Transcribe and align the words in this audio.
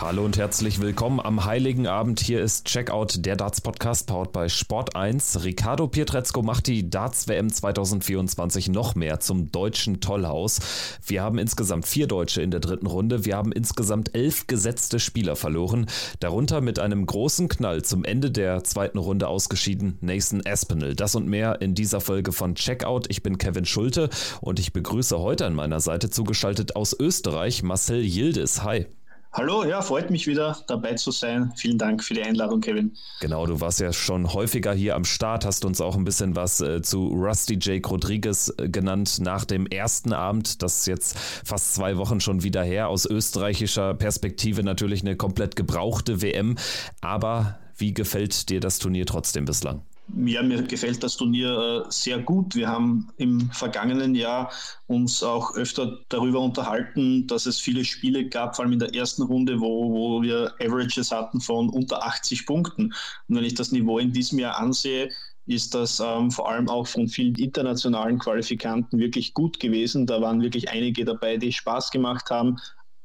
Hallo 0.00 0.24
und 0.24 0.38
herzlich 0.38 0.80
willkommen 0.80 1.20
am 1.20 1.44
Heiligen 1.44 1.86
Abend. 1.86 2.20
Hier 2.20 2.40
ist 2.40 2.64
Checkout, 2.64 3.26
der 3.26 3.36
Darts 3.36 3.60
Podcast, 3.60 4.06
powered 4.06 4.32
bei 4.32 4.48
Sport 4.48 4.96
1. 4.96 5.44
Ricardo 5.44 5.88
Pietrezco 5.88 6.40
macht 6.40 6.68
die 6.68 6.88
Darts 6.88 7.28
WM 7.28 7.52
2024 7.52 8.70
noch 8.70 8.94
mehr 8.94 9.20
zum 9.20 9.52
deutschen 9.52 10.00
Tollhaus. 10.00 10.60
Wir 11.04 11.22
haben 11.22 11.36
insgesamt 11.36 11.86
vier 11.86 12.06
Deutsche 12.06 12.40
in 12.40 12.50
der 12.50 12.60
dritten 12.60 12.86
Runde. 12.86 13.26
Wir 13.26 13.36
haben 13.36 13.52
insgesamt 13.52 14.14
elf 14.14 14.46
gesetzte 14.46 15.00
Spieler 15.00 15.36
verloren. 15.36 15.84
Darunter 16.18 16.62
mit 16.62 16.78
einem 16.78 17.04
großen 17.04 17.50
Knall 17.50 17.82
zum 17.82 18.02
Ende 18.06 18.30
der 18.30 18.64
zweiten 18.64 18.96
Runde 18.96 19.28
ausgeschieden 19.28 19.98
Nathan 20.00 20.40
Aspinall. 20.46 20.94
Das 20.94 21.14
und 21.14 21.28
mehr 21.28 21.60
in 21.60 21.74
dieser 21.74 22.00
Folge 22.00 22.32
von 22.32 22.54
Checkout. 22.54 23.04
Ich 23.10 23.22
bin 23.22 23.36
Kevin 23.36 23.66
Schulte 23.66 24.08
und 24.40 24.60
ich 24.60 24.72
begrüße 24.72 25.18
heute 25.18 25.44
an 25.44 25.54
meiner 25.54 25.80
Seite 25.80 26.08
zugeschaltet 26.08 26.74
aus 26.74 26.96
Österreich 26.98 27.62
Marcel 27.62 28.02
Yildiz. 28.02 28.62
Hi. 28.62 28.86
Hallo, 29.32 29.62
ja, 29.64 29.80
freut 29.80 30.10
mich 30.10 30.26
wieder 30.26 30.56
dabei 30.66 30.94
zu 30.94 31.12
sein. 31.12 31.52
Vielen 31.54 31.78
Dank 31.78 32.02
für 32.02 32.14
die 32.14 32.22
Einladung, 32.22 32.60
Kevin. 32.60 32.96
Genau, 33.20 33.46
du 33.46 33.60
warst 33.60 33.78
ja 33.78 33.92
schon 33.92 34.32
häufiger 34.34 34.72
hier 34.72 34.96
am 34.96 35.04
Start, 35.04 35.44
hast 35.44 35.64
uns 35.64 35.80
auch 35.80 35.94
ein 35.94 36.02
bisschen 36.02 36.34
was 36.34 36.60
äh, 36.60 36.82
zu 36.82 37.06
Rusty 37.06 37.56
Jake 37.60 37.88
Rodriguez 37.88 38.52
äh, 38.58 38.68
genannt 38.68 39.18
nach 39.20 39.44
dem 39.44 39.66
ersten 39.66 40.12
Abend. 40.12 40.62
Das 40.62 40.78
ist 40.78 40.86
jetzt 40.86 41.16
fast 41.44 41.74
zwei 41.74 41.96
Wochen 41.96 42.20
schon 42.20 42.42
wieder 42.42 42.64
her. 42.64 42.88
Aus 42.88 43.06
österreichischer 43.06 43.94
Perspektive 43.94 44.64
natürlich 44.64 45.02
eine 45.02 45.14
komplett 45.14 45.54
gebrauchte 45.54 46.22
WM. 46.22 46.56
Aber 47.00 47.60
wie 47.76 47.94
gefällt 47.94 48.48
dir 48.48 48.58
das 48.58 48.80
Turnier 48.80 49.06
trotzdem 49.06 49.44
bislang? 49.44 49.82
Ja, 50.16 50.42
mir 50.42 50.62
gefällt 50.62 51.02
das 51.02 51.16
Turnier 51.16 51.84
äh, 51.86 51.90
sehr 51.90 52.18
gut. 52.18 52.54
Wir 52.54 52.68
haben 52.68 53.08
im 53.16 53.50
vergangenen 53.50 54.14
Jahr 54.14 54.50
uns 54.86 55.22
auch 55.22 55.54
öfter 55.54 56.00
darüber 56.08 56.40
unterhalten, 56.40 57.26
dass 57.26 57.46
es 57.46 57.60
viele 57.60 57.84
Spiele 57.84 58.28
gab, 58.28 58.56
vor 58.56 58.64
allem 58.64 58.72
in 58.72 58.78
der 58.78 58.94
ersten 58.94 59.22
Runde, 59.22 59.60
wo, 59.60 59.90
wo 59.92 60.22
wir 60.22 60.54
Averages 60.58 61.12
hatten 61.12 61.40
von 61.40 61.68
unter 61.68 62.04
80 62.04 62.46
Punkten. 62.46 62.86
Und 63.28 63.36
wenn 63.36 63.44
ich 63.44 63.54
das 63.54 63.72
Niveau 63.72 63.98
in 63.98 64.12
diesem 64.12 64.38
Jahr 64.38 64.58
ansehe, 64.58 65.10
ist 65.46 65.74
das 65.74 66.00
ähm, 66.00 66.30
vor 66.30 66.48
allem 66.50 66.68
auch 66.68 66.86
von 66.86 67.08
vielen 67.08 67.34
internationalen 67.34 68.18
Qualifikanten 68.18 68.98
wirklich 68.98 69.34
gut 69.34 69.60
gewesen. 69.60 70.06
Da 70.06 70.20
waren 70.20 70.42
wirklich 70.42 70.70
einige 70.70 71.04
dabei, 71.04 71.36
die 71.36 71.52
Spaß 71.52 71.90
gemacht 71.90 72.30
haben. 72.30 72.56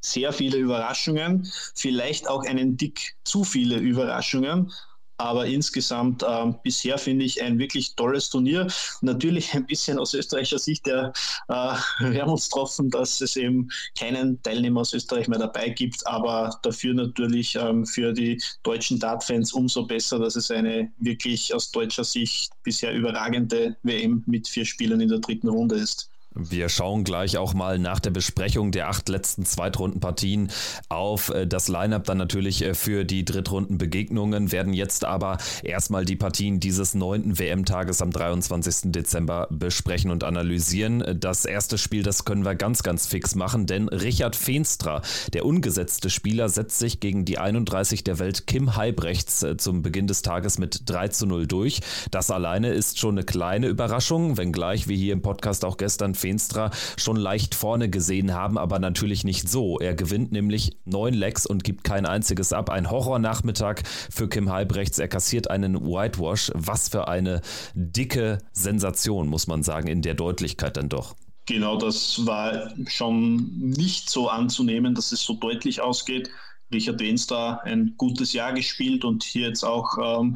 Sehr 0.02 0.32
viele 0.32 0.58
Überraschungen, 0.58 1.52
vielleicht 1.76 2.30
auch 2.30 2.46
einen 2.46 2.78
Dick 2.78 3.16
zu 3.24 3.44
viele 3.44 3.78
Überraschungen. 3.78 4.72
Aber 5.18 5.46
insgesamt 5.46 6.24
äh, 6.24 6.54
bisher 6.64 6.98
finde 6.98 7.26
ich 7.26 7.42
ein 7.42 7.58
wirklich 7.58 7.96
tolles 7.96 8.30
Turnier. 8.30 8.68
Natürlich 9.02 9.54
ein 9.54 9.66
bisschen 9.66 9.98
aus 9.98 10.14
österreichischer 10.14 10.60
Sicht 10.60 10.86
der 10.86 11.14
äh, 11.48 11.76
Wermutstropfen, 12.00 12.90
dass 12.90 13.22
es 13.22 13.36
eben 13.36 13.70
keinen 13.98 14.42
Teilnehmer 14.44 14.82
aus 14.82 14.94
Österreich 14.94 15.28
mehr 15.28 15.40
dabei 15.40 15.70
gibt, 15.70 16.06
aber 16.06 16.60
dafür 16.64 16.94
natürlich 16.94 17.56
ähm, 17.56 17.86
für 17.86 18.12
die 18.14 18.42
deutschen 18.64 19.00
Dartfans 19.00 19.54
umso 19.54 19.86
besser, 19.86 20.20
dass 20.20 20.36
es 20.36 20.52
eine 20.52 20.92
wirklich 21.00 21.54
aus 21.54 21.72
deutscher 21.72 22.04
Sicht 22.04 22.52
bisher 22.64 22.94
überragende 22.94 23.78
WM 23.84 24.24
mit 24.26 24.48
vier 24.48 24.66
Spielern 24.66 25.02
in 25.02 25.10
der 25.10 25.20
dritten 25.20 25.48
Runde 25.48 25.76
ist. 25.76 26.10
Wir 26.36 26.68
schauen 26.68 27.06
gleich 27.06 27.38
auch 27.38 27.54
mal 27.54 27.80
nach 27.80 28.02
der 28.02 28.12
Besprechung 28.12 28.72
der 28.72 28.90
acht 28.90 29.08
letzten 29.08 29.46
Zweitrundenpartien 29.46 30.52
auf 30.90 31.30
äh, 31.30 31.48
das 31.48 31.70
Lineup 31.70 32.04
dann 32.04 32.18
natürlich 32.18 32.62
äh, 32.62 32.74
für 32.74 33.06
die 33.06 33.24
Drittrundenbegegnungen, 33.24 34.52
werden 34.52 34.74
jetzt 34.74 35.06
aber 35.06 35.38
erstmal 35.64 36.04
die 36.04 36.18
Partien 36.18 36.60
dieses 36.60 36.94
neunten 36.94 37.40
WM-Tages 37.40 38.02
am 38.02 38.12
23. 38.12 38.92
Dezember 38.92 39.48
besprechen 39.50 40.12
und 40.12 40.26
analysieren. 40.26 41.18
Das 41.20 41.46
erste 41.46 41.78
Spiel, 41.78 42.04
das 42.04 42.26
können 42.26 42.44
wir 42.44 42.56
ganz, 42.56 42.84
ganz 42.84 43.08
fix 43.08 43.36
machen, 43.36 43.66
denn 43.66 43.88
Richard 43.88 44.36
Feenstra, 44.36 45.02
der 45.32 45.46
ungesetzte 45.46 46.10
Spieler, 46.10 46.50
setzt 46.50 46.80
sich 46.80 47.00
gegen 47.00 47.24
die 47.24 47.38
31 47.38 48.04
der 48.04 48.20
Welt 48.20 48.46
Kim 48.46 48.76
Halbrechts 48.76 49.42
äh, 49.44 49.56
zum 49.56 49.84
Beginn 49.84 50.08
des 50.08 50.22
Tages 50.22 50.58
mit 50.58 50.82
3 50.86 51.08
zu 51.08 51.28
0 51.28 51.48
durch. 51.48 51.80
Das 52.12 52.30
alleine 52.30 52.74
ist 52.74 53.00
schon 53.00 53.16
eine 53.16 53.24
kleine 53.24 53.68
Überraschung, 53.68 54.36
wenngleich 54.36 54.90
wir 54.90 54.98
hier 54.98 55.14
im 55.14 55.22
Podcast 55.22 55.64
auch 55.64 55.78
gestern 55.78 56.14
Feenstra 56.26 56.72
schon 56.98 57.18
leicht 57.18 57.54
vorne 57.54 57.88
gesehen 57.88 58.34
haben, 58.34 58.58
aber 58.58 58.80
natürlich 58.80 59.24
nicht 59.24 59.48
so. 59.48 59.78
Er 59.78 59.94
gewinnt 59.94 60.32
nämlich 60.32 60.78
neun 60.84 61.14
Lecks 61.14 61.46
und 61.46 61.64
gibt 61.64 61.84
kein 61.84 62.08
einziges 62.08 62.52
ab. 62.52 62.72
Ein 62.72 62.90
Horrornachmittag 62.90 63.84
für 64.10 64.28
Kim 64.28 64.52
Halbrechts. 64.52 64.98
Er 64.98 65.08
kassiert 65.08 65.52
einen 65.52 65.86
Whitewash. 65.86 66.52
Was 66.56 66.90
für 66.90 67.08
eine 67.08 67.42
dicke 67.76 68.40
Sensation, 68.54 69.28
muss 69.28 69.46
man 69.46 69.62
sagen, 69.62 69.88
in 69.88 70.02
der 70.02 70.16
Deutlichkeit 70.16 70.78
dann 70.78 70.90
doch. 70.90 71.16
Genau, 71.46 71.78
das 71.78 72.26
war 72.26 72.74
schon 72.88 73.60
nicht 73.60 74.10
so 74.10 74.28
anzunehmen, 74.28 74.96
dass 74.96 75.12
es 75.12 75.22
so 75.22 75.36
deutlich 75.36 75.80
ausgeht. 75.80 76.32
Richard 76.74 77.00
Wenstra 77.00 77.60
ein 77.66 77.94
gutes 77.98 78.34
Jahr 78.34 78.52
gespielt 78.54 79.06
und 79.06 79.24
hier 79.24 79.50
jetzt 79.50 79.64
auch 79.64 79.96
ähm, 80.02 80.36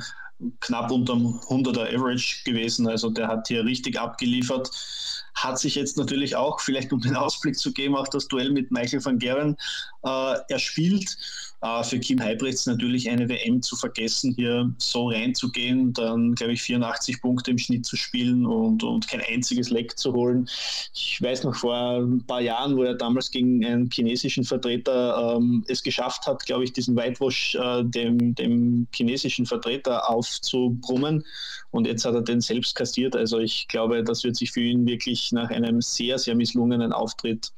knapp 0.59 0.91
unterm 0.91 1.39
100er 1.49 1.95
Average 1.95 2.43
gewesen. 2.45 2.87
Also 2.87 3.09
der 3.09 3.27
hat 3.27 3.47
hier 3.47 3.65
richtig 3.65 3.99
abgeliefert 3.99 4.69
hat 5.43 5.59
sich 5.59 5.75
jetzt 5.75 5.97
natürlich 5.97 6.35
auch, 6.35 6.59
vielleicht 6.59 6.93
um 6.93 7.01
den 7.01 7.15
Ausblick 7.17 7.57
zu 7.57 7.73
geben, 7.73 7.95
auch 7.95 8.07
das 8.07 8.27
Duell 8.27 8.51
mit 8.51 8.71
Michael 8.71 9.03
van 9.03 9.19
Gerwen 9.19 9.57
äh, 10.03 10.35
erspielt. 10.49 11.17
Äh, 11.61 11.83
für 11.83 11.99
Kim 11.99 12.21
Heibrechts 12.21 12.65
natürlich 12.65 13.09
eine 13.09 13.27
WM 13.27 13.61
zu 13.61 13.75
vergessen, 13.75 14.33
hier 14.35 14.71
so 14.77 15.09
reinzugehen, 15.09 15.91
dann 15.93 16.35
glaube 16.35 16.53
ich 16.53 16.61
84 16.61 17.21
Punkte 17.21 17.51
im 17.51 17.57
Schnitt 17.57 17.85
zu 17.85 17.97
spielen 17.97 18.45
und, 18.45 18.83
und 18.83 19.07
kein 19.07 19.21
einziges 19.21 19.69
Leck 19.69 19.97
zu 19.97 20.13
holen. 20.13 20.47
Ich 20.93 21.21
weiß 21.21 21.43
noch 21.43 21.55
vor 21.55 21.99
ein 21.99 22.23
paar 22.25 22.41
Jahren, 22.41 22.77
wo 22.77 22.83
er 22.83 22.93
damals 22.93 23.29
gegen 23.29 23.65
einen 23.65 23.89
chinesischen 23.91 24.45
Vertreter 24.45 25.35
ähm, 25.35 25.65
es 25.67 25.83
geschafft 25.83 26.27
hat, 26.27 26.45
glaube 26.45 26.63
ich, 26.63 26.71
diesen 26.71 26.95
Whitewash 26.95 27.55
äh, 27.55 27.83
dem, 27.83 28.35
dem 28.35 28.87
chinesischen 28.93 29.45
Vertreter 29.45 30.09
aufzubrummen 30.09 31.25
und 31.71 31.85
jetzt 31.85 32.05
hat 32.05 32.15
er 32.15 32.21
den 32.21 32.41
selbst 32.41 32.75
kassiert. 32.75 33.15
Also 33.15 33.39
ich 33.39 33.67
glaube, 33.67 34.03
das 34.03 34.23
wird 34.23 34.35
sich 34.35 34.51
für 34.51 34.61
ihn 34.61 34.87
wirklich 34.87 35.31
nach 35.31 35.49
einem 35.49 35.81
sehr, 35.81 36.17
sehr 36.17 36.35
misslungenen 36.35 36.93
Auftritt 36.93 37.51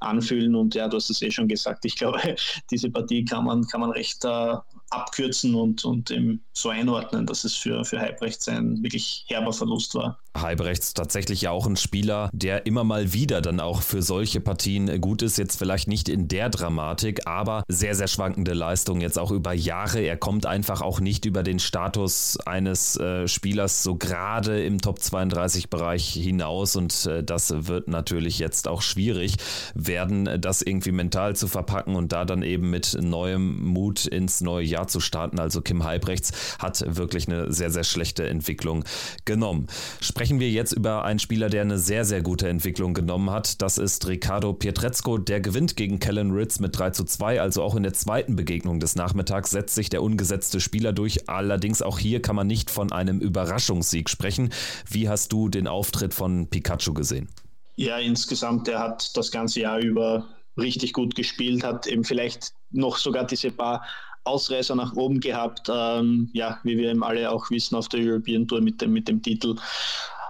anfühlen. 0.00 0.54
Und 0.54 0.74
ja, 0.74 0.88
du 0.88 0.96
hast 0.96 1.10
es 1.10 1.22
eh 1.22 1.30
schon 1.30 1.48
gesagt. 1.48 1.84
Ich 1.84 1.96
glaube, 1.96 2.20
diese 2.70 2.90
Partie 2.90 3.24
kann 3.24 3.44
man, 3.44 3.66
kann 3.66 3.80
man 3.80 3.90
recht 3.90 4.24
äh, 4.24 4.56
abkürzen 4.90 5.54
und, 5.54 5.84
und 5.84 6.12
so 6.52 6.68
einordnen, 6.68 7.26
dass 7.26 7.44
es 7.44 7.56
für, 7.56 7.84
für 7.84 7.98
Halbrechts 7.98 8.48
ein 8.48 8.82
wirklich 8.82 9.24
herber 9.28 9.52
Verlust 9.52 9.94
war. 9.94 10.18
Halbrechts 10.40 10.94
tatsächlich 10.94 11.42
ja 11.42 11.50
auch 11.50 11.66
ein 11.66 11.76
Spieler, 11.76 12.30
der 12.32 12.66
immer 12.66 12.84
mal 12.84 13.12
wieder 13.12 13.40
dann 13.40 13.60
auch 13.60 13.82
für 13.82 14.02
solche 14.02 14.40
Partien 14.40 15.00
gut 15.00 15.22
ist. 15.22 15.38
Jetzt 15.38 15.56
vielleicht 15.56 15.88
nicht 15.88 16.08
in 16.08 16.28
der 16.28 16.48
Dramatik, 16.48 17.26
aber 17.26 17.62
sehr, 17.68 17.94
sehr 17.94 18.08
schwankende 18.08 18.54
Leistung 18.54 19.00
jetzt 19.00 19.18
auch 19.18 19.30
über 19.30 19.52
Jahre. 19.52 20.00
Er 20.00 20.16
kommt 20.16 20.46
einfach 20.46 20.80
auch 20.80 21.00
nicht 21.00 21.24
über 21.24 21.42
den 21.42 21.58
Status 21.58 22.38
eines 22.44 22.96
äh, 22.96 23.28
Spielers 23.28 23.82
so 23.82 23.96
gerade 23.96 24.64
im 24.64 24.80
Top 24.80 25.00
32 25.00 25.70
Bereich 25.70 26.08
hinaus 26.08 26.76
und 26.76 27.06
äh, 27.06 27.22
das 27.22 27.66
wird 27.66 27.88
natürlich 27.88 28.38
jetzt 28.38 28.68
auch 28.68 28.82
schwierig 28.82 29.36
werden, 29.74 30.40
das 30.40 30.62
irgendwie 30.62 30.92
mental 30.92 31.36
zu 31.36 31.48
verpacken 31.48 31.94
und 31.94 32.12
da 32.12 32.24
dann 32.24 32.42
eben 32.42 32.70
mit 32.70 32.96
neuem 33.00 33.62
Mut 33.62 34.06
ins 34.06 34.40
neue 34.40 34.64
Jahr 34.64 34.88
zu 34.88 35.00
starten. 35.00 35.38
Also 35.38 35.60
Kim 35.60 35.84
Halbrechts 35.84 36.32
hat 36.58 36.84
wirklich 36.96 37.28
eine 37.28 37.52
sehr, 37.52 37.70
sehr 37.70 37.84
schlechte 37.84 38.26
Entwicklung 38.28 38.84
genommen. 39.24 39.66
Sprechen 40.00 40.25
sprechen 40.26 40.40
wir 40.40 40.50
jetzt 40.50 40.72
über 40.72 41.04
einen 41.04 41.20
Spieler, 41.20 41.48
der 41.48 41.62
eine 41.62 41.78
sehr, 41.78 42.04
sehr 42.04 42.20
gute 42.20 42.48
Entwicklung 42.48 42.94
genommen 42.94 43.30
hat. 43.30 43.62
Das 43.62 43.78
ist 43.78 44.08
Ricardo 44.08 44.52
Pietrezco. 44.52 45.18
Der 45.18 45.40
gewinnt 45.40 45.76
gegen 45.76 46.00
Kellen 46.00 46.32
Ritz 46.32 46.58
mit 46.58 46.76
3 46.76 46.90
zu 46.90 47.04
2. 47.04 47.40
Also 47.40 47.62
auch 47.62 47.76
in 47.76 47.84
der 47.84 47.92
zweiten 47.92 48.34
Begegnung 48.34 48.80
des 48.80 48.96
Nachmittags 48.96 49.52
setzt 49.52 49.76
sich 49.76 49.88
der 49.88 50.02
ungesetzte 50.02 50.58
Spieler 50.58 50.92
durch. 50.92 51.28
Allerdings 51.28 51.80
auch 51.80 52.00
hier 52.00 52.20
kann 52.22 52.34
man 52.34 52.48
nicht 52.48 52.72
von 52.72 52.90
einem 52.90 53.20
Überraschungssieg 53.20 54.10
sprechen. 54.10 54.50
Wie 54.90 55.08
hast 55.08 55.30
du 55.30 55.48
den 55.48 55.68
Auftritt 55.68 56.12
von 56.12 56.48
Pikachu 56.48 56.92
gesehen? 56.92 57.28
Ja, 57.76 57.98
insgesamt, 57.98 58.66
er 58.66 58.80
hat 58.80 59.16
das 59.16 59.30
ganze 59.30 59.60
Jahr 59.60 59.78
über 59.78 60.26
richtig 60.58 60.92
gut 60.92 61.14
gespielt, 61.14 61.62
hat 61.62 61.86
eben 61.86 62.02
vielleicht 62.02 62.52
noch 62.72 62.96
sogar 62.96 63.22
diese 63.28 63.52
paar 63.52 63.84
Ausreißer 64.24 64.74
nach 64.74 64.94
oben 64.94 65.20
gehabt. 65.20 65.70
Ähm, 65.72 66.30
ja, 66.32 66.58
wie 66.64 66.76
wir 66.76 66.90
eben 66.90 67.04
alle 67.04 67.30
auch 67.30 67.48
wissen 67.50 67.76
auf 67.76 67.88
der 67.88 68.00
European 68.00 68.48
Tour 68.48 68.60
mit 68.60 68.82
dem, 68.82 68.92
mit 68.92 69.06
dem 69.06 69.22
Titel 69.22 69.54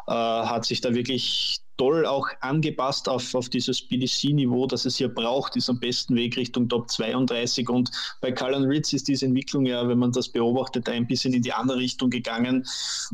hat 0.06 0.64
sich 0.64 0.81
da 0.81 0.94
wirklich 0.94 1.61
toll 1.76 2.06
auch 2.06 2.28
angepasst 2.40 3.08
auf, 3.08 3.34
auf 3.34 3.49
dieses 3.49 3.82
BDC-Niveau, 3.82 4.67
das 4.67 4.84
es 4.84 4.96
hier 4.96 5.08
braucht, 5.08 5.56
ist 5.56 5.69
am 5.69 5.78
besten 5.78 6.14
Weg 6.17 6.37
Richtung 6.37 6.69
Top 6.69 6.90
32. 6.90 7.69
Und 7.69 7.90
bei 8.20 8.32
Cullen 8.32 8.64
Ritz 8.64 8.93
ist 8.93 9.08
diese 9.08 9.26
Entwicklung 9.26 9.67
ja, 9.67 9.87
wenn 9.87 9.99
man 9.99 10.12
das 10.12 10.28
beobachtet, 10.28 10.88
ein 10.88 11.06
bisschen 11.06 11.34
in 11.34 11.43
die 11.43 11.52
andere 11.52 11.78
Richtung 11.78 12.11
gegangen, 12.11 12.67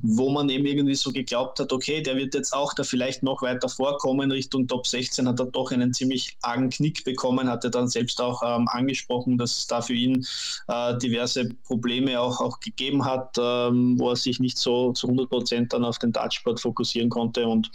wo 0.02 0.30
man 0.30 0.48
eben 0.48 0.66
irgendwie 0.66 0.94
so 0.94 1.10
geglaubt 1.10 1.60
hat, 1.60 1.72
okay, 1.72 2.02
der 2.02 2.16
wird 2.16 2.34
jetzt 2.34 2.52
auch 2.52 2.74
da 2.74 2.84
vielleicht 2.84 3.22
noch 3.22 3.42
weiter 3.42 3.68
vorkommen 3.68 4.30
Richtung 4.30 4.66
Top 4.68 4.86
16, 4.86 5.26
hat 5.28 5.40
er 5.40 5.46
doch 5.46 5.72
einen 5.72 5.92
ziemlich 5.92 6.36
argen 6.42 6.70
Knick 6.70 7.04
bekommen, 7.04 7.48
hat 7.48 7.64
er 7.64 7.70
dann 7.70 7.88
selbst 7.88 8.20
auch 8.20 8.42
ähm, 8.44 8.68
angesprochen, 8.68 9.38
dass 9.38 9.58
es 9.58 9.66
da 9.66 9.80
für 9.80 9.94
ihn 9.94 10.24
äh, 10.68 10.96
diverse 10.98 11.48
Probleme 11.64 12.20
auch, 12.20 12.40
auch 12.40 12.60
gegeben 12.60 13.04
hat, 13.04 13.36
ähm, 13.38 13.98
wo 13.98 14.10
er 14.10 14.16
sich 14.16 14.40
nicht 14.40 14.58
so 14.58 14.92
zu 14.92 15.06
100 15.06 15.28
Prozent 15.28 15.72
dann 15.72 15.84
auf 15.84 15.98
den 15.98 16.12
Dartsport 16.12 16.60
fokussieren 16.60 17.08
konnte. 17.08 17.46
Und 17.46 17.70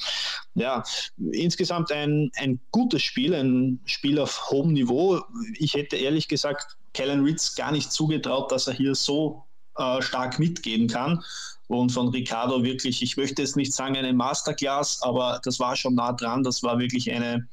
ja, 0.56 0.77
insgesamt 1.32 1.92
ein, 1.92 2.32
ein 2.38 2.60
gutes 2.72 3.04
Spiel, 3.04 3.34
ein 3.34 3.80
Spiel 3.86 4.20
auf 4.20 4.50
hohem 4.50 4.74
Niveau. 4.74 5.22
Ich 5.58 5.74
hätte 5.74 5.96
ehrlich 5.96 6.28
gesagt 6.28 6.78
Kellen 6.94 7.24
Ritz 7.24 7.56
gar 7.56 7.72
nicht 7.72 7.92
zugetraut, 7.92 8.52
dass 8.52 8.68
er 8.68 8.74
hier 8.74 8.96
so 8.96 9.44
äh, 9.78 10.02
stark 10.02 10.40
mitgehen 10.40 10.88
kann. 10.88 11.24
Und 11.68 11.92
von 11.92 12.08
Ricardo 12.08 12.64
wirklich, 12.64 13.02
ich 13.02 13.18
möchte 13.18 13.42
jetzt 13.42 13.58
nicht 13.58 13.74
sagen 13.74 13.98
eine 13.98 14.14
Masterclass, 14.14 15.02
aber 15.02 15.42
das 15.44 15.60
war 15.60 15.76
schon 15.76 15.96
nah 15.96 16.14
dran. 16.14 16.42
Das 16.44 16.64
war 16.64 16.80
wirklich 16.80 17.12
eine, 17.12 17.46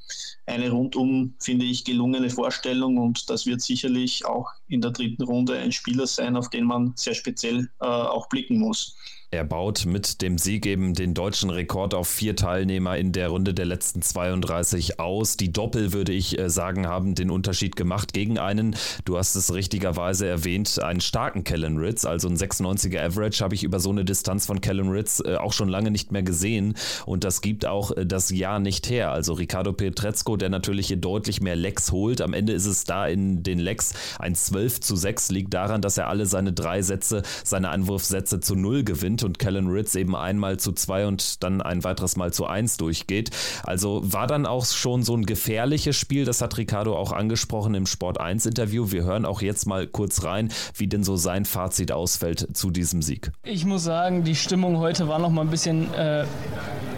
eine 0.46 0.70
rundum, 0.70 1.34
finde 1.40 1.64
ich, 1.64 1.84
gelungene 1.84 2.30
Vorstellung. 2.30 2.96
Und 2.96 3.28
das 3.28 3.44
wird 3.44 3.60
sicherlich 3.60 4.24
auch 4.24 4.48
in 4.74 4.80
der 4.80 4.90
dritten 4.90 5.22
Runde 5.22 5.56
ein 5.56 5.72
Spieler 5.72 6.06
sein, 6.06 6.36
auf 6.36 6.50
den 6.50 6.64
man 6.64 6.92
sehr 6.96 7.14
speziell 7.14 7.68
äh, 7.80 7.86
auch 7.86 8.28
blicken 8.28 8.58
muss. 8.58 8.96
Er 9.34 9.42
baut 9.42 9.84
mit 9.84 10.22
dem 10.22 10.38
Sieg 10.38 10.64
eben 10.64 10.94
den 10.94 11.12
deutschen 11.12 11.50
Rekord 11.50 11.92
auf 11.92 12.06
vier 12.06 12.36
Teilnehmer 12.36 12.96
in 12.96 13.10
der 13.10 13.30
Runde 13.30 13.52
der 13.52 13.64
letzten 13.64 14.00
32 14.00 15.00
aus. 15.00 15.36
Die 15.36 15.52
Doppel, 15.52 15.92
würde 15.92 16.12
ich 16.12 16.38
äh, 16.38 16.48
sagen, 16.48 16.86
haben 16.86 17.16
den 17.16 17.32
Unterschied 17.32 17.74
gemacht 17.74 18.12
gegen 18.12 18.38
einen, 18.38 18.76
du 19.04 19.18
hast 19.18 19.34
es 19.34 19.52
richtigerweise 19.52 20.28
erwähnt, 20.28 20.80
einen 20.80 21.00
starken 21.00 21.42
Kellen 21.42 21.78
Ritz, 21.78 22.04
also 22.04 22.28
ein 22.28 22.36
96er 22.36 23.04
Average 23.04 23.42
habe 23.42 23.56
ich 23.56 23.64
über 23.64 23.80
so 23.80 23.90
eine 23.90 24.04
Distanz 24.04 24.46
von 24.46 24.60
Kellen 24.60 24.90
Ritz 24.90 25.20
äh, 25.24 25.34
auch 25.34 25.52
schon 25.52 25.68
lange 25.68 25.90
nicht 25.90 26.12
mehr 26.12 26.22
gesehen 26.22 26.74
und 27.04 27.24
das 27.24 27.40
gibt 27.40 27.66
auch 27.66 27.90
äh, 27.90 28.06
das 28.06 28.30
Jahr 28.30 28.60
nicht 28.60 28.88
her. 28.88 29.10
Also 29.10 29.32
Ricardo 29.32 29.72
Petrezco, 29.72 30.36
der 30.36 30.48
natürlich 30.48 30.86
hier 30.86 30.96
deutlich 30.96 31.40
mehr 31.40 31.56
Lecks 31.56 31.90
holt. 31.90 32.20
Am 32.20 32.34
Ende 32.34 32.52
ist 32.52 32.66
es 32.66 32.84
da 32.84 33.08
in 33.08 33.42
den 33.42 33.58
Lecks 33.58 33.94
ein 34.20 34.36
12 34.36 34.63
zu 34.70 34.96
6, 34.96 35.30
liegt 35.30 35.54
daran, 35.54 35.80
dass 35.82 35.98
er 35.98 36.08
alle 36.08 36.26
seine 36.26 36.52
drei 36.52 36.82
Sätze, 36.82 37.22
seine 37.44 37.70
Anwurfsätze 37.70 38.40
zu 38.40 38.54
null 38.54 38.84
gewinnt 38.84 39.22
und 39.22 39.38
Kellen 39.38 39.68
Ritz 39.68 39.94
eben 39.94 40.16
einmal 40.16 40.58
zu 40.58 40.72
zwei 40.72 41.06
und 41.06 41.42
dann 41.42 41.60
ein 41.60 41.84
weiteres 41.84 42.16
Mal 42.16 42.32
zu 42.32 42.46
eins 42.46 42.76
durchgeht. 42.76 43.30
Also 43.62 44.00
war 44.04 44.26
dann 44.26 44.46
auch 44.46 44.64
schon 44.64 45.02
so 45.02 45.16
ein 45.16 45.26
gefährliches 45.26 45.96
Spiel, 45.96 46.24
das 46.24 46.40
hat 46.40 46.56
Ricardo 46.56 46.96
auch 46.96 47.12
angesprochen 47.12 47.74
im 47.74 47.86
Sport 47.86 48.20
1 48.20 48.46
Interview. 48.46 48.90
Wir 48.90 49.04
hören 49.04 49.24
auch 49.24 49.42
jetzt 49.42 49.66
mal 49.66 49.86
kurz 49.86 50.24
rein, 50.24 50.50
wie 50.76 50.86
denn 50.86 51.04
so 51.04 51.16
sein 51.16 51.44
Fazit 51.44 51.92
ausfällt 51.92 52.56
zu 52.56 52.70
diesem 52.70 53.02
Sieg. 53.02 53.30
Ich 53.44 53.64
muss 53.64 53.84
sagen, 53.84 54.24
die 54.24 54.34
Stimmung 54.34 54.78
heute 54.78 55.08
war 55.08 55.18
noch 55.18 55.30
mal 55.30 55.42
ein 55.42 55.50
bisschen 55.50 55.92
äh, 55.94 56.24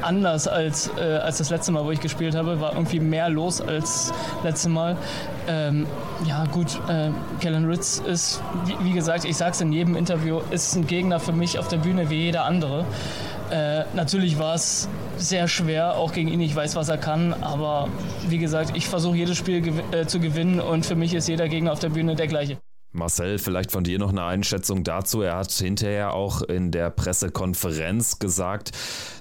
anders 0.02 0.48
als, 0.48 0.90
äh, 0.98 1.00
als 1.00 1.38
das 1.38 1.50
letzte 1.50 1.72
Mal, 1.72 1.84
wo 1.84 1.90
ich 1.90 2.00
gespielt 2.00 2.34
habe. 2.34 2.60
War 2.60 2.72
irgendwie 2.72 3.00
mehr 3.00 3.28
los 3.28 3.60
als 3.60 4.12
letzte 4.42 4.68
Mal. 4.68 4.96
Ähm, 5.48 5.86
ja, 6.26 6.44
gut, 6.46 6.80
äh, 6.88 7.10
Kellen 7.46 7.66
Ritz 7.66 8.02
ist, 8.04 8.42
wie, 8.64 8.74
wie 8.86 8.92
gesagt, 8.92 9.24
ich 9.24 9.36
sage 9.36 9.52
es 9.52 9.60
in 9.60 9.72
jedem 9.72 9.94
Interview, 9.94 10.40
ist 10.50 10.74
ein 10.74 10.84
Gegner 10.88 11.20
für 11.20 11.30
mich 11.30 11.60
auf 11.60 11.68
der 11.68 11.76
Bühne 11.76 12.10
wie 12.10 12.16
jeder 12.16 12.44
andere. 12.44 12.84
Äh, 13.52 13.84
natürlich 13.94 14.36
war 14.40 14.56
es 14.56 14.88
sehr 15.16 15.46
schwer, 15.46 15.94
auch 15.94 16.12
gegen 16.12 16.26
ihn. 16.26 16.40
Ich 16.40 16.56
weiß, 16.56 16.74
was 16.74 16.88
er 16.88 16.98
kann, 16.98 17.32
aber 17.34 17.88
wie 18.28 18.38
gesagt, 18.38 18.76
ich 18.76 18.88
versuche 18.88 19.16
jedes 19.16 19.36
Spiel 19.36 19.60
gew 19.60 19.80
äh, 19.92 20.06
zu 20.08 20.18
gewinnen 20.18 20.58
und 20.58 20.86
für 20.86 20.96
mich 20.96 21.14
ist 21.14 21.28
jeder 21.28 21.48
Gegner 21.48 21.70
auf 21.70 21.78
der 21.78 21.90
Bühne 21.90 22.16
der 22.16 22.26
gleiche. 22.26 22.58
Marcel, 22.96 23.38
vielleicht 23.38 23.70
von 23.70 23.84
dir 23.84 23.98
noch 23.98 24.10
eine 24.10 24.24
Einschätzung 24.24 24.84
dazu. 24.84 25.22
Er 25.22 25.36
hat 25.36 25.52
hinterher 25.52 26.14
auch 26.14 26.42
in 26.42 26.70
der 26.70 26.90
Pressekonferenz 26.90 28.18
gesagt, 28.18 28.72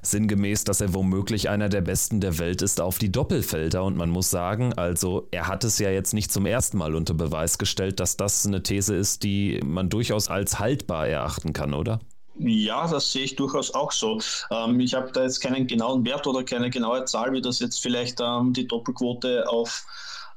sinngemäß, 0.01 0.63
dass 0.63 0.81
er 0.81 0.94
womöglich 0.94 1.50
einer 1.50 1.69
der 1.69 1.81
Besten 1.81 2.22
der 2.22 2.39
Welt 2.39 2.62
ist 2.62 2.81
auf 2.81 2.98
die 2.98 3.12
Doppelfelder. 3.12 3.83
Und 3.83 3.98
man 3.98 4.10
muss 4.10 4.30
sagen, 4.30 4.74
also 4.74 5.27
er 5.31 5.48
hat 5.48 5.63
es 5.63 5.80
ja 5.80 5.89
jetzt 5.89 6.13
nicht 6.13 6.31
zum 6.31 6.45
ersten 6.45 6.77
Mal 6.77 6.95
unter 6.95 7.13
Beweis 7.13 7.57
gestellt, 7.57 8.00
dass 8.00 8.18
das 8.18 8.45
eine 8.45 8.63
These 8.63 8.95
ist, 8.95 9.24
die 9.24 9.60
man 9.63 9.89
durchaus 9.89 10.30
als 10.30 10.60
haltbar 10.60 11.07
erachten 11.07 11.54
kann, 11.54 11.74
oder? 11.74 12.00
Ja, 12.38 12.88
das 12.88 13.12
sehe 13.12 13.24
ich 13.24 13.36
durchaus 13.36 13.74
auch 13.74 13.92
so. 13.92 14.19
Ähm, 14.51 14.80
ich 14.80 14.94
habe 14.94 15.12
da 15.12 15.24
jetzt 15.24 15.39
keinen 15.39 15.68
genauen 15.68 16.04
Wert 16.06 16.27
oder 16.27 16.44
keine 16.44 16.69
genaue 16.69 17.06
Zahl, 17.06 17.31
wie 17.31 17.42
das 17.42 17.60
jetzt 17.60 17.80
vielleicht 17.81 18.19
ähm, 18.22 18.51
die 18.51 18.68
Doppelquote 18.68 19.48
auf 19.48 19.86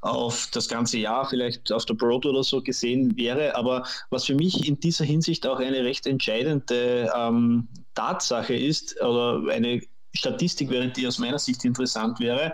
auf 0.00 0.49
das 0.53 0.69
ganze 0.69 0.99
Jahr 0.99 1.29
vielleicht 1.29 1.73
auf 1.73 1.85
der 1.85 1.95
Broad 1.95 2.27
oder 2.27 2.43
so 2.45 2.62
gesehen 2.62 3.17
wäre. 3.17 3.56
Aber 3.56 3.87
was 4.11 4.25
für 4.25 4.35
mich 4.35 4.67
in 4.67 4.79
dieser 4.79 5.05
Hinsicht 5.05 5.47
auch 5.47 5.59
eine 5.59 5.85
recht 5.85 6.06
entscheidende 6.06 7.11
ähm, 7.17 7.69
Tatsache 7.95 8.55
ist, 8.55 9.00
oder 9.00 9.53
eine 9.53 9.83
Statistik 10.15 10.71
wäre, 10.71 10.89
die 10.89 11.06
aus 11.06 11.19
meiner 11.19 11.39
Sicht 11.39 11.65
interessant 11.65 12.21
wäre, 12.21 12.53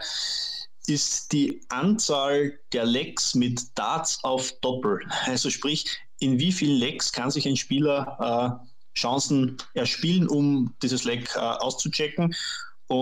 ist 0.87 1.33
die 1.33 1.61
Anzahl 1.69 2.59
der 2.73 2.85
Lecks 2.85 3.35
mit 3.35 3.61
Darts 3.75 4.23
auf 4.23 4.53
Doppel. 4.61 5.01
Also 5.25 5.51
sprich, 5.51 5.87
in 6.21 6.39
wie 6.39 6.53
vielen 6.53 6.79
Lecks 6.79 7.13
kann 7.13 7.31
sich 7.31 7.47
ein 7.49 7.57
Spieler 7.57 8.61
äh, 8.61 8.99
Chancen 8.99 9.57
erspielen, 9.75 10.29
um 10.29 10.75
dieses 10.83 11.05
Leck 11.05 11.35
äh, 11.37 11.41
auszuchecken 11.41 12.35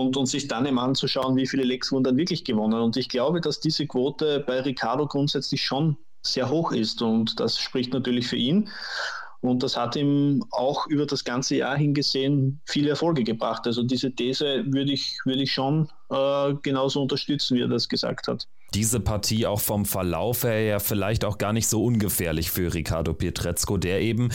und, 0.01 0.17
und 0.17 0.25
sich 0.25 0.47
dann 0.47 0.65
eben 0.65 0.79
anzuschauen, 0.79 1.35
wie 1.35 1.47
viele 1.47 1.63
Lecks 1.63 1.91
wurden 1.91 2.03
dann 2.03 2.17
wirklich 2.17 2.43
gewonnen. 2.43 2.79
Und 2.81 2.97
ich 2.97 3.09
glaube, 3.09 3.41
dass 3.41 3.59
diese 3.59 3.87
Quote 3.87 4.39
bei 4.45 4.61
Ricardo 4.61 5.07
grundsätzlich 5.07 5.63
schon 5.63 5.97
sehr 6.21 6.49
hoch 6.49 6.71
ist 6.71 7.01
und 7.01 7.39
das 7.39 7.59
spricht 7.59 7.93
natürlich 7.93 8.27
für 8.27 8.37
ihn. 8.37 8.69
Und 9.41 9.61
das 9.61 9.75
hat 9.75 9.97
ihm 9.97 10.45
auch 10.51 10.87
über 10.87 11.05
das 11.05 11.25
ganze 11.25 11.57
Jahr 11.57 11.75
hingesehen 11.75 12.61
viele 12.65 12.91
Erfolge 12.91 13.25
gebracht. 13.25 13.67
Also 13.67 13.83
diese 13.83 14.09
These 14.09 14.63
würde 14.67 14.93
ich, 14.93 15.17
würde 15.25 15.43
ich 15.43 15.51
schon 15.51 15.89
äh, 16.09 16.53
genauso 16.61 17.01
unterstützen, 17.01 17.57
wie 17.57 17.61
er 17.61 17.67
das 17.67 17.89
gesagt 17.89 18.29
hat 18.29 18.47
diese 18.73 18.99
Partie 18.99 19.45
auch 19.45 19.61
vom 19.61 19.85
Verlauf 19.85 20.43
her 20.43 20.61
ja 20.61 20.79
vielleicht 20.79 21.25
auch 21.25 21.37
gar 21.37 21.53
nicht 21.53 21.67
so 21.67 21.83
ungefährlich 21.83 22.51
für 22.51 22.73
Ricardo 22.73 23.13
Pietrezco, 23.13 23.77
der 23.77 24.01
eben 24.01 24.29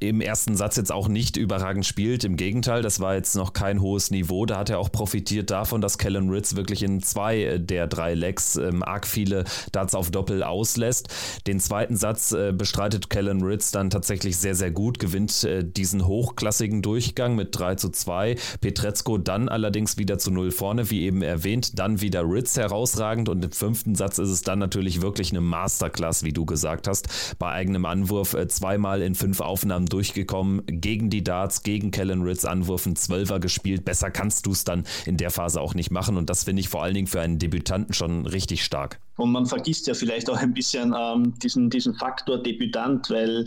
im 0.00 0.20
ersten 0.20 0.56
Satz 0.56 0.76
jetzt 0.76 0.92
auch 0.92 1.08
nicht 1.08 1.36
überragend 1.36 1.86
spielt. 1.86 2.24
Im 2.24 2.36
Gegenteil, 2.36 2.82
das 2.82 3.00
war 3.00 3.14
jetzt 3.14 3.34
noch 3.34 3.52
kein 3.52 3.80
hohes 3.80 4.10
Niveau. 4.10 4.46
Da 4.46 4.58
hat 4.58 4.70
er 4.70 4.78
auch 4.78 4.92
profitiert 4.92 5.50
davon, 5.50 5.80
dass 5.80 5.98
Kellen 5.98 6.30
Ritz 6.30 6.56
wirklich 6.56 6.82
in 6.82 7.02
zwei 7.02 7.58
der 7.58 7.86
drei 7.86 8.14
Legs 8.14 8.56
ähm, 8.56 8.82
arg 8.82 9.06
viele 9.06 9.44
Darts 9.72 9.94
auf 9.94 10.10
Doppel 10.10 10.42
auslässt. 10.42 11.08
Den 11.46 11.60
zweiten 11.60 11.96
Satz 11.96 12.32
äh, 12.32 12.52
bestreitet 12.52 13.10
Kellen 13.10 13.42
Ritz 13.42 13.70
dann 13.70 13.90
tatsächlich 13.90 14.36
sehr, 14.36 14.54
sehr 14.54 14.70
gut, 14.70 14.98
gewinnt 14.98 15.44
äh, 15.44 15.64
diesen 15.64 16.06
hochklassigen 16.06 16.82
Durchgang 16.82 17.34
mit 17.34 17.58
3 17.58 17.74
zu 17.74 17.90
2. 17.90 18.36
Pietrezco 18.60 19.18
dann 19.18 19.48
allerdings 19.48 19.96
wieder 19.96 20.18
zu 20.18 20.30
0 20.30 20.50
vorne, 20.50 20.90
wie 20.90 21.02
eben 21.02 21.22
erwähnt. 21.22 21.78
Dann 21.78 22.00
wieder 22.00 22.22
Ritz 22.22 22.56
herausragend 22.56 23.28
und 23.28 23.44
im 23.44 23.52
fünften 23.52 23.79
fünften 23.80 23.94
Satz 23.94 24.18
ist 24.18 24.28
es 24.28 24.42
dann 24.42 24.58
natürlich 24.58 25.00
wirklich 25.00 25.30
eine 25.30 25.40
Masterclass, 25.40 26.22
wie 26.22 26.34
du 26.34 26.44
gesagt 26.44 26.86
hast. 26.86 27.34
Bei 27.38 27.50
eigenem 27.52 27.86
Anwurf 27.86 28.34
äh, 28.34 28.46
zweimal 28.46 29.00
in 29.00 29.14
fünf 29.14 29.40
Aufnahmen 29.40 29.86
durchgekommen, 29.86 30.62
gegen 30.66 31.08
die 31.08 31.24
Darts, 31.24 31.62
gegen 31.62 31.90
Kellen 31.90 32.22
Ritz 32.22 32.44
Anwurfen, 32.44 32.94
Zwölfer 32.94 33.40
gespielt. 33.40 33.86
Besser 33.86 34.10
kannst 34.10 34.44
du 34.44 34.52
es 34.52 34.64
dann 34.64 34.84
in 35.06 35.16
der 35.16 35.30
Phase 35.30 35.62
auch 35.62 35.74
nicht 35.74 35.90
machen 35.90 36.18
und 36.18 36.28
das 36.28 36.44
finde 36.44 36.60
ich 36.60 36.68
vor 36.68 36.82
allen 36.82 36.92
Dingen 36.94 37.06
für 37.06 37.22
einen 37.22 37.38
Debütanten 37.38 37.94
schon 37.94 38.26
richtig 38.26 38.62
stark. 38.64 39.00
Und 39.16 39.32
man 39.32 39.46
vergisst 39.46 39.86
ja 39.86 39.94
vielleicht 39.94 40.28
auch 40.28 40.36
ein 40.36 40.52
bisschen 40.52 40.94
ähm, 40.96 41.34
diesen, 41.42 41.70
diesen 41.70 41.94
Faktor 41.94 42.42
Debütant, 42.42 43.08
weil 43.08 43.46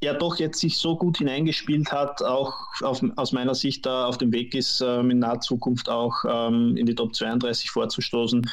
er 0.00 0.14
doch 0.14 0.36
jetzt 0.36 0.60
sich 0.60 0.78
so 0.78 0.96
gut 0.96 1.18
hineingespielt 1.18 1.90
hat, 1.90 2.22
auch 2.22 2.54
auf, 2.82 3.02
aus 3.16 3.32
meiner 3.32 3.54
Sicht 3.54 3.86
da 3.86 4.06
auf 4.06 4.18
dem 4.18 4.32
Weg 4.32 4.54
ist, 4.54 4.82
ähm, 4.82 5.10
in 5.10 5.20
naher 5.20 5.40
Zukunft 5.40 5.88
auch 5.88 6.24
ähm, 6.28 6.76
in 6.76 6.86
die 6.86 6.94
Top 6.94 7.14
32 7.14 7.70
vorzustoßen. 7.70 8.46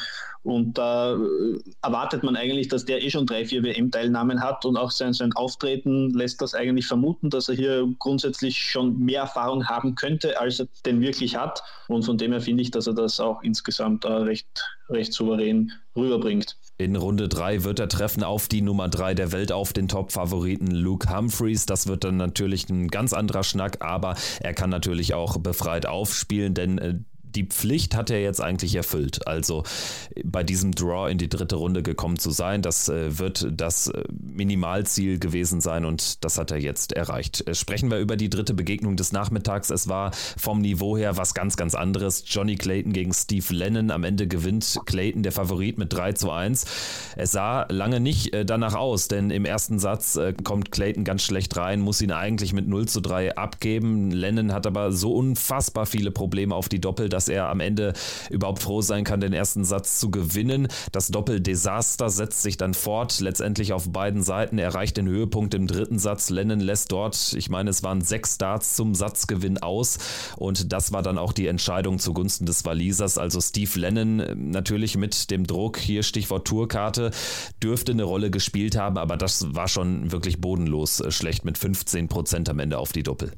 Und 0.44 0.78
da 0.78 1.16
äh, 1.16 1.60
erwartet 1.82 2.24
man 2.24 2.36
eigentlich, 2.36 2.68
dass 2.68 2.86
der 2.86 3.02
eh 3.02 3.10
schon 3.10 3.26
drei, 3.26 3.46
vier 3.46 3.64
WM-Teilnahmen 3.64 4.42
hat 4.42 4.66
und 4.66 4.78
auch 4.78 4.92
sein, 4.92 5.14
sein 5.14 5.34
Auftreten 5.34 6.12
lässt 6.12 6.42
das 6.42 6.54
eigentlich 6.54 6.86
vermuten, 6.86 7.30
dass 7.30 7.50
er 7.50 7.56
hier 7.56 7.88
grundsätzlich 8.00 8.58
schon 8.58 9.00
mehr 9.00 9.22
Erfahrung 9.22 9.68
haben 9.68 9.96
könnte, 9.96 10.40
als 10.40 10.60
er 10.60 10.68
denn 10.86 11.02
wirklich 11.02 11.36
hat. 11.38 11.64
Und 11.88 12.04
von 12.04 12.18
dem 12.18 12.32
her 12.32 12.42
finde 12.42 12.62
ich, 12.62 12.72
dass 12.72 12.88
er 12.88 12.94
das 12.94 13.20
auch 13.20 13.42
insgesamt 13.42 14.04
äh, 14.06 14.12
recht, 14.12 14.48
recht 14.90 15.14
souverän 15.14 15.72
rüberbringt. 15.96 16.58
In 16.84 16.98
Runde 16.98 17.30
3 17.30 17.64
wird 17.64 17.80
er 17.80 17.88
treffen 17.88 18.24
auf 18.24 18.50
die 18.50 18.62
Nummer 18.62 18.90
3 18.90 19.14
der 19.14 19.32
Welt, 19.32 19.54
auf 19.54 19.72
den 19.72 19.88
Top-Favoriten 19.88 20.68
Luke 20.68 21.10
Humphreys. 21.10 21.66
Das 21.66 21.88
wird 21.88 22.04
dann 22.04 22.18
natürlich 22.18 22.68
ein 22.70 22.90
ganz 22.90 23.14
anderer 23.14 23.44
Schnack, 23.44 23.78
aber 23.80 24.16
er 24.42 24.54
kann 24.54 24.70
natürlich 24.70 25.14
auch 25.14 25.38
befreit 25.38 25.86
aufspielen, 25.86 26.54
denn 26.54 26.78
äh, 26.80 26.96
die 27.36 27.46
Pflicht 27.46 27.96
hat 27.96 28.10
er 28.10 28.22
jetzt 28.22 28.42
eigentlich 28.42 28.76
erfüllt. 28.76 29.28
Also 29.28 29.64
bei 30.24 30.44
diesem 30.44 30.74
Draw 30.74 31.10
in 31.10 31.18
die 31.18 31.30
dritte 31.30 31.56
Runde 31.56 31.84
gekommen 31.84 32.18
zu 32.18 32.32
sein, 32.32 32.62
das 32.62 32.90
äh, 32.90 33.18
wird 33.20 33.48
das 33.52 33.88
äh, 33.88 34.04
Minimalziel 34.12 35.20
gewesen 35.20 35.62
sein 35.62 35.86
und 35.86 36.24
das 36.24 36.38
hat 36.38 36.52
er 36.52 36.60
jetzt 36.60 36.94
erreicht. 36.94 37.48
Äh, 37.48 37.56
sprechen 37.56 37.90
wir 37.92 38.00
über 38.00 38.16
die 38.16 38.30
dritte 38.30 38.54
Begegnung 38.54 38.96
des 38.96 39.12
Nachmittags. 39.12 39.70
Es 39.70 39.88
war 39.88 40.12
vom 40.38 40.62
Niveau 40.62 40.98
her 40.98 41.18
was 41.18 41.34
ganz, 41.34 41.58
ganz 41.58 41.76
anderes. 41.76 42.24
Johnny 42.28 42.56
Clayton 42.56 42.94
gegen 42.94 43.14
Steve 43.14 43.54
Lennon. 43.54 43.92
Am 43.92 44.04
Ende 44.04 44.28
gewinnt 44.28 44.80
Clayton, 44.86 45.24
der 45.24 45.32
Favorit, 45.32 45.78
mit 45.78 45.94
3 45.94 46.14
zu 46.14 46.32
1. 46.32 46.66
Es 47.16 47.32
sah 47.32 47.66
lange 47.70 48.00
nicht 48.00 48.32
danach 48.46 48.76
aus, 48.76 49.08
denn 49.08 49.32
im 49.32 49.46
ersten 49.46 49.80
Satz 49.80 50.20
kommt 50.44 50.72
Clayton 50.72 51.04
ganz 51.04 51.24
schlecht 51.24 51.56
rein, 51.58 51.82
muss 51.82 52.02
ihn 52.02 52.12
eigentlich 52.12 52.54
mit 52.54 52.68
0 52.68 52.88
zu 52.88 53.02
3 53.02 53.36
abgeben. 53.38 54.12
Lennon 54.12 54.54
hat 54.54 54.68
aber 54.68 54.92
so 54.92 55.14
unfassbar 55.14 55.86
viele 55.86 56.12
Probleme 56.12 56.56
auf 56.56 56.70
die 56.70 56.82
Doppel, 56.82 57.10
dass 57.10 57.23
er 57.30 57.50
am 57.50 57.60
Ende 57.60 57.94
überhaupt 58.30 58.62
froh 58.62 58.82
sein 58.82 59.04
kann, 59.04 59.22
den 59.22 59.34
ersten 59.34 59.66
Satz 59.66 60.00
zu 60.00 60.12
gewinnen. 60.12 60.68
Das 60.92 61.08
Doppeldesaster 61.08 62.10
setzt 62.10 62.42
sich 62.42 62.58
dann 62.58 62.74
fort, 62.74 63.20
letztendlich 63.20 63.74
auf 63.74 63.90
beiden 63.90 64.24
Seiten, 64.24 64.58
erreicht 64.58 64.98
den 64.98 65.08
Höhepunkt 65.08 65.54
im 65.54 65.68
dritten 65.68 66.00
Satz. 66.00 66.30
Lennon 66.30 66.60
lässt 66.60 66.92
dort, 66.92 67.34
ich 67.34 67.50
meine, 67.50 67.70
es 67.70 67.84
waren 67.84 68.02
sechs 68.02 68.36
Starts 68.36 68.76
zum 68.76 68.96
Satzgewinn 68.96 69.58
aus 69.60 69.98
und 70.38 70.72
das 70.74 70.92
war 70.92 71.02
dann 71.02 71.18
auch 71.18 71.34
die 71.34 71.48
Entscheidung 71.48 72.00
zugunsten 72.00 72.46
des 72.46 72.66
Walisers. 72.66 73.18
Also 73.18 73.42
Steve 73.42 73.80
Lennon 73.80 74.52
natürlich 74.52 74.98
mit 74.98 75.32
dem 75.32 75.46
Druck, 75.46 75.78
hier 75.78 76.04
Stichwort 76.04 76.48
Tourkarte, 76.48 77.12
dürfte 77.62 77.92
eine 77.92 78.04
Rolle 78.04 78.32
gespielt 78.32 78.76
haben, 78.76 78.98
aber 78.98 79.18
das 79.18 79.54
war 79.54 79.68
schon 79.68 80.12
wirklich 80.12 80.42
bodenlos 80.42 81.00
äh, 81.00 81.12
schlecht 81.12 81.46
mit 81.46 81.58
15 81.58 82.08
Prozent 82.08 82.50
am 82.50 82.60
Ende 82.60 82.78
auf 82.78 82.92
die 82.92 83.04
Doppel. 83.04 83.32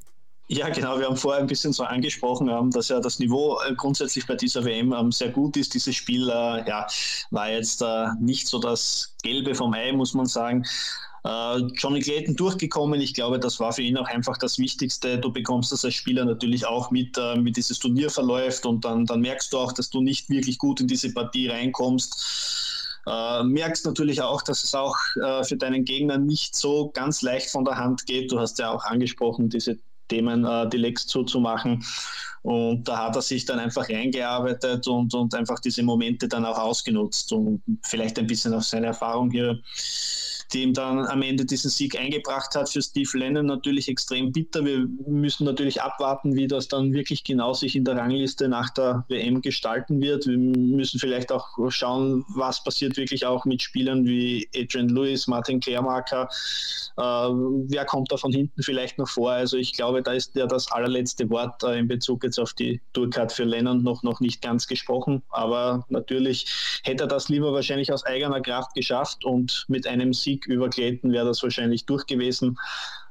Ja, 0.48 0.70
genau. 0.70 1.00
Wir 1.00 1.08
haben 1.08 1.18
vorher 1.18 1.42
ein 1.42 1.48
bisschen 1.48 1.74
so 1.74 1.84
angesprochen, 1.84 2.50
ähm, 2.50 2.70
dass 2.70 2.90
ja 2.90 3.00
das 3.00 3.18
Niveau 3.18 3.60
äh, 3.62 3.74
grundsätzlich 3.74 4.28
bei 4.28 4.36
dieser 4.36 4.64
WM 4.64 4.94
ähm, 4.94 5.12
sehr 5.12 5.30
gut 5.30 5.58
ist. 5.58 5.74
Dieses 5.74 5.96
Spiel 5.96 6.30
äh, 6.30 6.68
ja, 6.68 6.86
war 7.32 7.50
jetzt 7.50 7.82
äh, 7.82 8.08
nicht 8.20 8.48
so 8.48 8.60
das 8.60 9.16
Gelbe 9.24 9.56
vom 9.56 9.74
Ei, 9.74 9.92
muss 9.92 10.14
man 10.14 10.26
sagen. 10.26 10.66
Johnny 11.74 12.02
Clayton 12.02 12.36
durchgekommen. 12.36 13.02
Ich 13.02 13.16
glaube, 13.16 13.40
das 13.40 13.60
war 13.60 13.74
für 13.74 13.82
ihn 13.82 13.98
auch 13.98 14.06
einfach 14.06 14.38
das 14.38 14.60
Wichtigste. 14.60 15.18
Du 15.18 15.34
bekommst 15.34 15.72
das 15.72 15.84
als 15.84 15.96
Spieler 15.96 16.24
natürlich 16.24 16.68
auch 16.68 16.92
mit, 16.92 17.18
wie 17.18 17.52
dieses 17.52 17.80
Turnier 17.80 18.12
verläuft 18.12 18.64
und 18.68 18.86
dann, 18.86 19.08
dann 19.08 19.22
merkst 19.22 19.52
du 19.52 19.58
auch, 19.58 19.72
dass 19.72 19.90
du 19.90 20.02
nicht 20.02 20.30
wirklich 20.30 20.60
gut 20.60 20.82
in 20.82 20.88
diese 20.88 21.12
Partie 21.12 21.48
reinkommst. 21.48 22.86
Äh, 23.08 23.44
merkst 23.44 23.86
natürlich 23.86 24.22
auch, 24.22 24.44
dass 24.44 24.64
es 24.64 24.76
auch 24.76 24.98
äh, 25.24 25.44
für 25.44 25.58
deinen 25.58 25.84
Gegner 25.84 26.20
nicht 26.20 26.56
so 26.56 26.92
ganz 26.94 27.24
leicht 27.24 27.50
von 27.50 27.66
der 27.66 27.78
Hand 27.78 28.06
geht. 28.06 28.32
Du 28.32 28.40
hast 28.40 28.60
ja 28.60 28.72
auch 28.72 28.84
angesprochen, 28.84 29.50
diese 29.50 29.80
Themen 30.08 30.46
äh, 30.46 30.70
die 30.70 30.78
Lecks 30.78 31.08
zuzumachen. 31.08 31.84
Und 32.42 32.88
da 32.88 33.08
hat 33.08 33.16
er 33.16 33.24
sich 33.24 33.46
dann 33.46 33.58
einfach 33.58 33.90
reingearbeitet 33.90 34.88
und, 34.88 35.14
und 35.16 35.34
einfach 35.34 35.60
diese 35.60 35.82
Momente 35.82 36.28
dann 36.28 36.46
auch 36.46 36.60
ausgenutzt 36.60 37.32
und 37.34 37.64
vielleicht 37.82 38.20
ein 38.20 38.28
bisschen 38.28 38.54
auf 38.54 38.64
seine 38.64 38.88
Erfahrung 38.88 39.32
hier 39.32 39.60
die 40.56 40.64
ihm 40.64 40.74
dann 40.74 41.06
am 41.06 41.22
Ende 41.22 41.44
diesen 41.46 41.70
Sieg 41.70 42.00
eingebracht 42.00 42.56
hat. 42.56 42.70
Für 42.70 42.82
Steve 42.82 43.18
Lennon 43.18 43.46
natürlich 43.46 43.90
extrem 43.90 44.32
bitter. 44.32 44.64
Wir 44.64 44.88
müssen 45.06 45.44
natürlich 45.44 45.82
abwarten, 45.82 46.34
wie 46.34 46.48
das 46.48 46.70
dann 46.70 46.94
wirklich 46.94 47.26
genau 47.26 47.54
sich 47.54 47.76
in 47.76 47.84
der 47.84 47.98
Rangliste 47.98 48.48
nach 48.48 48.70
der 48.70 49.04
WM 49.10 49.42
gestalten 49.42 50.02
wird. 50.02 50.26
Wir 50.28 50.38
müssen 50.38 50.98
vielleicht 50.98 51.32
auch 51.34 51.50
schauen, 51.70 52.24
was 52.30 52.64
passiert 52.64 52.96
wirklich 52.96 53.26
auch 53.26 53.44
mit 53.44 53.62
Spielern 53.62 54.06
wie 54.06 54.48
Adrian 54.56 54.88
Lewis, 54.88 55.28
Martin 55.28 55.60
Klärmarker. 55.60 56.30
Äh, 56.98 57.02
wer 57.02 57.84
kommt 57.84 58.12
da 58.14 58.18
von 58.18 58.32
hinten 58.32 58.64
vielleicht 58.64 58.98
noch 58.98 59.10
vor? 59.10 59.32
Also 59.32 59.58
ich 59.58 59.74
glaube, 59.74 60.02
da 60.02 60.14
ist 60.14 60.36
ja 60.36 60.48
das 60.48 60.72
allerletzte 60.72 61.30
Wort 61.30 61.64
äh, 61.64 61.80
in 61.80 61.90
Bezug 61.90 62.24
jetzt 62.24 62.40
auf 62.40 62.54
die 62.54 62.80
Tourcard 62.94 63.34
für 63.34 63.44
Lennon 63.44 63.84
noch, 63.84 64.04
noch 64.04 64.22
nicht 64.22 64.42
ganz 64.42 64.68
gesprochen. 64.68 65.22
Aber 65.32 65.86
natürlich 65.90 66.80
hätte 66.84 67.04
er 67.04 67.08
das 67.08 67.28
lieber 67.28 67.52
wahrscheinlich 67.52 67.92
aus 67.92 68.06
eigener 68.06 68.40
Kraft 68.40 68.74
geschafft 68.74 69.26
und 69.26 69.66
mit 69.68 69.86
einem 69.86 70.14
Sieg 70.14 70.45
Sieg 70.46 70.54
über 70.54 70.70
Clayton 70.70 71.12
wäre 71.12 71.26
das 71.26 71.44
wahrscheinlich 71.44 71.86
durch 71.86 72.06
gewesen 72.06 72.58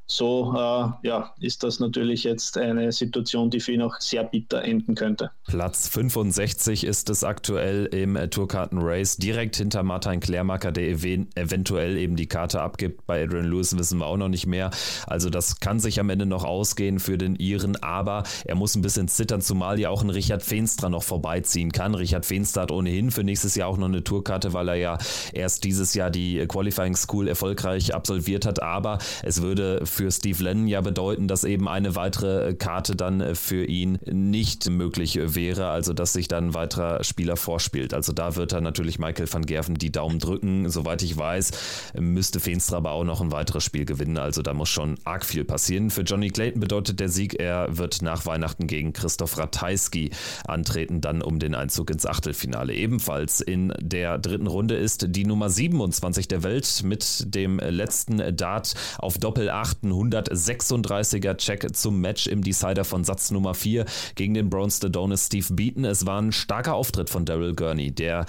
so 0.07 0.53
äh, 0.55 1.07
ja, 1.07 1.35
ist 1.41 1.63
das 1.63 1.81
natürlich 1.81 2.25
jetzt 2.25 2.59
eine 2.59 2.93
Situation, 2.93 3.51
die 3.51 3.61
für 3.61 3.73
ihn 3.73 3.83
auch 3.83 3.99
sehr 4.01 4.25
bitter 4.25 4.63
enden 4.63 4.95
könnte. 4.95 5.31
Platz 5.47 5.89
65 5.89 6.85
ist 6.85 7.09
es 7.09 7.25
aktuell 7.25 7.87
im 7.87 8.19
Tourkarten-Race, 8.31 9.17
direkt 9.17 9.57
hinter 9.57 9.83
Martin 9.83 10.21
Klärmacker, 10.21 10.73
der 10.73 10.91
ev 10.91 11.05
eventuell 11.35 11.97
eben 11.97 12.17
die 12.17 12.27
Karte 12.27 12.61
abgibt. 12.61 13.07
Bei 13.07 13.23
Adrian 13.23 13.47
Lewis 13.47 13.77
wissen 13.79 13.99
wir 13.99 14.07
auch 14.07 14.17
noch 14.17 14.29
nicht 14.29 14.47
mehr. 14.47 14.71
Also 15.07 15.31
das 15.31 15.61
kann 15.61 15.81
sich 15.81 16.01
am 16.01 16.11
Ende 16.11 16.27
noch 16.27 16.45
ausgehen 16.45 16.99
für 16.99 17.17
den 17.17 17.37
Iren, 17.37 17.77
aber 17.83 18.25
er 18.45 18.55
muss 18.55 18.75
ein 18.75 18.83
bisschen 18.83 19.09
zittern, 19.09 19.41
zumal 19.41 19.81
ja 19.81 19.89
auch 19.89 20.03
ein 20.03 20.11
Richard 20.11 20.43
Feenstra 20.43 20.89
noch 20.89 21.03
vorbeiziehen 21.03 21.73
kann. 21.73 21.95
Richard 21.95 22.27
Feenstra 22.27 22.63
hat 22.63 22.71
ohnehin 22.71 23.11
für 23.11 23.25
nächstes 23.25 23.55
Jahr 23.55 23.69
auch 23.69 23.79
noch 23.79 23.89
eine 23.89 24.05
Tourkarte, 24.05 24.53
weil 24.53 24.69
er 24.69 24.75
ja 24.77 24.99
erst 25.33 25.65
dieses 25.65 25.95
Jahr 25.95 26.11
die 26.11 26.45
Qualifying 26.47 26.97
School 26.97 27.29
erfolgreich 27.29 27.95
absolviert 27.95 28.45
hat, 28.47 28.63
aber 28.63 28.99
es 29.23 29.43
würde 29.43 29.87
für 29.95 30.11
Steve 30.11 30.43
Lennon 30.43 30.67
ja 30.67 30.81
bedeuten, 30.81 31.29
dass 31.29 31.45
eben 31.45 31.69
eine 31.69 31.95
weitere 31.97 32.51
äh, 32.51 32.55
Karte 32.55 32.97
dann 32.97 33.21
äh, 33.21 33.35
für 33.35 33.65
ihn 33.65 33.99
nicht 34.05 34.69
möglich 34.69 35.17
äh, 35.17 35.35
wäre, 35.35 35.69
also 35.69 35.93
dass 35.93 36.13
sich 36.13 36.29
dann 36.29 36.49
ein 36.49 36.55
weiterer 36.55 37.05
Spieler 37.05 37.37
vorspielt. 37.37 37.95
Also 37.95 38.13
da 38.13 38.37
wird 38.37 38.53
er 38.53 38.61
natürlich 38.61 38.99
Michael 38.99 39.33
van 39.33 39.47
Gerven 39.47 39.77
die 39.77 39.93
Daumen 39.93 40.19
drücken. 40.19 40.69
Soweit 40.69 41.03
ich 41.03 41.17
weiß, 41.17 41.53
müsste 41.99 42.41
Feenstra 42.41 42.79
aber 42.79 42.93
auch 42.93 43.05
noch 43.05 43.21
ein 43.21 43.31
weiteres 43.31 43.65
Spiel 43.65 43.85
gewinnen. 43.85 44.19
Also 44.19 44.43
da 44.43 44.53
muss 44.53 44.69
schon 44.69 44.97
arg 45.05 45.25
viel 45.25 45.45
passieren. 45.45 45.91
Für 45.91 46.03
Johnny 46.03 46.31
Clayton 46.31 46.61
bedeutet 46.61 46.99
der 46.99 47.09
Sieg, 47.09 47.39
er 47.39 47.77
wird 47.77 48.03
nach 48.03 48.27
Weihnachten 48.27 48.67
gegen 48.67 48.93
Christoph 48.93 49.39
Ratajski 49.39 50.11
antreten, 50.47 51.01
dann 51.01 51.23
um 51.23 51.39
den 51.39 51.55
Einzug 51.55 51.91
ins 51.91 52.05
Achtelfinale. 52.05 52.75
Ebenfalls 52.75 53.41
in 53.41 53.73
der 53.81 54.19
dritten 54.19 54.49
Runde 54.49 54.75
ist 54.75 55.07
die 55.09 55.25
Nummer 55.25 55.51
27 55.51 56.27
der 56.27 56.43
Welt 56.43 56.83
mit 56.83 57.35
dem 57.35 57.59
letzten 57.59 58.37
Dart 58.37 58.75
auf 58.99 59.19
Doppel 59.19 59.51
8 59.51 59.84
136er 59.93 61.37
Check 61.37 61.75
zum 61.75 62.01
Match 62.01 62.27
im 62.27 62.43
Decider 62.43 62.85
von 62.85 63.05
Satz 63.05 63.31
Nummer 63.31 63.55
4 63.55 63.85
gegen 64.15 64.35
den 64.35 64.51
Bronze 64.51 64.87
Adonis 64.87 65.27
Steve 65.27 65.53
Beaton. 65.53 65.85
Es 65.85 66.07
war 66.07 66.21
ein 66.21 66.33
starker 66.33 66.75
Auftritt 66.75 67.11
von 67.11 67.25
Daryl 67.25 67.55
Gurney, 67.55 67.93
der 67.93 68.27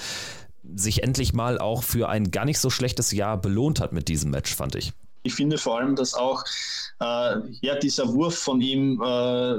sich 0.75 1.03
endlich 1.03 1.33
mal 1.33 1.59
auch 1.59 1.83
für 1.83 2.09
ein 2.09 2.31
gar 2.31 2.45
nicht 2.45 2.59
so 2.59 2.69
schlechtes 2.69 3.11
Jahr 3.11 3.39
belohnt 3.39 3.79
hat 3.79 3.93
mit 3.93 4.07
diesem 4.07 4.31
Match, 4.31 4.55
fand 4.55 4.75
ich. 4.75 4.93
Ich 5.23 5.33
finde 5.33 5.57
vor 5.57 5.79
allem, 5.79 5.95
dass 5.95 6.13
auch 6.13 6.43
äh, 6.99 7.37
ja, 7.61 7.75
dieser 7.81 8.13
Wurf 8.13 8.37
von 8.37 8.61
ihm, 8.61 9.01
äh, 9.01 9.57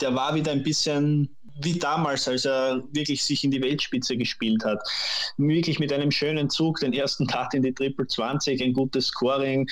der 0.00 0.14
war 0.14 0.34
wieder 0.34 0.52
ein 0.52 0.62
bisschen 0.62 1.35
wie 1.60 1.78
damals, 1.78 2.28
als 2.28 2.44
er 2.44 2.82
wirklich 2.92 3.24
sich 3.24 3.44
in 3.44 3.50
die 3.50 3.62
Weltspitze 3.62 4.16
gespielt 4.16 4.64
hat. 4.64 4.78
Wirklich 5.36 5.78
mit 5.78 5.92
einem 5.92 6.10
schönen 6.10 6.50
Zug, 6.50 6.80
den 6.80 6.92
ersten 6.92 7.26
Cut 7.26 7.54
in 7.54 7.62
die 7.62 7.72
Triple 7.72 8.06
20, 8.06 8.62
ein 8.62 8.72
gutes 8.72 9.06
Scoring. 9.06 9.68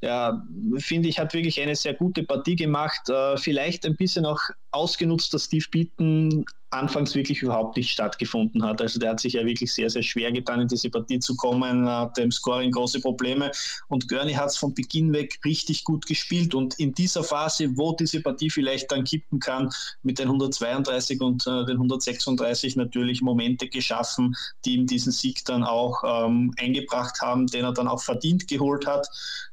Ja, 0.00 0.44
finde 0.78 1.08
ich, 1.08 1.18
hat 1.18 1.34
wirklich 1.34 1.60
eine 1.60 1.76
sehr 1.76 1.94
gute 1.94 2.22
Partie 2.24 2.56
gemacht. 2.56 3.08
Äh, 3.08 3.36
vielleicht 3.36 3.86
ein 3.86 3.96
bisschen 3.96 4.26
auch 4.26 4.40
ausgenutzt, 4.70 5.32
dass 5.32 5.44
Steve 5.44 5.66
Beaton 5.70 6.44
anfangs 6.70 7.14
wirklich 7.14 7.42
überhaupt 7.42 7.76
nicht 7.76 7.90
stattgefunden 7.90 8.62
hat. 8.62 8.80
Also 8.80 8.98
der 8.98 9.10
hat 9.10 9.20
sich 9.20 9.34
ja 9.34 9.44
wirklich 9.44 9.72
sehr, 9.72 9.88
sehr 9.88 10.02
schwer 10.02 10.32
getan, 10.32 10.60
in 10.60 10.68
diese 10.68 10.90
Partie 10.90 11.18
zu 11.18 11.34
kommen, 11.36 11.88
hat 11.88 12.18
im 12.18 12.30
Scoring 12.30 12.70
große 12.70 13.00
Probleme. 13.00 13.50
Und 13.88 14.08
Gurney 14.08 14.34
hat 14.34 14.50
es 14.50 14.56
von 14.56 14.74
Beginn 14.74 15.12
weg 15.12 15.38
richtig 15.44 15.84
gut 15.84 16.06
gespielt. 16.06 16.54
Und 16.54 16.78
in 16.78 16.92
dieser 16.92 17.24
Phase, 17.24 17.76
wo 17.76 17.92
diese 17.92 18.20
Partie 18.20 18.50
vielleicht 18.50 18.92
dann 18.92 19.04
kippen 19.04 19.40
kann, 19.40 19.70
mit 20.02 20.18
den 20.18 20.26
132 20.26 21.20
und 21.20 21.46
äh, 21.46 21.64
den 21.64 21.76
136 21.76 22.76
natürlich 22.76 23.22
Momente 23.22 23.68
geschaffen, 23.68 24.34
die 24.64 24.74
ihm 24.74 24.86
diesen 24.86 25.12
Sieg 25.12 25.44
dann 25.44 25.64
auch 25.64 26.02
ähm, 26.04 26.52
eingebracht 26.58 27.20
haben, 27.22 27.46
den 27.46 27.64
er 27.64 27.72
dann 27.72 27.88
auch 27.88 28.02
verdient 28.02 28.46
geholt 28.48 28.86
hat 28.86 29.08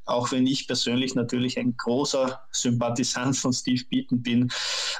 auch 0.06 0.32
wenn 0.32 0.48
ich 0.48 0.68
persönlich 0.68 1.16
natürlich 1.16 1.58
ein 1.58 1.76
großer 1.78 2.42
Sympathisant 2.52 3.38
von 3.38 3.54
Steve 3.54 3.84
Beaton 3.90 4.22
bin, 4.22 4.50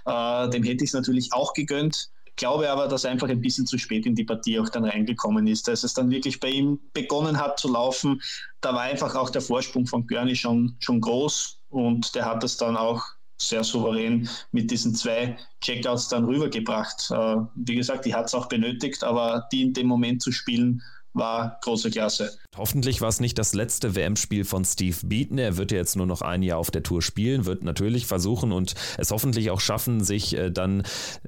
äh, 0.06 0.50
dem 0.50 0.64
hätte 0.64 0.84
ich 0.84 0.90
es 0.90 0.94
natürlich 0.94 1.34
auch 1.34 1.54
gegönnt. 1.54 2.10
Glaube 2.38 2.70
aber, 2.70 2.88
dass 2.88 3.06
er 3.06 3.12
einfach 3.12 3.30
ein 3.30 3.40
bisschen 3.40 3.66
zu 3.66 3.78
spät 3.78 4.06
in 4.06 4.16
die 4.16 4.26
Partie 4.26 4.60
auch 4.60 4.68
dann 4.68 4.84
reingekommen 4.84 5.48
ist. 5.48 5.70
Als 5.70 5.84
es 5.84 5.94
dann 5.94 6.10
wirklich 6.10 6.40
bei 6.42 6.50
ihm 6.50 6.80
begonnen 6.94 7.40
hat 7.40 7.60
zu 7.60 7.72
laufen, 7.72 8.22
da 8.60 8.74
war 8.74 8.82
einfach 8.82 9.16
auch 9.16 9.30
der 9.30 9.42
Vorsprung 9.42 9.86
von 9.86 10.06
Gurney 10.06 10.36
schon, 10.36 10.76
schon 10.80 11.00
groß 11.00 11.60
und 11.70 12.14
der 12.14 12.26
hat 12.26 12.44
das 12.44 12.58
dann 12.58 12.76
auch 12.76 13.02
sehr 13.38 13.64
souverän 13.64 14.30
mit 14.52 14.72
diesen 14.72 14.96
zwei 14.96 15.38
Checkouts 15.62 16.10
dann 16.10 16.26
rübergebracht. 16.26 17.10
Äh, 17.12 17.38
wie 17.56 17.76
gesagt, 17.76 18.06
die 18.06 18.16
hat 18.16 18.26
es 18.26 18.34
auch 18.34 18.48
benötigt, 18.48 19.04
aber 19.04 19.48
die 19.52 19.62
in 19.62 19.74
dem 19.74 19.88
Moment 19.88 20.22
zu 20.22 20.32
spielen, 20.32 20.82
war 21.16 21.58
große 21.62 21.90
Klasse. 21.90 22.38
Hoffentlich 22.58 23.02
war 23.02 23.10
es 23.10 23.20
nicht 23.20 23.38
das 23.38 23.54
letzte 23.54 23.96
WM-Spiel 23.96 24.46
von 24.46 24.64
Steve 24.64 24.98
Beaton. 25.04 25.38
Er 25.38 25.58
wird 25.58 25.72
ja 25.72 25.78
jetzt 25.78 25.96
nur 25.96 26.06
noch 26.06 26.22
ein 26.22 26.44
Jahr 26.44 26.58
auf 26.58 26.72
der 26.72 26.84
Tour 26.84 27.02
spielen, 27.02 27.46
wird 27.46 27.64
natürlich 27.64 28.06
versuchen 28.06 28.52
und 28.52 28.76
es 28.98 29.12
hoffentlich 29.12 29.50
auch 29.50 29.60
schaffen, 29.60 30.04
sich 30.04 30.38
äh, 30.38 30.52
dann 30.52 30.84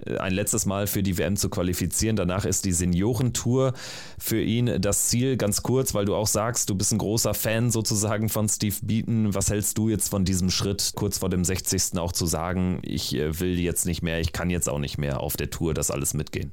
äh, 0.05 0.17
ein 0.17 0.33
letztes 0.33 0.65
Mal 0.65 0.87
für 0.87 1.03
die 1.03 1.17
WM 1.17 1.37
zu 1.37 1.49
qualifizieren. 1.49 2.15
Danach 2.15 2.45
ist 2.45 2.65
die 2.65 2.71
Seniorentour 2.71 3.73
für 4.19 4.41
ihn 4.41 4.81
das 4.81 5.07
Ziel. 5.07 5.37
Ganz 5.37 5.63
kurz, 5.63 5.93
weil 5.93 6.05
du 6.05 6.15
auch 6.15 6.27
sagst, 6.27 6.69
du 6.69 6.75
bist 6.75 6.91
ein 6.91 6.97
großer 6.97 7.33
Fan 7.33 7.71
sozusagen 7.71 8.29
von 8.29 8.47
Steve 8.49 8.75
Beaton. 8.81 9.33
Was 9.33 9.49
hältst 9.49 9.77
du 9.77 9.89
jetzt 9.89 10.09
von 10.09 10.25
diesem 10.25 10.49
Schritt, 10.49 10.93
kurz 10.95 11.17
vor 11.17 11.29
dem 11.29 11.43
60. 11.43 11.97
auch 11.97 12.11
zu 12.11 12.25
sagen, 12.25 12.79
ich 12.83 13.15
äh, 13.15 13.39
will 13.39 13.59
jetzt 13.59 13.85
nicht 13.85 14.01
mehr, 14.01 14.19
ich 14.19 14.33
kann 14.33 14.49
jetzt 14.49 14.69
auch 14.69 14.79
nicht 14.79 14.97
mehr 14.97 15.21
auf 15.21 15.37
der 15.37 15.49
Tour 15.49 15.73
das 15.73 15.91
alles 15.91 16.13
mitgehen? 16.13 16.51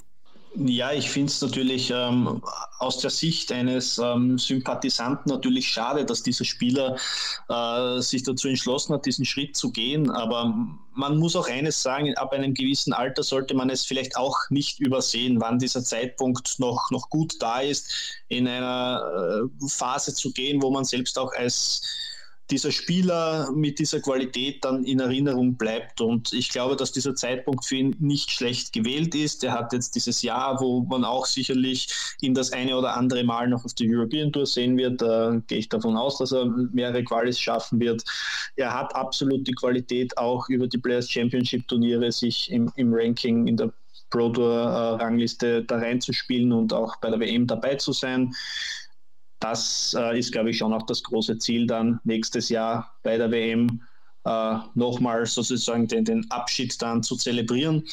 Ja, 0.56 0.92
ich 0.92 1.10
finde 1.10 1.32
es 1.32 1.40
natürlich 1.40 1.90
ähm, 1.90 2.40
aus 2.78 2.98
der 2.98 3.10
Sicht 3.10 3.50
eines 3.50 3.98
ähm, 3.98 4.38
Sympathisanten 4.38 5.32
natürlich 5.32 5.68
schade, 5.68 6.04
dass 6.04 6.22
dieser 6.22 6.44
Spieler 6.44 6.96
äh, 7.48 8.00
sich 8.00 8.22
dazu 8.22 8.46
entschlossen 8.46 8.94
hat, 8.94 9.04
diesen 9.04 9.24
Schritt 9.24 9.56
zu 9.56 9.72
gehen. 9.72 10.10
Aber 10.10 10.54
man 10.92 11.18
muss 11.18 11.34
auch 11.34 11.48
eines 11.48 11.82
sagen, 11.82 12.14
ab 12.16 12.32
einem 12.32 12.54
gewissen 12.54 12.92
Alter 12.92 13.24
sollte 13.24 13.54
man 13.54 13.68
es 13.68 13.84
vielleicht 13.84 14.16
auch 14.16 14.38
nicht 14.50 14.78
übersehen, 14.78 15.40
wann 15.40 15.58
dieser 15.58 15.82
Zeitpunkt 15.82 16.60
noch, 16.60 16.88
noch 16.92 17.10
gut 17.10 17.34
da 17.40 17.58
ist, 17.58 17.92
in 18.28 18.46
einer 18.46 19.48
äh, 19.60 19.68
Phase 19.68 20.14
zu 20.14 20.32
gehen, 20.32 20.62
wo 20.62 20.70
man 20.70 20.84
selbst 20.84 21.18
auch 21.18 21.32
als 21.32 21.82
dieser 22.50 22.72
Spieler 22.72 23.50
mit 23.52 23.78
dieser 23.78 24.00
Qualität 24.00 24.64
dann 24.64 24.84
in 24.84 25.00
Erinnerung 25.00 25.56
bleibt. 25.56 26.00
Und 26.00 26.32
ich 26.32 26.50
glaube, 26.50 26.76
dass 26.76 26.92
dieser 26.92 27.14
Zeitpunkt 27.14 27.64
für 27.64 27.76
ihn 27.76 27.96
nicht 27.98 28.30
schlecht 28.30 28.72
gewählt 28.72 29.14
ist. 29.14 29.42
Er 29.44 29.52
hat 29.52 29.72
jetzt 29.72 29.94
dieses 29.94 30.22
Jahr, 30.22 30.60
wo 30.60 30.82
man 30.82 31.04
auch 31.04 31.26
sicherlich 31.26 31.88
ihn 32.20 32.34
das 32.34 32.52
eine 32.52 32.76
oder 32.76 32.96
andere 32.96 33.24
Mal 33.24 33.48
noch 33.48 33.64
auf 33.64 33.74
der 33.74 33.86
European 33.88 34.32
Tour 34.32 34.46
sehen 34.46 34.76
wird. 34.76 35.00
Da 35.00 35.40
gehe 35.46 35.58
ich 35.58 35.68
davon 35.68 35.96
aus, 35.96 36.18
dass 36.18 36.32
er 36.32 36.46
mehrere 36.72 37.02
Qualis 37.02 37.40
schaffen 37.40 37.80
wird. 37.80 38.04
Er 38.56 38.74
hat 38.74 38.94
absolut 38.94 39.46
die 39.46 39.54
Qualität, 39.54 40.16
auch 40.18 40.48
über 40.48 40.66
die 40.66 40.78
Players 40.78 41.10
Championship 41.10 41.66
Turniere 41.68 42.12
sich 42.12 42.50
im, 42.50 42.70
im 42.76 42.92
Ranking 42.92 43.46
in 43.46 43.56
der 43.56 43.72
Pro 44.10 44.28
Tour 44.28 44.52
äh, 44.52 45.02
Rangliste 45.02 45.64
da 45.64 45.78
reinzuspielen 45.78 46.52
und 46.52 46.72
auch 46.72 46.96
bei 47.00 47.10
der 47.10 47.18
WM 47.18 47.46
dabei 47.46 47.74
zu 47.76 47.92
sein 47.92 48.32
das 49.44 49.94
äh, 49.98 50.18
ist, 50.18 50.32
glaube 50.32 50.50
ich, 50.50 50.58
schon 50.58 50.72
auch 50.72 50.86
das 50.86 51.02
große 51.02 51.36
Ziel 51.38 51.66
dann 51.66 52.00
nächstes 52.04 52.48
Jahr 52.48 52.94
bei 53.02 53.18
der 53.18 53.30
WM 53.30 53.82
äh, 54.24 54.56
nochmal 54.74 55.26
sozusagen 55.26 55.86
den, 55.86 56.04
den 56.04 56.30
Abschied 56.30 56.80
dann 56.80 57.02
zu 57.02 57.14
zelebrieren. 57.16 57.84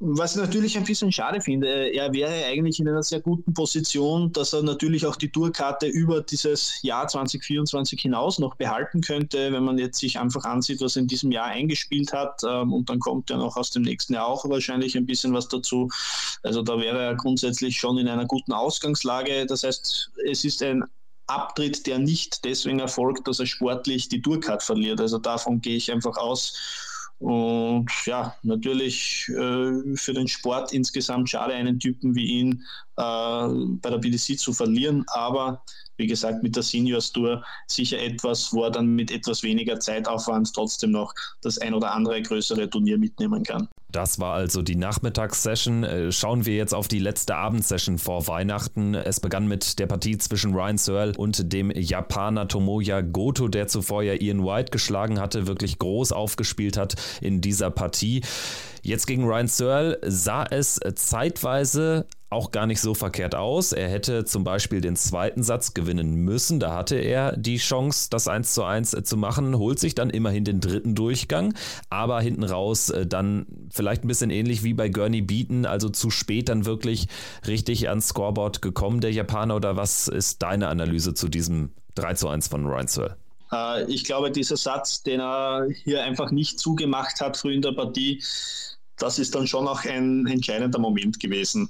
Was 0.00 0.36
ich 0.36 0.40
natürlich 0.40 0.78
ein 0.78 0.84
bisschen 0.84 1.10
schade 1.10 1.40
finde, 1.40 1.92
er 1.92 2.12
wäre 2.12 2.44
eigentlich 2.46 2.78
in 2.78 2.88
einer 2.88 3.02
sehr 3.02 3.20
guten 3.20 3.52
Position, 3.52 4.32
dass 4.32 4.52
er 4.52 4.62
natürlich 4.62 5.04
auch 5.04 5.16
die 5.16 5.28
Tourkarte 5.28 5.86
über 5.86 6.20
dieses 6.20 6.80
Jahr 6.82 7.08
2024 7.08 8.00
hinaus 8.00 8.38
noch 8.38 8.54
behalten 8.54 9.00
könnte, 9.00 9.52
wenn 9.52 9.64
man 9.64 9.76
jetzt 9.76 9.98
sich 9.98 10.16
einfach 10.16 10.44
ansieht, 10.44 10.80
was 10.80 10.94
er 10.94 11.02
in 11.02 11.08
diesem 11.08 11.32
Jahr 11.32 11.46
eingespielt 11.46 12.12
hat. 12.12 12.42
Ähm, 12.48 12.72
und 12.72 12.88
dann 12.88 13.00
kommt 13.00 13.28
ja 13.30 13.38
noch 13.38 13.56
aus 13.56 13.72
dem 13.72 13.82
nächsten 13.82 14.14
Jahr 14.14 14.28
auch 14.28 14.48
wahrscheinlich 14.48 14.96
ein 14.96 15.06
bisschen 15.06 15.32
was 15.32 15.48
dazu. 15.48 15.88
Also 16.44 16.62
da 16.62 16.78
wäre 16.78 17.02
er 17.02 17.14
grundsätzlich 17.16 17.76
schon 17.76 17.98
in 17.98 18.06
einer 18.06 18.26
guten 18.26 18.52
Ausgangslage. 18.52 19.46
Das 19.46 19.64
heißt, 19.64 20.12
es 20.30 20.44
ist 20.44 20.62
ein 20.62 20.84
Abtritt, 21.26 21.88
der 21.88 21.98
nicht 21.98 22.44
deswegen 22.44 22.78
erfolgt, 22.78 23.26
dass 23.26 23.40
er 23.40 23.46
sportlich 23.46 24.08
die 24.08 24.22
Tourcard 24.22 24.62
verliert. 24.62 25.00
Also 25.00 25.18
davon 25.18 25.60
gehe 25.60 25.76
ich 25.76 25.90
einfach 25.90 26.16
aus. 26.16 26.87
Und 27.18 27.90
ja, 28.06 28.36
natürlich 28.42 29.28
äh, 29.28 29.96
für 29.96 30.12
den 30.14 30.28
Sport 30.28 30.72
insgesamt 30.72 31.28
schade, 31.28 31.52
einen 31.52 31.80
Typen 31.80 32.14
wie 32.14 32.26
ihn 32.26 32.62
äh, 32.96 33.48
bei 33.80 33.90
der 33.90 33.98
BDC 33.98 34.38
zu 34.38 34.52
verlieren. 34.52 35.04
Aber 35.08 35.64
wie 35.96 36.06
gesagt, 36.06 36.44
mit 36.44 36.54
der 36.54 36.62
Seniors 36.62 37.10
Tour 37.10 37.44
sicher 37.66 37.98
etwas, 37.98 38.52
wo 38.52 38.64
er 38.64 38.70
dann 38.70 38.94
mit 38.94 39.10
etwas 39.10 39.42
weniger 39.42 39.80
Zeitaufwand 39.80 40.52
trotzdem 40.54 40.92
noch 40.92 41.12
das 41.42 41.58
ein 41.58 41.74
oder 41.74 41.92
andere 41.92 42.22
größere 42.22 42.70
Turnier 42.70 42.98
mitnehmen 42.98 43.42
kann. 43.42 43.68
Das 43.90 44.18
war 44.18 44.34
also 44.34 44.60
die 44.60 44.76
Nachmittagssession. 44.76 45.82
Äh, 45.82 46.12
schauen 46.12 46.44
wir 46.44 46.54
jetzt 46.54 46.74
auf 46.74 46.88
die 46.88 46.98
letzte 46.98 47.36
Abendsession 47.36 47.98
vor 47.98 48.26
Weihnachten. 48.26 48.94
Es 48.94 49.18
begann 49.18 49.48
mit 49.48 49.78
der 49.78 49.86
Partie 49.86 50.18
zwischen 50.18 50.54
Ryan 50.54 50.76
Searle 50.76 51.12
und 51.16 51.52
dem 51.52 51.70
Japaner 51.70 52.48
Tomoya 52.48 53.00
Goto, 53.00 53.48
der 53.48 53.66
zuvor 53.66 54.02
ja 54.02 54.12
Ian 54.12 54.44
White 54.44 54.72
geschlagen 54.72 55.18
hatte, 55.18 55.46
wirklich 55.46 55.78
groß 55.78 56.12
aufgespielt 56.12 56.76
hat 56.76 56.96
in 57.22 57.40
dieser 57.40 57.70
Partie. 57.70 58.20
Jetzt 58.88 59.06
gegen 59.06 59.24
Ryan 59.24 59.48
Searle 59.48 59.98
sah 60.02 60.44
es 60.44 60.80
zeitweise 60.94 62.06
auch 62.30 62.52
gar 62.52 62.66
nicht 62.66 62.80
so 62.80 62.94
verkehrt 62.94 63.34
aus. 63.34 63.72
Er 63.72 63.90
hätte 63.90 64.24
zum 64.24 64.44
Beispiel 64.44 64.80
den 64.80 64.96
zweiten 64.96 65.42
Satz 65.42 65.74
gewinnen 65.74 66.14
müssen. 66.14 66.58
Da 66.58 66.74
hatte 66.74 66.96
er 66.96 67.36
die 67.36 67.58
Chance, 67.58 68.08
das 68.10 68.28
1 68.28 68.54
zu 68.54 68.64
1 68.64 68.96
zu 69.04 69.18
machen, 69.18 69.58
holt 69.58 69.78
sich 69.78 69.94
dann 69.94 70.08
immerhin 70.08 70.44
den 70.44 70.60
dritten 70.60 70.94
Durchgang, 70.94 71.52
aber 71.90 72.22
hinten 72.22 72.44
raus 72.44 72.88
äh, 72.88 73.06
dann 73.06 73.44
vielleicht 73.70 74.04
ein 74.04 74.08
bisschen 74.08 74.30
ähnlich 74.30 74.62
wie 74.62 74.72
bei 74.72 74.88
Gurney 74.88 75.20
Beaton, 75.20 75.66
also 75.66 75.90
zu 75.90 76.08
spät 76.08 76.48
dann 76.48 76.64
wirklich 76.64 77.08
richtig 77.46 77.90
ans 77.90 78.08
Scoreboard 78.08 78.62
gekommen, 78.62 79.02
der 79.02 79.12
Japaner. 79.12 79.56
Oder 79.56 79.76
was 79.76 80.08
ist 80.08 80.42
deine 80.42 80.68
Analyse 80.68 81.12
zu 81.12 81.28
diesem 81.28 81.72
3 81.96 82.14
zu 82.14 82.28
1 82.28 82.48
von 82.48 82.64
Ryan 82.64 82.88
Searle? 82.88 83.16
Äh, 83.52 83.84
ich 83.90 84.04
glaube, 84.04 84.30
dieser 84.30 84.56
Satz, 84.56 85.02
den 85.02 85.20
er 85.20 85.66
hier 85.84 86.02
einfach 86.02 86.30
nicht 86.30 86.58
zugemacht 86.58 87.20
hat 87.20 87.36
früh 87.36 87.54
in 87.54 87.62
der 87.62 87.72
Partie, 87.72 88.22
das 88.98 89.18
ist 89.18 89.34
dann 89.34 89.46
schon 89.46 89.66
auch 89.68 89.84
ein 89.84 90.26
entscheidender 90.26 90.78
Moment 90.78 91.20
gewesen. 91.20 91.68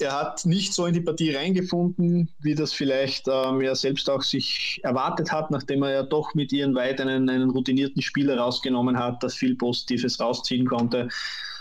Er 0.00 0.12
hat 0.12 0.44
nicht 0.44 0.74
so 0.74 0.86
in 0.86 0.94
die 0.94 1.00
Partie 1.00 1.34
reingefunden, 1.34 2.28
wie 2.40 2.54
das 2.54 2.72
vielleicht 2.72 3.28
ähm, 3.28 3.60
er 3.60 3.76
selbst 3.76 4.10
auch 4.10 4.22
sich 4.22 4.80
erwartet 4.82 5.30
hat, 5.30 5.52
nachdem 5.52 5.84
er 5.84 5.92
ja 5.92 6.02
doch 6.02 6.34
mit 6.34 6.52
Ian 6.52 6.74
White 6.74 7.02
einen, 7.02 7.28
einen 7.28 7.50
routinierten 7.50 8.02
Spieler 8.02 8.38
rausgenommen 8.38 8.98
hat, 8.98 9.22
das 9.22 9.34
viel 9.34 9.54
Positives 9.54 10.18
rausziehen 10.18 10.66
konnte. 10.66 11.08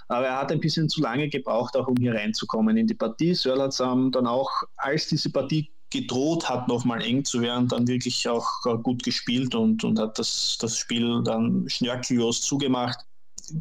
Aber 0.08 0.26
er 0.28 0.38
hat 0.38 0.52
ein 0.52 0.60
bisschen 0.60 0.90
zu 0.90 1.02
lange 1.02 1.30
gebraucht, 1.30 1.76
auch 1.76 1.88
um 1.88 1.96
hier 1.98 2.16
reinzukommen 2.16 2.78
in 2.78 2.88
die 2.88 2.94
Partie. 2.96 3.36
Searle 3.36 3.64
hat 3.64 3.80
ähm, 3.82 4.12
dann 4.12 4.26
auch, 4.26 4.50
als 4.78 5.08
diese 5.08 5.30
Partie 5.30 5.70
gedroht 5.90 6.50
hat, 6.50 6.68
nochmal 6.68 7.02
eng 7.02 7.24
zu 7.24 7.42
werden, 7.42 7.68
dann 7.68 7.88
wirklich 7.88 8.28
auch 8.28 8.48
äh, 8.66 8.78
gut 8.78 9.04
gespielt 9.04 9.54
und, 9.54 9.84
und 9.84 10.00
hat 10.00 10.18
das, 10.18 10.58
das 10.60 10.78
Spiel 10.78 11.22
dann 11.24 11.66
schnörkellos 11.68 12.42
zugemacht. 12.42 13.06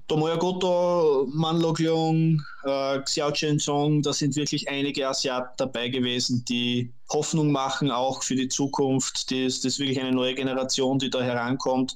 Tomoya 0.09 0.37
Goto, 0.37 1.29
Man 1.33 1.61
Leung, 1.61 2.43
äh, 2.65 2.99
Xiao 3.03 3.33
Song, 3.59 4.03
da 4.03 4.13
sind 4.13 4.35
wirklich 4.35 4.69
einige 4.69 5.07
Asiaten 5.09 5.55
dabei 5.59 5.89
gewesen, 5.89 6.45
die 6.49 6.93
Hoffnung 7.11 7.53
machen, 7.53 7.91
auch 7.91 8.23
für 8.23 8.35
die 8.35 8.49
Zukunft. 8.49 9.31
Das 9.31 9.65
ist 9.65 9.79
wirklich 9.79 10.01
eine 10.01 10.13
neue 10.13 10.35
Generation, 10.35 10.99
die 10.99 11.11
da 11.11 11.23
herankommt. 11.23 11.95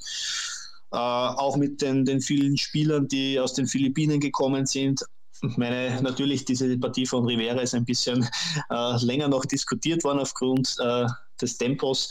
Äh, 0.92 0.96
auch 0.96 1.56
mit 1.56 1.82
den, 1.82 2.04
den 2.04 2.20
vielen 2.20 2.56
Spielern, 2.56 3.08
die 3.08 3.40
aus 3.40 3.54
den 3.54 3.66
Philippinen 3.66 4.20
gekommen 4.20 4.66
sind. 4.66 5.02
Ich 5.42 5.56
meine, 5.56 6.00
natürlich, 6.02 6.44
diese 6.44 6.76
Partie 6.78 7.06
von 7.06 7.24
Rivera 7.24 7.60
ist 7.60 7.74
ein 7.74 7.84
bisschen 7.84 8.28
äh, 8.70 9.04
länger 9.04 9.28
noch 9.28 9.44
diskutiert 9.44 10.04
worden 10.04 10.20
aufgrund 10.20 10.76
äh, 10.80 11.06
des 11.40 11.58
Tempos 11.58 12.10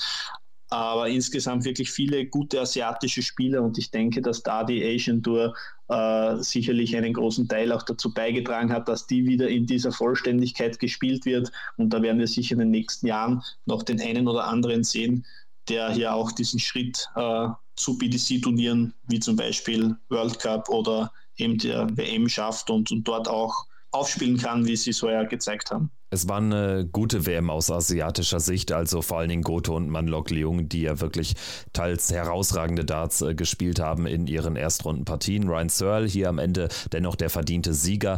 aber 0.70 1.10
insgesamt 1.10 1.66
wirklich 1.66 1.92
viele 1.92 2.26
gute 2.28 2.62
asiatische 2.62 3.22
Spieler 3.22 3.64
und 3.64 3.78
ich 3.78 3.92
denke, 3.92 4.22
dass 4.22 4.44
da 4.44 4.64
die 4.64 4.84
Asian 4.84 5.24
Tour 5.24 5.56
äh, 5.88 6.38
sicherlich 6.38 6.96
einen 6.96 7.14
großen 7.14 7.48
Teil 7.48 7.72
auch 7.72 7.84
dazu 7.84 8.14
beigetragen 8.14 8.72
hat, 8.72 8.88
dass 8.88 9.08
die 9.08 9.26
wieder 9.26 9.48
in 9.50 9.66
dieser 9.66 9.92
Vollständigkeit 9.92 10.80
gespielt 10.80 11.26
wird 11.26 11.52
und 11.78 11.92
da 11.92 12.02
werden 12.02 12.20
wir 12.20 12.28
sicher 12.28 12.54
in 12.54 12.60
den 12.60 12.72
nächsten 12.72 13.08
Jahren 13.08 13.42
noch 13.66 13.84
den 13.84 14.00
einen 14.00 14.28
oder 14.28 14.46
anderen 14.46 14.84
sehen, 14.84 15.26
der 15.70 15.92
hier 15.92 16.14
auch 16.14 16.32
diesen 16.32 16.60
Schritt 16.60 17.08
äh, 17.16 17.48
zu 17.76 17.98
BDC-Turnieren 17.98 18.94
wie 19.08 19.20
zum 19.20 19.36
Beispiel 19.36 19.96
World 20.10 20.40
Cup 20.40 20.70
oder 20.70 21.12
eben 21.38 21.58
der 21.58 21.88
WM 21.98 22.28
schafft 22.30 22.70
und, 22.70 22.92
und 22.92 23.08
dort 23.08 23.28
auch 23.28 23.66
aufspielen 23.92 24.38
kann, 24.38 24.66
wie 24.66 24.76
sie 24.76 24.92
es 24.92 25.00
vorher 25.00 25.26
gezeigt 25.26 25.72
haben. 25.72 25.92
Es 26.12 26.28
war 26.28 26.38
eine 26.38 26.88
gute 26.92 27.28
WM 27.28 27.52
aus 27.52 27.70
asiatischer 27.70 28.40
Sicht, 28.40 28.72
also 28.72 29.04
vor 29.04 29.20
allen 29.20 29.30
Dingen 29.30 29.44
Goto 29.44 29.76
und 29.76 29.90
Manlok 29.90 30.32
Leung, 30.32 30.68
die 30.68 30.82
ja 30.82 31.00
wirklich 31.00 31.36
teils 31.72 32.12
herausragende 32.12 32.84
Darts 32.84 33.22
äh, 33.22 33.36
gespielt 33.36 33.80
haben 33.80 34.08
in 34.08 34.26
ihren 34.26 34.56
Erstrundenpartien. 34.56 35.48
Ryan 35.48 35.70
Searle 35.70 36.08
hier 36.08 36.30
am 36.30 36.40
Ende 36.40 36.70
dennoch 36.92 37.16
der 37.16 37.30
verdiente 37.30 37.76
Sieger. 37.76 38.18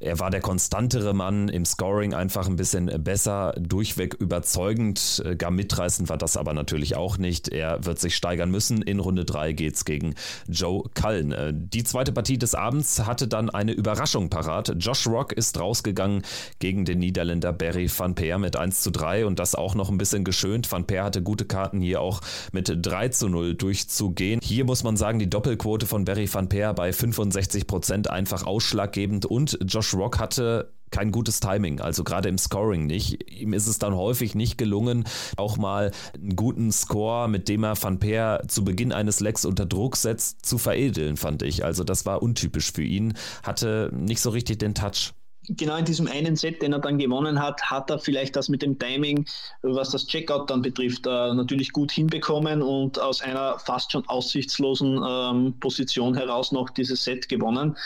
Er 0.00 0.20
war 0.20 0.30
der 0.30 0.40
konstantere 0.40 1.12
Mann 1.12 1.48
im 1.48 1.64
Scoring, 1.64 2.14
einfach 2.14 2.46
ein 2.46 2.56
bisschen 2.56 2.86
besser, 3.02 3.54
durchweg 3.58 4.14
überzeugend. 4.14 5.22
Äh, 5.24 5.34
gar 5.34 5.50
mitreißend 5.50 6.08
war 6.08 6.18
das 6.18 6.36
aber 6.36 6.54
natürlich 6.54 6.96
auch 6.96 7.18
nicht. 7.18 7.48
Er 7.48 7.84
wird 7.84 7.98
sich 7.98 8.14
steigern 8.14 8.50
müssen. 8.50 8.82
In 8.82 9.00
Runde 9.00 9.24
3 9.24 9.52
geht 9.52 9.74
es 9.74 9.84
gegen 9.84 10.14
Joe 10.46 10.84
Cullen. 10.94 11.32
Äh, 11.32 11.52
die 11.52 11.82
zweite 11.82 12.12
Partie 12.12 12.38
des 12.38 12.54
Abends 12.54 13.06
hatte 13.06 13.26
dann 13.26 13.50
eine 13.50 13.72
Überraschung 13.72 14.30
parat. 14.30 14.74
Josh 14.78 15.06
Rock 15.08 15.32
ist 15.32 15.58
rausgegangen 15.58 16.22
gegen 16.60 16.84
den 16.84 17.00
Niederländer 17.00 17.52
Barry 17.52 17.90
van 17.94 18.14
Peer 18.14 18.38
mit 18.38 18.56
1 18.56 18.82
zu 18.82 18.92
3 18.92 19.26
und 19.26 19.40
das 19.40 19.56
auch 19.56 19.74
noch 19.74 19.90
ein 19.90 19.98
bisschen 19.98 20.22
geschönt. 20.22 20.70
Van 20.70 20.86
Peer 20.86 21.04
hatte 21.04 21.22
gute 21.22 21.44
Karten 21.44 21.80
hier 21.80 22.00
auch 22.00 22.20
mit 22.52 22.72
3 22.80 23.08
zu 23.08 23.28
0 23.28 23.56
durchzugehen. 23.56 24.40
Hier 24.42 24.64
muss 24.64 24.84
man 24.84 24.96
sagen, 24.96 25.18
die 25.18 25.30
Doppelquote 25.30 25.86
von 25.86 26.04
Barry 26.04 26.32
van 26.32 26.48
Peer 26.48 26.72
bei 26.72 26.92
65 26.92 27.66
Prozent 27.66 28.10
einfach 28.10 28.46
ausschlaggebend 28.46 29.26
und 29.26 29.58
Josh 29.66 29.87
Josh 29.88 29.94
Rock 29.94 30.18
hatte 30.18 30.72
kein 30.90 31.12
gutes 31.12 31.40
Timing, 31.40 31.80
also 31.80 32.02
gerade 32.02 32.28
im 32.28 32.38
Scoring 32.38 32.86
nicht. 32.86 33.30
Ihm 33.30 33.52
ist 33.52 33.66
es 33.66 33.78
dann 33.78 33.94
häufig 33.94 34.34
nicht 34.34 34.56
gelungen, 34.56 35.04
auch 35.36 35.58
mal 35.58 35.92
einen 36.14 36.34
guten 36.34 36.72
Score, 36.72 37.28
mit 37.28 37.48
dem 37.48 37.64
er 37.64 37.80
Van 37.82 37.98
Peer 37.98 38.42
zu 38.48 38.64
Beginn 38.64 38.92
eines 38.92 39.20
Lecks 39.20 39.44
unter 39.44 39.66
Druck 39.66 39.96
setzt, 39.96 40.46
zu 40.46 40.56
veredeln, 40.56 41.16
fand 41.16 41.42
ich. 41.42 41.64
Also 41.64 41.84
das 41.84 42.06
war 42.06 42.22
untypisch 42.22 42.72
für 42.72 42.82
ihn, 42.82 43.14
hatte 43.42 43.90
nicht 43.94 44.20
so 44.20 44.30
richtig 44.30 44.58
den 44.58 44.74
Touch 44.74 45.12
genau 45.56 45.76
in 45.76 45.84
diesem 45.84 46.06
einen 46.06 46.36
Set, 46.36 46.62
den 46.62 46.72
er 46.72 46.78
dann 46.78 46.98
gewonnen 46.98 47.42
hat, 47.42 47.60
hat 47.62 47.90
er 47.90 47.98
vielleicht 47.98 48.36
das 48.36 48.48
mit 48.48 48.62
dem 48.62 48.78
Timing, 48.78 49.26
was 49.62 49.90
das 49.90 50.06
Checkout 50.06 50.48
dann 50.50 50.62
betrifft, 50.62 51.06
äh, 51.06 51.34
natürlich 51.34 51.72
gut 51.72 51.90
hinbekommen 51.92 52.62
und 52.62 52.98
aus 53.00 53.20
einer 53.22 53.58
fast 53.58 53.92
schon 53.92 54.08
aussichtslosen 54.08 55.02
ähm, 55.06 55.54
Position 55.60 56.14
heraus 56.14 56.52
noch 56.52 56.70
dieses 56.70 57.04
Set 57.04 57.28
gewonnen. 57.28 57.76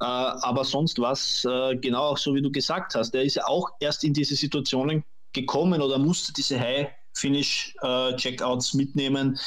Äh, 0.00 0.04
aber 0.04 0.64
sonst 0.64 0.98
was, 0.98 1.44
äh, 1.44 1.76
genau 1.76 2.02
auch 2.02 2.18
so 2.18 2.34
wie 2.34 2.42
du 2.42 2.50
gesagt 2.50 2.94
hast, 2.94 3.14
er 3.14 3.22
ist 3.22 3.36
ja 3.36 3.46
auch 3.46 3.70
erst 3.80 4.04
in 4.04 4.12
diese 4.14 4.36
Situationen 4.36 5.04
gekommen 5.32 5.80
oder 5.80 5.98
musste 5.98 6.32
diese 6.32 6.60
High-Finish-Checkouts 6.60 8.74
äh, 8.74 8.76
mitnehmen, 8.76 9.38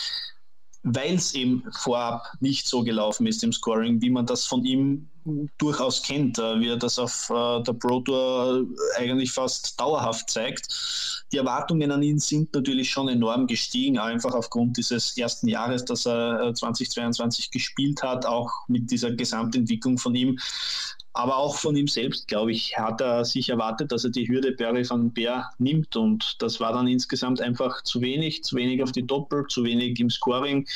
weil 0.85 1.15
es 1.15 1.33
eben 1.33 1.63
vorab 1.71 2.31
nicht 2.39 2.67
so 2.67 2.83
gelaufen 2.83 3.25
ist 3.25 3.43
im 3.43 3.51
Scoring, 3.51 4.01
wie 4.01 4.11
man 4.11 4.25
das 4.25 4.45
von 4.45 4.63
ihm 4.63 5.09
durchaus 5.57 6.03
kennt, 6.03 6.37
äh, 6.37 6.59
wie 6.59 6.69
er 6.69 6.77
das 6.77 6.99
auf 6.99 7.29
äh, 7.31 7.63
der 7.63 7.73
Pro 7.73 7.99
Tour 8.01 8.67
eigentlich 8.97 9.31
fast 9.31 9.79
dauerhaft 9.79 10.29
zeigt. 10.29 10.67
Die 11.31 11.37
Erwartungen 11.37 11.91
an 11.91 12.03
ihn 12.03 12.19
sind 12.19 12.53
natürlich 12.53 12.91
schon 12.91 13.09
enorm 13.09 13.47
gestiegen, 13.47 13.97
einfach 13.97 14.35
aufgrund 14.35 14.77
dieses 14.77 15.17
ersten 15.17 15.47
Jahres, 15.47 15.83
das 15.83 16.05
er 16.05 16.53
2022 16.53 17.45
äh, 17.45 17.49
gespielt 17.49 18.03
hat, 18.03 18.25
auch 18.27 18.51
mit 18.67 18.91
dieser 18.91 19.11
Gesamtentwicklung 19.11 19.97
von 19.97 20.13
ihm. 20.13 20.37
Aber 21.15 21.37
auch 21.37 21.55
von 21.55 21.77
ihm 21.77 21.87
selbst, 21.87 22.27
glaube 22.27 22.51
ich, 22.51 22.77
hat 22.77 22.99
er 22.99 23.23
sich 23.23 23.47
erwartet, 23.47 23.89
dass 23.93 24.03
er 24.03 24.09
die 24.09 24.27
Hürde 24.27 24.51
Barry 24.51 24.87
van 24.87 25.13
Beer 25.13 25.49
nimmt. 25.59 25.95
Und 25.95 26.35
das 26.41 26.59
war 26.59 26.73
dann 26.73 26.87
insgesamt 26.87 27.39
einfach 27.39 27.81
zu 27.83 28.01
wenig, 28.01 28.43
zu 28.43 28.57
wenig 28.57 28.83
auf 28.83 28.91
die 28.91 29.07
Doppel, 29.07 29.45
zu 29.47 29.63
wenig 29.63 29.97
im 30.01 30.09
Scoring. 30.09 30.67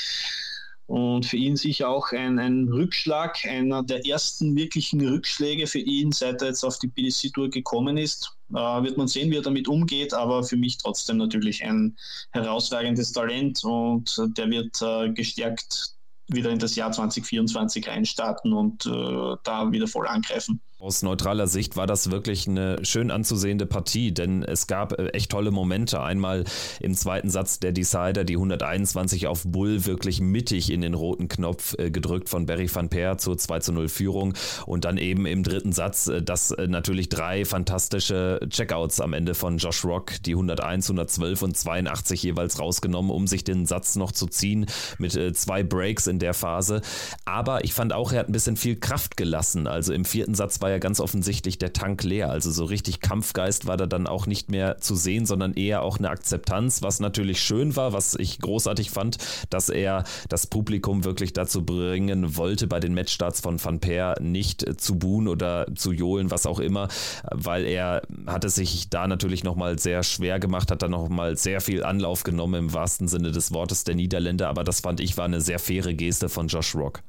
Und 0.86 1.26
für 1.26 1.36
ihn 1.36 1.58
sicher 1.58 1.90
auch 1.90 2.14
ein, 2.14 2.40
ein 2.40 2.70
Rückschlag, 2.70 3.46
einer 3.46 3.84
der 3.84 4.08
ersten 4.08 4.56
wirklichen 4.56 5.06
Rückschläge 5.06 5.68
für 5.68 5.80
ihn, 5.80 6.14
seit 6.14 6.42
er 6.42 6.48
jetzt 6.48 6.64
auf 6.64 6.80
die 6.80 6.88
PDC-Tour 6.88 7.50
gekommen 7.50 7.98
ist. 7.98 8.32
Äh, 8.52 8.56
wird 8.56 8.98
man 8.98 9.10
sehen, 9.10 9.30
wie 9.30 9.36
er 9.36 9.42
damit 9.42 9.68
umgeht, 9.68 10.14
aber 10.14 10.42
für 10.44 10.58
mich 10.58 10.78
trotzdem 10.78 11.18
natürlich 11.18 11.64
ein 11.66 11.98
herausragendes 12.32 13.12
Talent 13.12 13.62
und 13.66 14.20
der 14.38 14.50
wird 14.50 14.82
äh, 14.82 15.12
gestärkt 15.12 15.99
wieder 16.30 16.50
in 16.52 16.60
das 16.60 16.76
Jahr 16.76 16.92
2024 16.92 17.88
reinstarten 17.88 18.54
und 18.54 18.86
äh, 18.86 19.36
da 19.44 19.72
wieder 19.72 19.88
voll 19.88 20.08
angreifen. 20.08 20.62
Aus 20.82 21.04
neutraler 21.04 21.48
Sicht 21.48 21.76
war 21.76 21.88
das 21.88 22.10
wirklich 22.10 22.48
eine 22.48 22.86
schön 22.86 23.12
anzusehende 23.12 23.66
Partie, 23.66 24.14
denn 24.14 24.44
es 24.44 24.66
gab 24.66 24.98
äh, 24.98 25.08
echt 25.08 25.30
tolle 25.30 25.52
Momente. 25.52 26.02
Einmal 26.02 26.46
im 26.80 26.94
zweiten 26.94 27.30
Satz 27.30 27.60
der 27.60 27.74
Decider, 27.74 28.24
die 28.24 28.36
121 28.36 29.28
auf 29.28 29.44
Bull 29.44 29.86
wirklich 29.86 30.22
mittig 30.22 30.72
in 30.72 30.80
den 30.80 30.94
roten 30.94 31.28
Knopf 31.28 31.76
äh, 31.78 31.92
gedrückt 31.92 32.30
von 32.30 32.46
Barry 32.46 32.74
van 32.74 32.88
Peer 32.88 33.18
zur 33.18 33.38
2 33.38 33.60
zu 33.60 33.74
0 33.74 33.90
Führung 33.90 34.36
und 34.68 34.86
dann 34.86 34.98
eben 34.98 35.26
im 35.26 35.44
dritten 35.44 35.74
Satz, 35.74 36.08
äh, 36.08 36.22
das 36.22 36.56
natürlich 36.58 37.10
drei 37.10 37.44
fantastische 37.44 38.40
Checkouts 38.50 39.02
am 39.02 39.12
Ende 39.12 39.36
von 39.36 39.58
Josh 39.58 39.84
Rock, 39.84 40.24
die 40.24 40.32
101, 40.32 40.86
112 40.86 41.42
und 41.42 41.58
82 41.58 42.24
jeweils 42.24 42.58
rausgenommen, 42.58 43.12
um 43.12 43.28
sich 43.28 43.44
den 43.44 43.66
Satz 43.66 43.98
noch 43.98 44.14
zu 44.14 44.28
ziehen 44.28 44.66
mit 44.98 45.12
zwei 45.36 45.62
Breaks 45.62 46.08
in 46.08 46.20
der 46.20 46.34
Phase. 46.34 46.82
Aber 47.26 47.66
ich 47.66 47.74
fand 47.74 47.92
auch, 47.92 48.14
er 48.14 48.20
hat 48.20 48.30
ein 48.30 48.32
bisschen 48.34 48.56
viel 48.56 48.78
Kraft 48.78 49.18
gelassen. 49.18 49.68
Also 49.68 49.92
im 49.92 50.06
vierten 50.06 50.36
Satz 50.36 50.62
war 50.62 50.69
war 50.70 50.76
ja 50.76 50.80
ganz 50.80 51.00
offensichtlich 51.00 51.58
der 51.58 51.74
Tank 51.74 52.04
leer. 52.04 52.30
Also 52.30 52.52
so 52.52 52.64
richtig 52.64 53.00
Kampfgeist 53.00 53.66
war 53.66 53.76
da 53.76 53.88
dann 53.88 54.06
auch 54.06 54.28
nicht 54.28 54.52
mehr 54.52 54.78
zu 54.78 54.94
sehen, 54.94 55.26
sondern 55.26 55.56
eher 55.56 55.82
auch 55.82 55.98
eine 55.98 56.12
Akzeptanz, 56.12 56.84
was 56.84 57.00
natürlich 57.00 57.42
schön 57.42 57.76
war, 57.76 57.92
was 57.92 58.14
ich 58.14 58.38
großartig 58.38 58.92
fand, 58.92 59.18
dass 59.50 59.70
er 59.70 60.04
das 60.28 60.46
Publikum 60.46 61.06
wirklich 61.06 61.34
dazu 61.34 61.66
bringen 61.66 62.38
wollte, 62.38 62.68
bei 62.68 62.80
den 62.80 62.94
Matchstarts 62.94 63.42
von 63.42 63.64
Van 63.64 63.80
Peer 63.80 64.16
nicht 64.22 64.80
zu 64.80 65.00
buhen 65.00 65.28
oder 65.28 65.66
zu 65.74 65.92
johlen, 65.92 66.30
was 66.30 66.46
auch 66.46 66.60
immer, 66.60 66.88
weil 67.32 67.66
er 67.66 68.04
hatte 68.28 68.50
sich 68.50 68.92
da 68.92 69.08
natürlich 69.08 69.44
nochmal 69.44 69.80
sehr 69.80 70.04
schwer 70.04 70.40
gemacht, 70.40 70.70
hat 70.70 70.84
dann 70.84 70.92
nochmal 70.92 71.36
sehr 71.36 71.62
viel 71.62 71.84
Anlauf 71.84 72.22
genommen 72.22 72.66
im 72.66 72.74
wahrsten 72.74 73.08
Sinne 73.08 73.32
des 73.32 73.52
Wortes 73.52 73.86
der 73.86 73.96
Niederländer, 73.96 74.50
aber 74.50 74.64
das 74.64 74.82
fand 74.82 75.00
ich 75.00 75.18
war 75.18 75.26
eine 75.26 75.42
sehr 75.42 75.58
faire 75.58 75.96
Geste 75.96 76.30
von 76.30 76.48
Josh 76.48 76.76
Rock. 76.76 77.02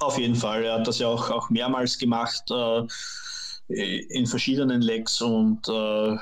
Auf 0.00 0.18
jeden 0.18 0.36
Fall. 0.36 0.64
Er 0.64 0.74
hat 0.74 0.86
das 0.86 0.98
ja 0.98 1.08
auch, 1.08 1.30
auch 1.30 1.50
mehrmals 1.50 1.98
gemacht 1.98 2.44
äh, 2.50 2.86
in 3.68 4.26
verschiedenen 4.26 4.80
Lecks 4.80 5.20
und 5.20 5.68
äh, 5.68 6.16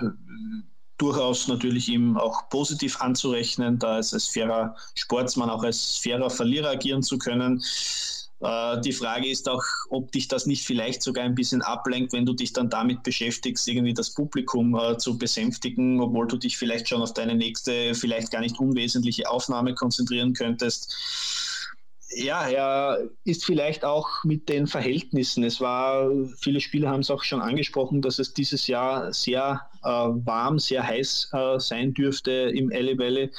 durchaus 0.99 1.47
natürlich 1.49 1.89
ihm 1.89 2.17
auch 2.17 2.49
positiv 2.49 3.01
anzurechnen, 3.01 3.79
da 3.79 3.99
es 3.99 4.15
als 4.15 4.29
fairer 4.29 4.75
Sportsmann 4.95 5.51
auch 5.51 5.62
als 5.62 5.99
fairer 5.99 6.31
Verlierer 6.31 6.71
agieren 6.71 7.03
zu 7.03 7.19
können. 7.19 7.62
Äh, 8.41 8.81
die 8.81 8.93
Frage 8.93 9.29
ist 9.29 9.49
auch, 9.49 9.62
ob 9.91 10.11
dich 10.11 10.27
das 10.29 10.47
nicht 10.47 10.65
vielleicht 10.65 11.03
sogar 11.03 11.25
ein 11.25 11.35
bisschen 11.35 11.61
ablenkt, 11.61 12.15
wenn 12.15 12.27
du 12.27 12.33
dich 12.33 12.55
dann 12.55 12.71
damit 12.71 13.03
beschäftigst, 13.03 13.69
irgendwie 13.69 13.95
das 13.95 14.15
Publikum 14.15 14.75
äh, 14.75 14.97
zu 14.97 15.19
besänftigen, 15.19 16.01
obwohl 16.01 16.27
du 16.27 16.39
dich 16.39 16.57
vielleicht 16.57 16.89
schon 16.89 17.03
auf 17.03 17.12
deine 17.12 17.35
nächste, 17.35 17.95
vielleicht 17.95 18.31
gar 18.31 18.41
nicht 18.41 18.59
unwesentliche 18.59 19.29
Aufnahme 19.31 19.75
konzentrieren 19.75 20.33
könntest 20.33 21.56
ja, 22.11 22.49
er 22.49 23.09
ist 23.25 23.45
vielleicht 23.45 23.85
auch 23.85 24.25
mit 24.25 24.49
den 24.49 24.66
Verhältnissen. 24.66 25.42
Es 25.45 25.61
war, 25.61 26.11
viele 26.38 26.61
Spieler 26.61 26.90
haben 26.90 27.01
es 27.01 27.11
auch 27.11 27.25
schon 27.25 27.42
angesprochen, 27.42 28.03
dass 28.03 28.19
es 28.19 28.33
dieses 28.33 28.66
Jahr 28.66 29.12
sehr 29.12 29.66
äh, 29.83 29.88
warm, 29.88 30.59
sehr 30.59 30.87
heiß 30.87 31.31
äh, 31.33 31.59
sein 31.59 31.95
dürfte 31.95 32.31
im 32.31 32.71
Alley 32.73 32.99
Valley. 32.99 33.31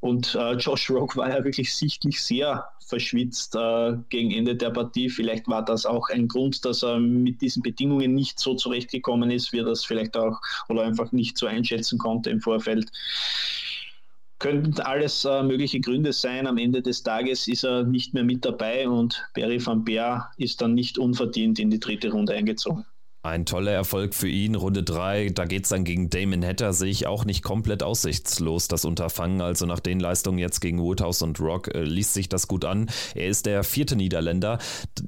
Und 0.00 0.34
äh, 0.34 0.52
Josh 0.52 0.90
Rock 0.90 1.16
war 1.16 1.30
ja 1.30 1.44
wirklich 1.44 1.74
sichtlich 1.74 2.22
sehr 2.22 2.64
verschwitzt 2.86 3.56
äh, 3.56 3.94
gegen 4.08 4.30
Ende 4.30 4.54
der 4.54 4.70
Partie. 4.70 5.10
Vielleicht 5.10 5.48
war 5.48 5.64
das 5.64 5.84
auch 5.84 6.08
ein 6.10 6.28
Grund, 6.28 6.64
dass 6.64 6.82
er 6.82 6.98
mit 6.98 7.42
diesen 7.42 7.62
Bedingungen 7.62 8.14
nicht 8.14 8.38
so 8.38 8.54
zurechtgekommen 8.54 9.30
ist, 9.30 9.52
wie 9.52 9.58
er 9.58 9.64
das 9.64 9.84
vielleicht 9.84 10.16
auch 10.16 10.40
oder 10.68 10.82
einfach 10.82 11.10
nicht 11.12 11.36
so 11.36 11.46
einschätzen 11.46 11.98
konnte 11.98 12.30
im 12.30 12.40
Vorfeld 12.40 12.90
könnten 14.38 14.80
alles 14.80 15.24
äh, 15.24 15.42
mögliche 15.42 15.80
Gründe 15.80 16.12
sein. 16.12 16.46
Am 16.46 16.58
Ende 16.58 16.82
des 16.82 17.02
Tages 17.02 17.48
ist 17.48 17.64
er 17.64 17.84
nicht 17.84 18.14
mehr 18.14 18.24
mit 18.24 18.44
dabei 18.44 18.88
und 18.88 19.26
Barry 19.34 19.64
van 19.64 19.84
Beer 19.84 20.30
ist 20.36 20.60
dann 20.60 20.74
nicht 20.74 20.98
unverdient 20.98 21.58
in 21.58 21.70
die 21.70 21.80
dritte 21.80 22.10
Runde 22.10 22.34
eingezogen. 22.34 22.84
Ein 23.26 23.44
toller 23.44 23.72
Erfolg 23.72 24.14
für 24.14 24.28
ihn, 24.28 24.54
Runde 24.54 24.84
3. 24.84 25.30
Da 25.30 25.46
geht 25.46 25.64
es 25.64 25.70
dann 25.70 25.82
gegen 25.82 26.10
Damon 26.10 26.44
Hatter, 26.44 26.72
sehe 26.72 26.90
ich 26.90 27.08
auch 27.08 27.24
nicht 27.24 27.42
komplett 27.42 27.82
aussichtslos, 27.82 28.68
das 28.68 28.84
Unterfangen. 28.84 29.40
Also 29.40 29.66
nach 29.66 29.80
den 29.80 29.98
Leistungen 29.98 30.38
jetzt 30.38 30.60
gegen 30.60 30.80
Woodhouse 30.80 31.22
und 31.22 31.40
Rock 31.40 31.74
äh, 31.74 31.82
liest 31.82 32.14
sich 32.14 32.28
das 32.28 32.46
gut 32.46 32.64
an. 32.64 32.88
Er 33.16 33.26
ist 33.26 33.46
der 33.46 33.64
vierte 33.64 33.96
Niederländer 33.96 34.58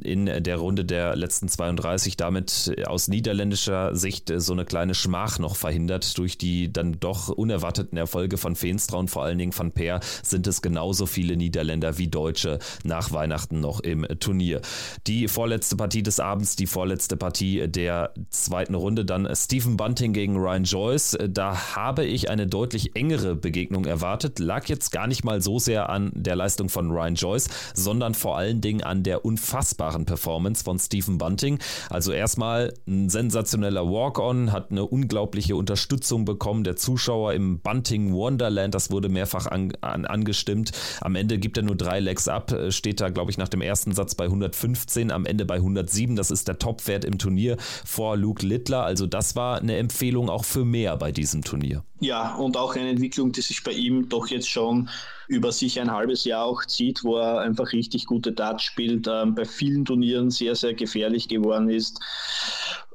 in 0.03 0.27
der 0.27 0.57
Runde 0.57 0.85
der 0.85 1.15
letzten 1.15 1.49
32, 1.49 2.17
damit 2.17 2.75
aus 2.87 3.07
niederländischer 3.07 3.95
Sicht 3.95 4.31
äh, 4.31 4.41
so 4.41 4.53
eine 4.53 4.65
kleine 4.65 4.95
Schmach 4.95 5.39
noch 5.39 5.55
verhindert. 5.55 6.19
Durch 6.19 6.37
die 6.37 6.73
dann 6.73 6.99
doch 6.99 7.29
unerwarteten 7.29 7.97
Erfolge 7.97 8.37
von 8.37 8.57
Feenstra 8.57 8.97
und 8.97 9.11
vor 9.11 9.23
allen 9.23 9.39
Dingen 9.39 9.53
von 9.53 9.71
Peer 9.71 10.01
sind 10.25 10.49
es 10.49 10.61
genauso 10.61 11.07
viele 11.07 11.37
Niederländer 11.37 11.99
wie 11.99 12.09
Deutsche 12.09 12.59
nach 12.83 13.13
Weihnachten 13.13 13.61
noch 13.61 13.79
im 13.79 14.05
Turnier. 14.19 14.61
Die 15.07 15.29
vorletzte 15.29 15.77
Partie 15.77 16.03
des 16.03 16.19
Abends, 16.19 16.57
die 16.57 16.67
vorletzte 16.67 17.17
Partie 17.17 17.69
der 17.69 18.08
zweiten 18.31 18.75
Runde 18.75 19.05
dann 19.05 19.29
Stephen 19.35 19.77
Bunting 19.77 20.12
gegen 20.12 20.37
Ryan 20.37 20.64
Joyce. 20.64 21.18
Da 21.29 21.77
habe 21.77 22.05
ich 22.05 22.31
eine 22.31 22.47
deutlich 22.47 22.97
engere 22.97 23.37
Begegnung 23.37 23.85
erwartet. 23.85 24.38
Lag 24.38 24.66
jetzt 24.66 24.90
gar 24.90 25.07
nicht 25.07 25.25
mal 25.25 25.40
so 25.40 25.59
sehr 25.59 25.88
an 25.88 26.12
der 26.14 26.37
Leistung 26.37 26.68
von 26.68 26.90
Ryan 26.90 27.14
Joyce, 27.14 27.49
sondern 27.75 28.14
vor 28.14 28.37
allen 28.37 28.61
Dingen 28.61 28.83
an 28.83 29.03
der 29.03 29.25
unfassbaren 29.25 30.05
Performance 30.05 30.64
von 30.64 30.79
Stephen 30.79 31.18
Bunting. 31.18 31.59
Also 31.90 32.12
erstmal 32.12 32.73
ein 32.87 33.09
sensationeller 33.09 33.87
Walk-on, 33.87 34.53
hat 34.53 34.71
eine 34.71 34.85
unglaubliche 34.85 35.57
Unterstützung 35.57 36.25
bekommen 36.25 36.64
der 36.64 36.77
Zuschauer 36.77 37.35
im 37.35 37.61
Bunting 37.61 38.12
Wonderland. 38.12 38.75
Das 38.75 38.90
wurde 38.90 39.09
mehrfach 39.09 39.47
an, 39.47 39.73
an, 39.81 40.05
angestimmt. 40.05 40.73
Am 41.01 41.14
Ende 41.14 41.38
gibt 41.38 41.57
er 41.57 41.62
nur 41.62 41.77
drei 41.77 42.01
Legs 42.01 42.29
ab, 42.29 42.55
steht 42.71 43.01
da, 43.01 43.09
glaube 43.09 43.31
ich, 43.31 43.38
nach 43.38 43.49
dem 43.49 43.61
ersten 43.61 43.92
Satz 43.92 44.14
bei 44.14 44.25
115, 44.25 45.11
am 45.11 45.27
Ende 45.27 45.44
bei 45.44 45.57
107. 45.57 46.16
Das 46.16 46.31
ist 46.31 46.49
der 46.49 46.59
Topwert 46.59 47.05
im 47.05 47.18
Turnier 47.18 47.57
vor 47.99 48.17
Luke 48.17 48.47
Littler. 48.47 48.85
Also 48.85 49.09
das 49.09 49.35
war 49.35 49.61
eine 49.61 49.77
Empfehlung 49.77 50.31
auch 50.31 50.45
für 50.45 50.65
mehr 50.65 50.97
bei 50.97 51.11
diesem 51.11 51.43
Turnier. 51.43 51.83
Ja, 52.01 52.35
und 52.37 52.57
auch 52.57 52.77
eine 52.77 52.91
Entwicklung, 52.91 53.33
die 53.33 53.41
sich 53.41 53.65
bei 53.65 53.73
ihm 53.73 54.09
doch 54.09 54.29
jetzt 54.29 54.49
schon 54.49 54.89
über 55.27 55.51
sich 55.51 55.81
ein 55.81 55.91
halbes 55.91 56.25
Jahr 56.25 56.45
auch 56.45 56.65
zieht, 56.65 57.03
wo 57.03 57.17
er 57.17 57.41
einfach 57.41 57.73
richtig 57.73 58.07
gute 58.07 58.33
Darts 58.33 58.63
spielt, 58.63 59.09
ähm, 59.09 59.35
bei 59.35 59.45
vielen 59.45 59.85
Turnieren 59.85 60.31
sehr, 60.31 60.55
sehr 60.55 60.75
gefährlich 60.75 61.29
geworden 61.29 61.69
ist 61.69 62.01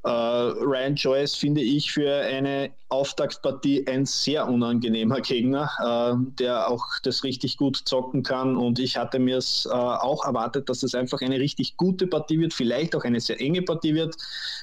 äh, 0.03 0.09
Ryan 0.09 0.95
Joyce 0.95 1.35
finde 1.35 1.61
ich 1.61 1.91
für 1.91 2.13
eine 2.13 2.71
Auftaktpartie 2.89 3.87
ein 3.87 4.05
sehr 4.05 4.47
unangenehmer 4.47 5.21
Gegner, 5.21 5.69
äh, 5.79 6.33
der 6.39 6.69
auch 6.69 6.85
das 7.03 7.23
richtig 7.23 7.57
gut 7.57 7.77
zocken 7.85 8.21
kann. 8.21 8.57
Und 8.57 8.79
ich 8.79 8.97
hatte 8.97 9.17
mir 9.17 9.37
es 9.37 9.65
äh, 9.65 9.69
auch 9.73 10.25
erwartet, 10.25 10.67
dass 10.67 10.83
es 10.83 10.93
einfach 10.93 11.21
eine 11.21 11.39
richtig 11.39 11.77
gute 11.77 12.07
Partie 12.07 12.39
wird, 12.39 12.53
vielleicht 12.53 12.95
auch 12.95 13.03
eine 13.03 13.21
sehr 13.21 13.39
enge 13.39 13.61
Partie 13.61 13.95
wird, 13.95 14.15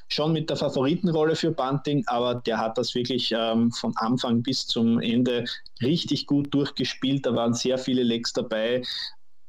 schon 0.09 0.33
mit 0.33 0.51
der 0.51 0.57
Favoritenrolle 0.57 1.35
für 1.35 1.51
Bunting, 1.51 2.05
aber 2.07 2.35
der 2.35 2.59
hat 2.59 2.77
das 2.77 2.95
wirklich 2.95 3.35
ähm, 3.35 3.73
von 3.73 3.97
Anfang 3.97 4.30
bis 4.35 4.67
zum 4.67 5.01
Ende 5.01 5.45
richtig 5.83 6.27
gut 6.27 6.53
durchgespielt. 6.55 7.27
Da 7.27 7.35
waren 7.35 7.55
sehr 7.55 7.79
viele 7.79 8.03
Lecks 8.03 8.33
dabei 8.33 8.83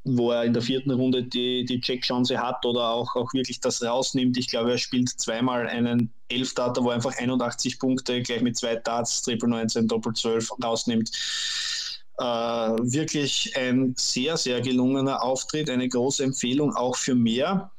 wo 0.03 0.31
er 0.31 0.45
in 0.45 0.53
der 0.53 0.61
vierten 0.61 0.91
Runde 0.91 1.23
die, 1.23 1.63
die 1.63 1.79
Check-Chance 1.79 2.39
hat 2.39 2.65
oder 2.65 2.89
auch, 2.89 3.15
auch 3.15 3.33
wirklich 3.33 3.59
das 3.59 3.83
rausnimmt. 3.83 4.37
Ich 4.37 4.47
glaube, 4.47 4.71
er 4.71 4.77
spielt 4.77 5.09
zweimal 5.09 5.67
einen 5.67 6.11
Elf-Data, 6.29 6.83
wo 6.83 6.89
er 6.89 6.95
einfach 6.95 7.15
81 7.17 7.77
Punkte 7.79 8.21
gleich 8.21 8.41
mit 8.41 8.57
zwei 8.57 8.75
Darts, 8.75 9.21
Triple 9.21 9.49
19, 9.49 9.87
Doppel 9.87 10.13
12 10.13 10.49
rausnimmt. 10.63 11.11
Äh, 12.17 12.23
wirklich 12.23 13.55
ein 13.55 13.93
sehr, 13.95 14.37
sehr 14.37 14.61
gelungener 14.61 15.23
Auftritt, 15.23 15.69
eine 15.69 15.87
große 15.87 16.23
Empfehlung 16.23 16.75
auch 16.75 16.95
für 16.95 17.15
mehr. 17.15 17.71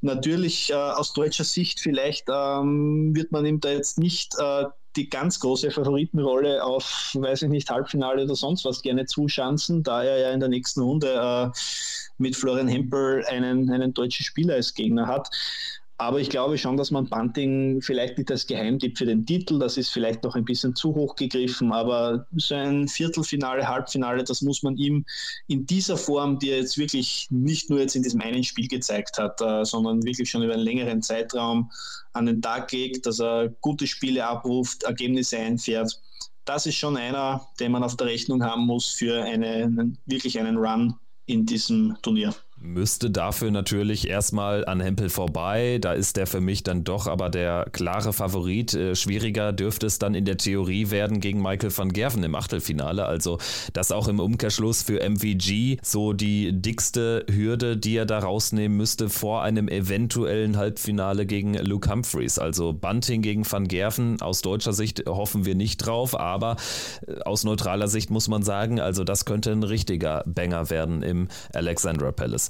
Natürlich 0.00 0.70
äh, 0.70 0.74
aus 0.74 1.12
deutscher 1.12 1.44
Sicht 1.44 1.80
vielleicht 1.80 2.24
ähm, 2.30 3.14
wird 3.14 3.32
man 3.32 3.44
ihm 3.44 3.60
da 3.60 3.70
jetzt 3.70 3.98
nicht 3.98 4.34
äh, 4.38 4.64
die 4.96 5.08
ganz 5.08 5.38
große 5.40 5.70
Favoritenrolle 5.70 6.64
auf, 6.64 7.12
weiß 7.14 7.42
ich 7.42 7.48
nicht, 7.48 7.70
Halbfinale 7.70 8.24
oder 8.24 8.34
sonst 8.34 8.64
was 8.64 8.82
gerne 8.82 9.06
zuschanzen, 9.06 9.82
da 9.82 10.02
er 10.02 10.18
ja 10.18 10.30
in 10.32 10.40
der 10.40 10.48
nächsten 10.48 10.80
Runde 10.80 11.14
äh, 11.14 11.50
mit 12.18 12.36
Florian 12.36 12.68
Hempel 12.68 13.24
einen, 13.26 13.70
einen 13.70 13.94
deutschen 13.94 14.24
Spieler 14.24 14.54
als 14.54 14.74
Gegner 14.74 15.06
hat. 15.06 15.28
Aber 16.00 16.18
ich 16.18 16.30
glaube 16.30 16.56
schon, 16.56 16.78
dass 16.78 16.90
man 16.90 17.10
Bunting 17.10 17.82
vielleicht 17.82 18.16
nicht 18.16 18.30
als 18.30 18.46
Geheimtipp 18.46 18.96
für 18.96 19.04
den 19.04 19.26
Titel, 19.26 19.58
das 19.58 19.76
ist 19.76 19.90
vielleicht 19.90 20.24
noch 20.24 20.34
ein 20.34 20.46
bisschen 20.46 20.74
zu 20.74 20.94
hoch 20.94 21.14
gegriffen, 21.14 21.72
aber 21.72 22.26
so 22.36 22.54
ein 22.54 22.88
Viertelfinale, 22.88 23.68
Halbfinale, 23.68 24.24
das 24.24 24.40
muss 24.40 24.62
man 24.62 24.78
ihm 24.78 25.04
in 25.46 25.66
dieser 25.66 25.98
Form, 25.98 26.38
die 26.38 26.52
er 26.52 26.60
jetzt 26.60 26.78
wirklich 26.78 27.26
nicht 27.28 27.68
nur 27.68 27.80
jetzt 27.80 27.96
in 27.96 28.02
diesem 28.02 28.22
einen 28.22 28.42
Spiel 28.42 28.66
gezeigt 28.66 29.18
hat, 29.18 29.42
äh, 29.42 29.62
sondern 29.66 30.02
wirklich 30.02 30.30
schon 30.30 30.42
über 30.42 30.54
einen 30.54 30.62
längeren 30.62 31.02
Zeitraum 31.02 31.70
an 32.14 32.24
den 32.24 32.40
Tag 32.40 32.72
legt, 32.72 33.04
dass 33.04 33.20
er 33.20 33.50
gute 33.60 33.86
Spiele 33.86 34.26
abruft, 34.26 34.84
Ergebnisse 34.84 35.36
einfährt. 35.36 36.00
Das 36.46 36.64
ist 36.64 36.76
schon 36.76 36.96
einer, 36.96 37.46
den 37.60 37.72
man 37.72 37.82
auf 37.84 37.98
der 37.98 38.06
Rechnung 38.06 38.42
haben 38.42 38.64
muss 38.64 38.88
für 38.88 39.22
eine, 39.22 39.92
wirklich 40.06 40.40
einen 40.40 40.56
Run 40.56 40.94
in 41.26 41.44
diesem 41.44 41.94
Turnier 42.00 42.34
müsste 42.60 43.10
dafür 43.10 43.50
natürlich 43.50 44.08
erstmal 44.08 44.64
an 44.66 44.80
Hempel 44.80 45.08
vorbei. 45.08 45.78
Da 45.80 45.92
ist 45.92 46.16
der 46.16 46.26
für 46.26 46.40
mich 46.40 46.62
dann 46.62 46.84
doch 46.84 47.06
aber 47.06 47.30
der 47.30 47.66
klare 47.72 48.12
Favorit. 48.12 48.74
Äh, 48.74 48.94
schwieriger 48.94 49.52
dürfte 49.52 49.86
es 49.86 49.98
dann 49.98 50.14
in 50.14 50.26
der 50.26 50.36
Theorie 50.36 50.90
werden 50.90 51.20
gegen 51.20 51.40
Michael 51.40 51.76
van 51.76 51.92
Gerven 51.92 52.22
im 52.22 52.34
Achtelfinale. 52.34 53.06
Also 53.06 53.38
das 53.72 53.92
auch 53.92 54.08
im 54.08 54.20
Umkehrschluss 54.20 54.82
für 54.82 55.00
MVG 55.00 55.78
so 55.82 56.12
die 56.12 56.52
dickste 56.52 57.24
Hürde, 57.30 57.76
die 57.76 57.96
er 57.96 58.06
da 58.06 58.18
rausnehmen 58.18 58.76
müsste 58.76 59.08
vor 59.08 59.42
einem 59.42 59.68
eventuellen 59.68 60.56
Halbfinale 60.56 61.24
gegen 61.24 61.54
Luke 61.54 61.90
Humphreys. 61.90 62.38
Also 62.38 62.74
Bunting 62.74 63.22
gegen 63.22 63.50
van 63.50 63.68
Gerven. 63.68 64.20
Aus 64.20 64.42
deutscher 64.42 64.74
Sicht 64.74 65.04
hoffen 65.06 65.46
wir 65.46 65.54
nicht 65.54 65.78
drauf, 65.78 66.18
aber 66.18 66.56
äh, 67.06 67.20
aus 67.22 67.44
neutraler 67.44 67.88
Sicht 67.88 68.10
muss 68.10 68.28
man 68.28 68.42
sagen, 68.42 68.80
also 68.80 69.02
das 69.02 69.24
könnte 69.24 69.50
ein 69.50 69.62
richtiger 69.62 70.24
Banger 70.26 70.68
werden 70.68 71.02
im 71.02 71.28
Alexandra 71.54 72.12
Palace. 72.12 72.49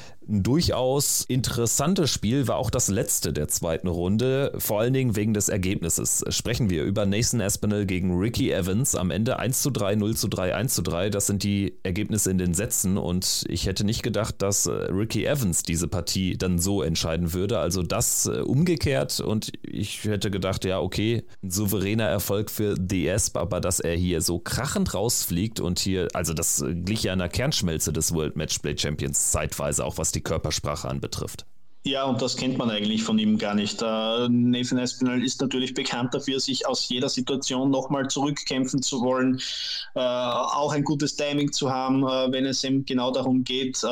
Ein 0.29 0.43
durchaus 0.43 1.25
interessantes 1.27 2.11
Spiel 2.11 2.47
war 2.47 2.57
auch 2.57 2.69
das 2.69 2.89
letzte 2.89 3.33
der 3.33 3.47
zweiten 3.47 3.87
Runde, 3.87 4.53
vor 4.57 4.79
allen 4.79 4.93
Dingen 4.93 5.15
wegen 5.15 5.33
des 5.33 5.49
Ergebnisses. 5.49 6.23
Sprechen 6.29 6.69
wir 6.69 6.83
über 6.83 7.07
Nathan 7.07 7.41
Aspinall 7.41 7.87
gegen 7.87 8.17
Ricky 8.17 8.51
Evans. 8.51 8.95
Am 8.95 9.09
Ende 9.09 9.39
1 9.39 9.63
zu 9.63 9.71
3, 9.71 9.95
0 9.95 10.15
zu 10.15 10.27
3, 10.27 10.53
1 10.53 10.75
zu 10.75 10.83
3. 10.83 11.09
Das 11.09 11.25
sind 11.25 11.41
die 11.41 11.73
Ergebnisse 11.81 12.29
in 12.29 12.37
den 12.37 12.53
Sätzen 12.53 12.97
und 12.99 13.45
ich 13.49 13.65
hätte 13.65 13.83
nicht 13.83 14.03
gedacht, 14.03 14.35
dass 14.43 14.67
äh, 14.67 14.71
Ricky 14.71 15.25
Evans 15.25 15.63
diese 15.63 15.87
Partie 15.87 16.37
dann 16.37 16.59
so 16.59 16.83
entscheiden 16.83 17.33
würde. 17.33 17.57
Also 17.57 17.81
das 17.81 18.27
äh, 18.27 18.41
umgekehrt 18.41 19.21
und 19.21 19.51
ich 19.63 20.03
hätte 20.03 20.29
gedacht, 20.29 20.65
ja, 20.65 20.79
okay, 20.79 21.23
ein 21.43 21.49
souveräner 21.49 22.07
Erfolg 22.07 22.51
für 22.51 22.75
The 22.77 23.09
Asp, 23.09 23.37
aber 23.37 23.59
dass 23.59 23.79
er 23.79 23.95
hier 23.95 24.21
so 24.21 24.37
krachend 24.37 24.93
rausfliegt 24.93 25.59
und 25.59 25.79
hier, 25.79 26.09
also 26.13 26.33
das 26.35 26.63
glich 26.85 27.03
ja 27.03 27.13
einer 27.13 27.29
Kernschmelze 27.29 27.91
des 27.91 28.13
World 28.13 28.35
Matchplay 28.35 28.77
Champions 28.77 29.31
zeitweise, 29.31 29.83
auch 29.83 29.97
was 29.97 30.10
die 30.11 30.21
Körpersprache 30.21 30.87
anbetrifft. 30.87 31.45
Ja, 31.83 32.03
und 32.03 32.21
das 32.21 32.37
kennt 32.37 32.59
man 32.59 32.69
eigentlich 32.69 33.01
von 33.01 33.17
ihm 33.17 33.39
gar 33.39 33.55
nicht. 33.55 33.81
Uh, 33.81 34.27
Nathan 34.29 34.77
Espinel 34.77 35.23
ist 35.23 35.41
natürlich 35.41 35.73
bekannt 35.73 36.13
dafür, 36.13 36.39
sich 36.39 36.67
aus 36.67 36.87
jeder 36.89 37.09
Situation 37.09 37.71
nochmal 37.71 38.07
zurückkämpfen 38.07 38.83
zu 38.83 39.01
wollen, 39.01 39.41
uh, 39.95 39.99
auch 39.99 40.73
ein 40.73 40.83
gutes 40.83 41.15
Timing 41.15 41.51
zu 41.51 41.71
haben, 41.71 42.03
uh, 42.03 42.31
wenn 42.31 42.45
es 42.45 42.63
ihm 42.63 42.85
genau 42.85 43.09
darum 43.09 43.43
geht, 43.43 43.83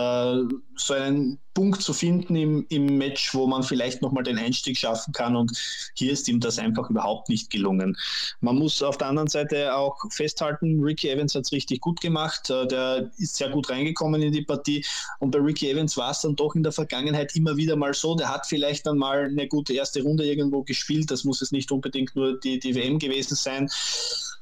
so 0.79 0.93
einen 0.93 1.39
Punkt 1.53 1.81
zu 1.81 1.93
finden 1.93 2.35
im, 2.35 2.65
im 2.69 2.97
Match, 2.97 3.33
wo 3.33 3.45
man 3.45 3.63
vielleicht 3.63 4.01
nochmal 4.01 4.23
den 4.23 4.37
Einstieg 4.37 4.77
schaffen 4.77 5.11
kann. 5.13 5.35
Und 5.35 5.51
hier 5.95 6.13
ist 6.13 6.27
ihm 6.27 6.39
das 6.39 6.57
einfach 6.57 6.89
überhaupt 6.89 7.27
nicht 7.29 7.49
gelungen. 7.49 7.97
Man 8.39 8.55
muss 8.55 8.81
auf 8.81 8.97
der 8.97 9.07
anderen 9.07 9.27
Seite 9.27 9.75
auch 9.75 9.97
festhalten, 10.11 10.81
Ricky 10.81 11.09
Evans 11.09 11.35
hat 11.35 11.43
es 11.43 11.51
richtig 11.51 11.81
gut 11.81 11.99
gemacht. 12.01 12.49
Äh, 12.49 12.67
der 12.67 13.11
ist 13.17 13.35
sehr 13.35 13.49
gut 13.49 13.69
reingekommen 13.69 14.21
in 14.21 14.31
die 14.31 14.43
Partie. 14.43 14.85
Und 15.19 15.31
bei 15.31 15.39
Ricky 15.39 15.69
Evans 15.69 15.97
war 15.97 16.11
es 16.11 16.21
dann 16.21 16.35
doch 16.35 16.55
in 16.55 16.63
der 16.63 16.71
Vergangenheit 16.71 17.35
immer 17.35 17.57
wieder 17.57 17.75
mal 17.75 17.93
so, 17.93 18.15
der 18.15 18.29
hat 18.29 18.47
vielleicht 18.47 18.85
dann 18.85 18.97
mal 18.97 19.25
eine 19.25 19.47
gute 19.47 19.73
erste 19.73 20.01
Runde 20.01 20.25
irgendwo 20.25 20.63
gespielt. 20.63 21.11
Das 21.11 21.23
muss 21.23 21.41
es 21.41 21.51
nicht 21.51 21.71
unbedingt 21.71 22.15
nur 22.15 22.39
die, 22.39 22.59
die 22.59 22.75
WM 22.75 22.99
gewesen 22.99 23.35
sein. 23.35 23.69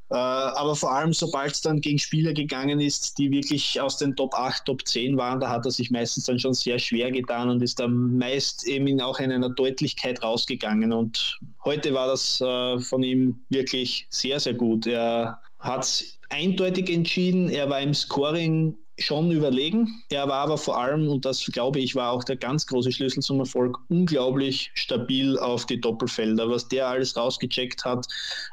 Äh, 0.10 0.16
aber 0.16 0.76
vor 0.76 0.94
allem, 0.94 1.12
sobald 1.12 1.52
es 1.52 1.62
dann 1.62 1.82
gegen 1.82 2.00
Spieler 2.00 2.34
gegangen 2.34 2.80
ist, 2.80 3.18
die 3.18 3.30
wirklich 3.32 3.80
aus 3.82 3.98
den 3.98 4.16
Top 4.16 4.34
8, 4.34 4.66
Top 4.66 4.88
10 4.88 5.18
waren, 5.18 5.40
da 5.40 5.50
hat 5.50 5.66
er 5.66 5.72
sich 5.72 5.92
meistens 5.92 6.26
dann 6.26 6.40
schon 6.40 6.54
sehr 6.54 6.80
schwer 6.80 7.12
getan 7.12 7.50
und 7.50 7.62
ist 7.62 7.80
dann 7.80 8.18
meist 8.18 8.66
eben 8.68 9.02
auch 9.02 9.20
in 9.20 9.32
einer 9.32 9.50
Deutlichkeit 9.50 10.24
rausgegangen. 10.24 10.94
Und 10.94 11.40
heute 11.66 11.94
war 11.94 12.08
das 12.08 12.40
äh, 12.40 12.80
von 12.80 13.04
ihm 13.04 13.40
wirklich 13.50 14.08
sehr, 14.10 14.40
sehr 14.40 14.54
gut. 14.54 14.88
Er 14.88 15.42
hat 15.60 16.04
eindeutig 16.30 16.90
entschieden, 16.90 17.50
er 17.50 17.70
war 17.70 17.82
im 17.82 17.94
Scoring 17.94 18.78
schon 19.00 19.32
überlegen. 19.32 20.04
Er 20.10 20.28
war 20.28 20.40
aber 20.44 20.58
vor 20.58 20.80
allem, 20.80 21.08
und 21.08 21.26
das 21.26 21.46
glaube 21.46 21.80
ich, 21.80 21.96
war 21.96 22.12
auch 22.12 22.24
der 22.24 22.36
ganz 22.36 22.66
große 22.66 22.92
Schlüssel 22.92 23.22
zum 23.22 23.40
Erfolg, 23.40 23.78
unglaublich 23.90 24.72
stabil 24.74 25.38
auf 25.38 25.66
die 25.66 25.80
Doppelfelder. 25.80 26.50
Was 26.50 26.68
der 26.68 26.88
alles 26.88 27.16
rausgecheckt 27.16 27.86
hat, 27.86 28.08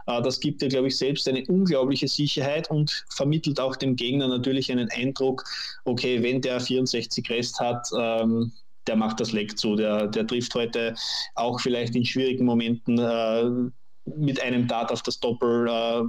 äh, 0.07 0.22
das 0.22 0.40
gibt 0.40 0.62
er, 0.62 0.68
glaube 0.68 0.88
ich, 0.88 0.96
selbst 0.96 1.26
eine 1.28 1.44
unglaubliche 1.46 2.09
Sicherheit 2.09 2.70
und 2.70 3.04
vermittelt 3.11 3.59
auch 3.59 3.76
dem 3.76 3.96
Gegner 3.96 4.28
natürlich 4.28 4.70
einen 4.70 4.90
Eindruck, 4.90 5.44
okay, 5.85 6.22
wenn 6.22 6.40
der 6.40 6.61
64 6.61 7.28
Rest 7.30 7.59
hat, 7.61 7.88
ähm, 7.98 8.52
der 8.87 8.96
macht 8.96 9.20
das 9.20 9.33
Leck 9.33 9.59
zu. 9.59 9.76
Der, 9.76 10.07
der 10.09 10.26
trifft 10.26 10.54
heute 10.54 10.94
auch 11.37 11.61
vielleicht 11.61 11.96
in 11.96 12.04
schwierigen 12.04 12.44
Momenten 12.44 12.98
äh, 12.98 13.70
mit 14.04 14.40
einem 14.42 14.68
Dart 14.68 14.92
auf 14.92 15.02
das 15.02 15.18
Doppel 15.18 15.66
äh, 15.68 16.02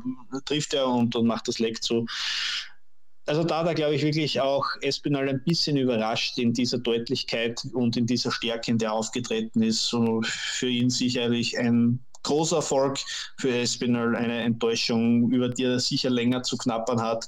trifft 0.45 0.73
er 0.73 0.87
und, 0.87 1.15
und 1.15 1.25
macht 1.25 1.47
das 1.47 1.59
Leck 1.59 1.81
zu. 1.81 2.05
Also 3.27 3.43
da 3.43 3.63
da 3.63 3.73
glaube 3.73 3.95
ich 3.95 4.03
wirklich 4.03 4.39
auch 4.39 4.65
Espinal 4.81 5.27
ein 5.27 5.43
bisschen 5.43 5.77
überrascht 5.77 6.37
in 6.37 6.53
dieser 6.53 6.77
Deutlichkeit 6.77 7.61
und 7.73 7.97
in 7.97 8.05
dieser 8.05 8.31
Stärke, 8.31 8.69
in 8.69 8.77
der 8.77 8.89
er 8.89 8.93
aufgetreten 8.93 9.63
ist. 9.63 9.83
So 9.87 10.21
für 10.23 10.69
ihn 10.69 10.89
sicherlich 10.91 11.57
ein 11.57 11.99
großer 12.25 12.57
Erfolg 12.57 12.99
für 13.37 13.55
Espinal, 13.55 14.15
eine 14.15 14.41
Enttäuschung, 14.41 15.31
über 15.31 15.47
die 15.47 15.63
er 15.63 15.79
sicher 15.79 16.09
länger 16.09 16.43
zu 16.43 16.57
knappern 16.57 17.01
hat. 17.01 17.25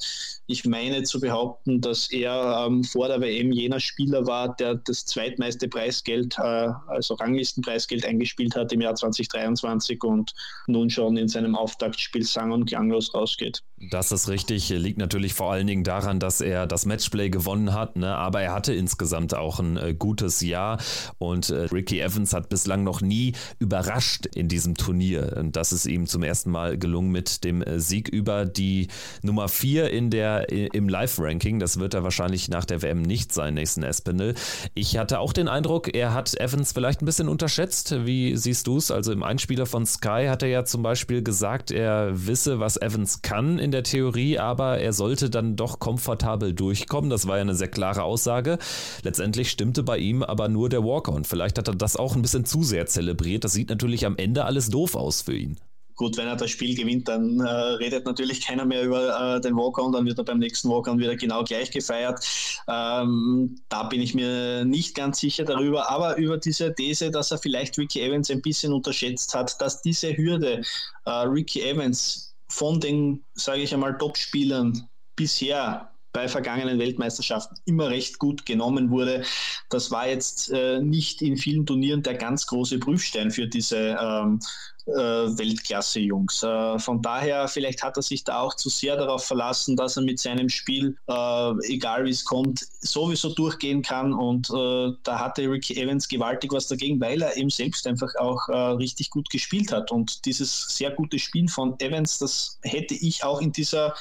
Ich 0.48 0.66
meine 0.66 1.04
zu 1.04 1.20
behaupten, 1.20 1.82
dass 1.82 2.12
er 2.12 2.66
ähm, 2.66 2.84
vor 2.84 3.08
der 3.08 3.22
WM 3.22 3.52
jener 3.52 3.80
Spieler 3.80 4.26
war, 4.26 4.56
der 4.56 4.76
das 4.76 5.06
zweitmeiste 5.06 5.68
Preisgeld, 5.68 6.38
äh, 6.40 6.70
also 6.88 7.14
Ranglistenpreisgeld 7.14 8.06
eingespielt 8.06 8.56
hat 8.56 8.74
im 8.74 8.82
Jahr 8.82 8.96
2023 8.96 10.04
und 10.04 10.34
nun 10.68 10.90
schon 10.90 11.16
in 11.18 11.28
seinem 11.28 11.56
Auftaktspiel 11.56 12.24
sang- 12.24 12.52
und 12.52 12.66
klanglos 12.66 13.14
rausgeht. 13.14 13.62
Das 13.80 14.12
ist 14.12 14.28
richtig, 14.28 14.70
liegt 14.70 14.98
natürlich 14.98 15.36
vor 15.36 15.52
allen 15.52 15.68
Dingen 15.68 15.84
daran, 15.84 16.20
dass 16.20 16.42
er 16.42 16.66
das 16.66 16.88
Matchplay 16.88 17.30
gewonnen 17.30 17.76
hat, 17.76 17.96
ne? 17.96 18.16
aber 18.16 18.42
er 18.42 18.52
hatte 18.52 18.74
insgesamt 18.74 19.36
auch 19.36 19.60
ein 19.60 19.78
äh, 19.78 19.94
gutes 19.94 20.42
Jahr 20.42 20.80
und 21.20 21.52
äh, 21.52 21.66
Ricky 21.66 22.00
Evans 22.00 22.34
hat 22.34 22.50
bislang 22.50 22.84
noch 22.84 23.02
nie 23.02 23.34
überrascht 23.60 24.26
in 24.26 24.48
diesem 24.48 24.74
Turnier. 24.74 25.38
Und 25.38 25.56
das 25.56 25.74
ist 25.74 25.86
ihm 25.86 26.08
zum 26.08 26.24
ersten 26.24 26.50
Mal 26.50 26.80
gelungen 26.80 27.12
mit 27.12 27.44
dem 27.44 27.62
äh, 27.62 27.80
Sieg 27.80 28.10
über 28.10 28.46
die 28.46 28.88
Nummer 29.22 29.48
4 29.48 29.92
in 29.92 30.10
der 30.10 30.50
im 30.50 30.90
Live-Ranking. 30.90 31.60
Das 31.60 31.80
wird 31.80 31.94
er 31.94 32.04
wahrscheinlich 32.04 32.50
nach 32.50 32.66
der 32.66 32.82
WM 32.82 33.04
nicht 33.04 33.32
sein, 33.32 33.54
Nathan 33.54 33.84
Espinel. 33.84 34.34
Ich 34.74 34.98
hatte 34.98 35.20
auch 35.20 35.34
den 35.34 35.48
Eindruck, 35.48 35.94
er 35.94 36.16
hat 36.16 36.34
Evans 36.40 36.72
vielleicht 36.72 37.04
ein 37.04 37.06
bisschen 37.06 37.30
unterschätzt. 37.30 38.08
Wie 38.08 38.36
siehst 38.38 38.66
du 38.66 38.78
es? 38.78 38.90
Also 38.90 39.12
im 39.12 39.22
Einspieler 39.22 39.68
von 39.68 39.86
Sky 39.86 40.26
hat 40.30 40.42
er 40.42 40.50
ja 40.50 40.66
zum 40.66 40.82
Beispiel 40.82 41.22
gesagt, 41.22 41.70
er 41.70 42.26
wisse, 42.26 42.60
was 42.60 42.78
Evans 42.78 43.22
kann 43.22 43.60
in 43.68 43.72
der 43.72 43.84
Theorie, 43.84 44.40
aber 44.40 44.80
er 44.80 44.94
sollte 44.94 45.30
dann 45.30 45.58
doch 45.58 45.80
komfortabel 45.80 46.54
durchkommen. 46.54 47.10
Das 47.10 47.28
war 47.28 47.36
ja 47.36 47.42
eine 47.42 47.54
sehr 47.54 47.68
klare 47.68 48.04
Aussage. 48.04 48.60
Letztendlich 49.04 49.52
stimmte 49.52 49.84
bei 49.84 49.98
ihm 49.98 50.24
aber 50.24 50.48
nur 50.48 50.70
der 50.70 50.86
Walker 50.86 51.12
und 51.12 51.28
vielleicht 51.28 51.58
hat 51.58 51.68
er 51.68 51.76
das 51.76 51.98
auch 51.98 52.16
ein 52.16 52.22
bisschen 52.22 52.46
zu 52.46 52.64
sehr 52.64 52.86
zelebriert. 52.86 53.44
Das 53.44 53.52
sieht 53.52 53.70
natürlich 53.70 54.06
am 54.06 54.16
Ende 54.16 54.46
alles 54.46 54.70
doof 54.70 54.96
aus 54.96 55.22
für 55.22 55.36
ihn. 55.36 55.58
Gut, 55.98 56.16
wenn 56.16 56.28
er 56.28 56.36
das 56.36 56.52
Spiel 56.52 56.76
gewinnt, 56.76 57.08
dann 57.08 57.40
äh, 57.40 57.50
redet 57.50 58.06
natürlich 58.06 58.46
keiner 58.46 58.66
mehr 58.66 58.84
über 58.84 59.38
äh, 59.38 59.42
den 59.42 59.58
Walk-On, 59.58 59.92
dann 59.92 60.06
wird 60.06 60.20
er 60.20 60.26
beim 60.26 60.38
nächsten 60.38 60.70
Walk-On 60.70 61.00
wieder 61.00 61.16
genau 61.16 61.44
gleich 61.44 61.72
gefeiert. 61.72 62.24
Ähm, 62.68 63.60
da 63.68 63.84
bin 63.84 64.00
ich 64.00 64.14
mir 64.14 64.64
nicht 64.64 64.94
ganz 64.96 65.20
sicher 65.20 65.44
darüber, 65.44 65.90
aber 65.90 66.18
über 66.18 66.38
diese 66.38 66.74
These, 66.74 67.10
dass 67.10 67.32
er 67.32 67.40
vielleicht 67.40 67.80
Ricky 67.80 68.02
Evans 68.02 68.30
ein 68.30 68.44
bisschen 68.44 68.74
unterschätzt 68.74 69.34
hat, 69.34 69.60
dass 69.60 69.82
diese 69.82 70.16
Hürde 70.16 70.62
äh, 71.06 71.10
Ricky 71.10 71.64
Evans 71.64 72.27
von 72.58 72.80
den, 72.80 73.24
sage 73.36 73.62
ich 73.62 73.72
einmal, 73.72 74.00
Top-Spielern 74.00 74.90
bisher 75.16 75.92
bei 76.12 76.28
vergangenen 76.28 76.80
Weltmeisterschaften 76.80 77.60
immer 77.66 77.90
recht 77.92 78.18
gut 78.18 78.48
genommen 78.48 78.90
wurde. 78.90 79.24
Das 79.70 79.92
war 79.92 80.08
jetzt 80.08 80.52
äh, 80.52 80.80
nicht 80.82 81.22
in 81.22 81.38
vielen 81.38 81.68
Turnieren 81.68 82.02
der 82.02 82.16
ganz 82.16 82.48
große 82.48 82.80
Prüfstein 82.80 83.30
für 83.30 83.46
diese 83.46 83.96
ähm, 84.02 84.40
äh, 84.40 84.77
Weltklasse-Jungs. 84.88 86.44
Äh, 86.44 86.80
von 86.80 87.02
daher, 87.02 87.48
vielleicht 87.48 87.84
hat 87.84 87.98
er 87.98 88.04
sich 88.04 88.24
da 88.24 88.40
auch 88.42 88.56
zu 88.56 88.70
sehr 88.70 88.96
darauf 88.96 89.26
verlassen, 89.26 89.76
dass 89.76 89.98
er 89.98 90.04
mit 90.04 90.20
seinem 90.20 90.50
Spiel, 90.50 90.98
äh, 91.08 91.52
egal 91.68 92.06
wie 92.06 92.12
es 92.12 92.24
kommt, 92.24 92.66
sowieso 92.82 93.34
durchgehen 93.34 93.82
kann. 93.82 94.14
Und 94.14 94.50
äh, 94.50 94.94
da 95.04 95.20
hatte 95.20 95.50
Ricky 95.50 95.82
Evans 95.82 96.08
gewaltig 96.08 96.52
was 96.54 96.68
dagegen, 96.68 97.00
weil 97.00 97.22
er 97.22 97.36
eben 97.38 97.50
selbst 97.50 97.86
einfach 97.88 98.14
auch 98.20 98.48
äh, 98.50 98.58
richtig 98.58 99.10
gut 99.10 99.30
gespielt 99.30 99.72
hat. 99.72 99.92
Und 99.92 100.26
dieses 100.26 100.68
sehr 100.70 100.92
gute 100.92 101.20
Spiel 101.20 101.48
von 101.48 101.80
Evans, 101.80 102.20
das 102.20 102.60
hätte 102.64 102.94
ich 102.94 103.24
auch 103.24 103.42
in 103.42 103.52
dieser 103.52 103.94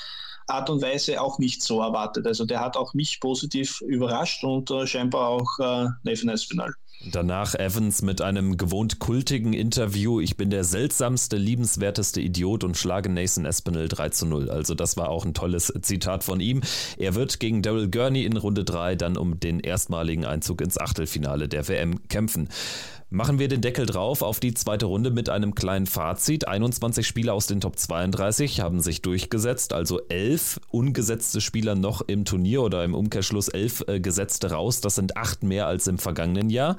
Art 0.47 0.71
und 0.71 0.81
Weise 0.81 1.21
auch 1.21 1.39
nicht 1.39 1.63
so 1.63 1.81
erwartet. 1.81 2.27
Also 2.27 2.45
der 2.45 2.61
hat 2.61 2.77
auch 2.77 2.95
mich 2.95 3.21
positiv 3.21 3.81
überrascht 3.81 4.45
und 4.45 4.71
äh, 4.71 4.87
scheinbar 4.87 5.29
auch 5.29 5.59
äh, 5.59 5.89
Nathan 6.05 6.29
Espinal. 6.29 6.73
Danach 7.05 7.55
Evans 7.55 8.03
mit 8.03 8.21
einem 8.23 8.57
gewohnt 8.57 8.99
kultigen 8.99 9.53
Interview. 9.53 10.19
Ich 10.19 10.37
bin 10.37 10.51
der 10.51 10.65
seltsamste, 10.65 11.37
liebenswerteste 11.37 12.21
Idiot 12.21 12.65
und 12.65 12.77
schlage 12.77 13.11
Nathan 13.11 13.45
Espinel 13.45 13.89
3 13.89 14.09
zu 14.09 14.27
0. 14.27 14.51
Also 14.51 14.75
das 14.75 14.97
war 14.97 15.11
auch 15.11 15.25
ein 15.25 15.35
tolles 15.35 15.73
Zitat 15.83 16.25
von 16.25 16.41
ihm. 16.41 16.63
Er 16.99 17.15
wird 17.15 17.39
gegen 17.39 17.63
Daryl 17.63 17.91
Gurney 17.91 18.25
in 18.25 18.37
Runde 18.37 18.65
3 18.65 18.97
dann 18.97 19.17
um 19.17 19.39
den 19.39 19.61
erstmaligen 19.61 20.25
Einzug 20.25 20.61
ins 20.63 20.79
Achtelfinale 20.79 21.49
der 21.49 21.69
WM 21.69 22.09
kämpfen. 22.09 22.49
Machen 23.09 23.39
wir 23.39 23.47
den 23.47 23.61
Deckel 23.61 23.87
drauf 23.87 24.21
auf 24.21 24.41
die 24.41 24.53
zweite 24.53 24.87
Runde 24.87 25.13
mit 25.13 25.29
einem 25.29 25.55
kleinen 25.55 25.87
Fazit. 25.87 26.49
21 26.49 27.07
Spieler 27.07 27.35
aus 27.35 27.47
den 27.47 27.61
Top 27.61 27.79
32 27.79 28.61
haben 28.61 28.81
sich 28.81 29.01
durchgesetzt, 29.01 29.73
also 29.73 30.01
elf 30.09 30.59
ungesetzte 30.73 31.41
Spieler 31.41 31.77
noch 31.77 32.01
im 32.01 32.25
Turnier 32.25 32.63
oder 32.63 32.83
im 32.83 32.95
Umkehrschluss 32.95 33.47
elf 33.47 33.85
äh, 33.87 34.01
gesetzte 34.01 34.51
raus. 34.51 34.81
Das 34.81 34.97
sind 34.97 35.17
acht 35.17 35.45
mehr 35.45 35.69
als 35.69 35.87
im 35.87 35.99
vergangenen 35.99 36.51
Jahr. 36.51 36.79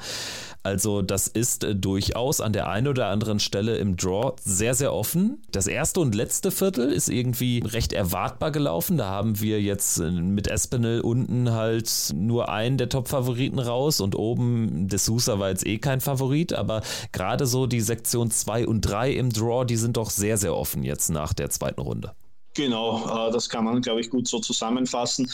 Also 0.67 1.01
das 1.01 1.27
ist 1.27 1.63
äh, 1.63 1.75
durchaus 1.75 2.41
an 2.41 2.51
der 2.51 2.67
einen 2.67 2.87
oder 2.87 3.07
anderen 3.07 3.39
Stelle 3.39 3.77
im 3.77 3.95
Draw 3.95 4.33
sehr, 4.43 4.73
sehr 4.73 4.93
offen. 4.93 5.41
Das 5.49 5.65
erste 5.65 6.01
und 6.01 6.13
letzte 6.13 6.51
Viertel 6.51 6.91
ist 6.91 7.07
irgendwie 7.07 7.63
recht 7.65 7.93
erwartbar 7.93 8.51
gelaufen. 8.51 8.97
Da 8.97 9.05
haben 9.05 9.39
wir 9.39 9.61
jetzt 9.61 9.99
äh, 9.99 10.11
mit 10.11 10.49
Espinel 10.49 10.99
unten 10.99 11.53
halt 11.53 12.11
nur 12.13 12.49
einen 12.49 12.77
der 12.77 12.89
Top-Favoriten 12.89 13.59
raus 13.59 14.01
und 14.01 14.15
oben 14.15 14.89
D'Souza 14.89 15.39
war 15.39 15.49
jetzt 15.49 15.65
eh 15.65 15.77
kein 15.77 16.01
Favorit, 16.01 16.51
aber 16.51 16.81
gerade 17.13 17.45
so 17.45 17.65
die 17.65 17.79
Sektion 17.79 18.29
2 18.29 18.67
und 18.67 18.81
3 18.81 19.13
im 19.13 19.31
Draw, 19.31 19.63
die 19.63 19.77
sind 19.77 19.95
doch 19.95 20.09
sehr, 20.09 20.37
sehr 20.37 20.53
offen 20.53 20.83
jetzt 20.83 21.09
nach 21.09 21.31
der 21.31 21.49
zweiten 21.49 21.79
Runde. 21.79 22.11
Genau, 22.55 23.27
äh, 23.27 23.31
das 23.31 23.47
kann 23.47 23.63
man, 23.63 23.81
glaube 23.81 24.01
ich, 24.01 24.09
gut 24.09 24.27
so 24.27 24.39
zusammenfassen 24.39 25.29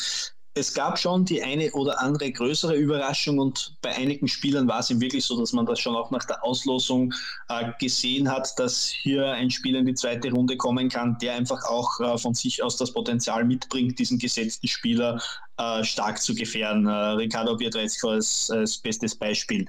es 0.55 0.73
gab 0.73 0.99
schon 0.99 1.25
die 1.25 1.41
eine 1.41 1.71
oder 1.71 1.99
andere 1.99 2.31
größere 2.31 2.75
Überraschung 2.75 3.39
und 3.39 3.75
bei 3.81 3.95
einigen 3.95 4.27
Spielern 4.27 4.67
war 4.67 4.79
es 4.79 4.89
ihm 4.91 5.01
wirklich 5.01 5.25
so, 5.25 5.39
dass 5.39 5.51
man 5.51 5.65
das 5.65 5.79
schon 5.79 5.95
auch 5.95 6.11
nach 6.11 6.25
der 6.25 6.43
Auslosung 6.43 7.11
äh, 7.49 7.71
gesehen 7.79 8.31
hat, 8.31 8.47
dass 8.57 8.85
hier 8.87 9.31
ein 9.31 9.49
Spieler 9.49 9.79
in 9.79 9.87
die 9.87 9.95
zweite 9.95 10.31
Runde 10.31 10.55
kommen 10.55 10.89
kann, 10.89 11.17
der 11.19 11.33
einfach 11.33 11.63
auch 11.65 11.99
äh, 11.99 12.17
von 12.19 12.35
sich 12.35 12.61
aus 12.61 12.77
das 12.77 12.91
Potenzial 12.91 13.43
mitbringt, 13.45 13.97
diesen 13.97 14.19
gesetzten 14.19 14.67
Spieler 14.67 15.19
äh, 15.57 15.83
stark 15.83 16.21
zu 16.21 16.35
gefährden. 16.35 16.85
Äh, 16.85 16.91
Ricardo 16.91 17.57
Pietrezco 17.57 18.09
als, 18.09 18.51
als 18.51 18.77
bestes 18.77 19.15
Beispiel. 19.15 19.67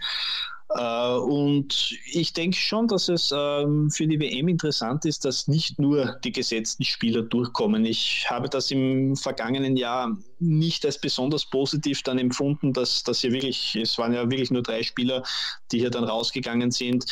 Äh, 0.70 1.16
und 1.16 1.94
ich 2.12 2.33
denke 2.33 2.57
schon, 2.57 2.88
dass 2.88 3.09
es 3.09 3.33
ähm, 3.37 3.90
für 3.90 4.07
die 4.07 4.18
WM 4.18 4.48
interessant 4.48 5.05
ist, 5.05 5.24
dass 5.24 5.46
nicht 5.46 5.79
nur 5.79 6.16
die 6.24 6.33
gesetzten 6.33 6.85
Spieler 6.85 7.22
durchkommen. 7.22 7.85
Ich 7.85 8.27
habe 8.29 8.48
das 8.48 8.70
im 8.70 9.16
vergangenen 9.16 9.77
Jahr 9.77 10.16
nicht 10.38 10.85
als 10.85 11.00
besonders 11.00 11.48
positiv 11.48 12.03
dann 12.03 12.18
empfunden, 12.18 12.72
dass, 12.72 13.03
dass 13.03 13.20
hier 13.20 13.33
wirklich, 13.33 13.77
es 13.77 13.98
waren 13.98 14.12
ja 14.12 14.31
wirklich 14.31 14.50
nur 14.50 14.62
drei 14.62 14.83
Spieler, 14.83 15.22
die 15.70 15.79
hier 15.79 15.90
dann 15.90 16.05
rausgegangen 16.05 16.70
sind, 16.70 17.05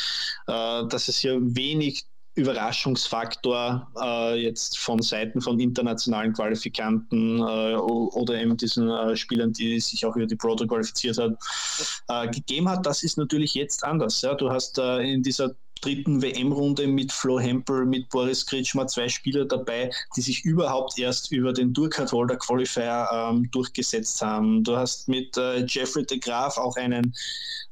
äh, 0.47 0.87
dass 0.87 1.07
es 1.07 1.19
hier 1.19 1.39
wenig 1.41 2.05
Überraschungsfaktor 2.35 3.87
äh, 4.01 4.41
jetzt 4.41 4.79
von 4.79 5.01
Seiten 5.01 5.39
von 5.39 5.59
internationalen 5.59 6.33
Qualifikanten 6.33 7.37
äh, 7.39 7.75
oder 7.75 8.35
eben 8.41 8.57
diesen 8.57 8.89
äh, 8.89 9.15
Spielern, 9.15 9.53
die 9.53 9.79
sich 9.79 10.05
auch 10.05 10.15
über 10.15 10.25
die 10.25 10.35
Proto 10.35 10.65
qualifiziert 10.65 11.17
haben, 11.19 11.37
äh, 12.09 12.27
gegeben 12.29 12.69
hat. 12.69 12.85
Das 12.85 13.03
ist 13.03 13.17
natürlich 13.17 13.53
jetzt 13.53 13.83
anders. 13.83 14.21
Ja? 14.21 14.33
Du 14.33 14.49
hast 14.49 14.79
äh, 14.79 15.01
in 15.01 15.21
dieser 15.21 15.53
dritten 15.83 16.21
WM-Runde 16.21 16.87
mit 16.87 17.11
Flo 17.11 17.39
Hempel, 17.39 17.85
mit 17.85 18.09
Boris 18.09 18.45
Kritschmer 18.45 18.87
zwei 18.87 19.09
Spieler 19.09 19.45
dabei, 19.45 19.91
die 20.15 20.21
sich 20.21 20.43
überhaupt 20.45 20.97
erst 20.97 21.31
über 21.31 21.51
den 21.53 21.73
Durkheim 21.73 22.09
Holder 22.09 22.37
Qualifier 22.37 23.07
ähm, 23.11 23.51
durchgesetzt 23.51 24.21
haben. 24.21 24.63
Du 24.63 24.77
hast 24.77 25.07
mit 25.09 25.37
äh, 25.37 25.65
Jeffrey 25.65 26.05
de 26.05 26.19
Graaf 26.19 26.57
auch 26.57 26.77
einen 26.77 27.13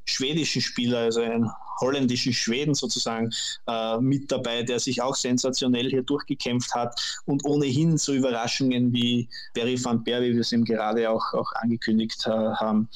schwedischen 0.06 0.62
Spieler, 0.62 1.00
also 1.00 1.22
einen 1.22 1.50
holländischen 1.82 2.34
Schweden 2.34 2.74
sozusagen 2.74 3.32
äh, 3.68 3.98
mit 3.98 4.32
dabei, 4.32 4.64
der 4.64 4.80
sich 4.80 5.02
auch 5.02 5.16
sensationell 5.16 5.90
hier 5.90 6.04
durchgekämpft 6.04 6.74
hat 6.74 7.22
und 7.26 7.44
ohnehin 7.46 7.98
so 7.98 8.14
Überraschungen 8.14 8.94
wie 8.94 9.28
Barry 9.54 9.84
van 9.84 10.04
Beer, 10.04 10.22
wie 10.22 10.34
wir 10.34 10.42
es 10.42 10.52
ihm 10.52 10.64
gerade 10.64 11.10
auch, 11.10 11.34
auch 11.34 11.52
angekündigt 11.54 12.24
äh, 12.28 12.30
haben. 12.30 12.88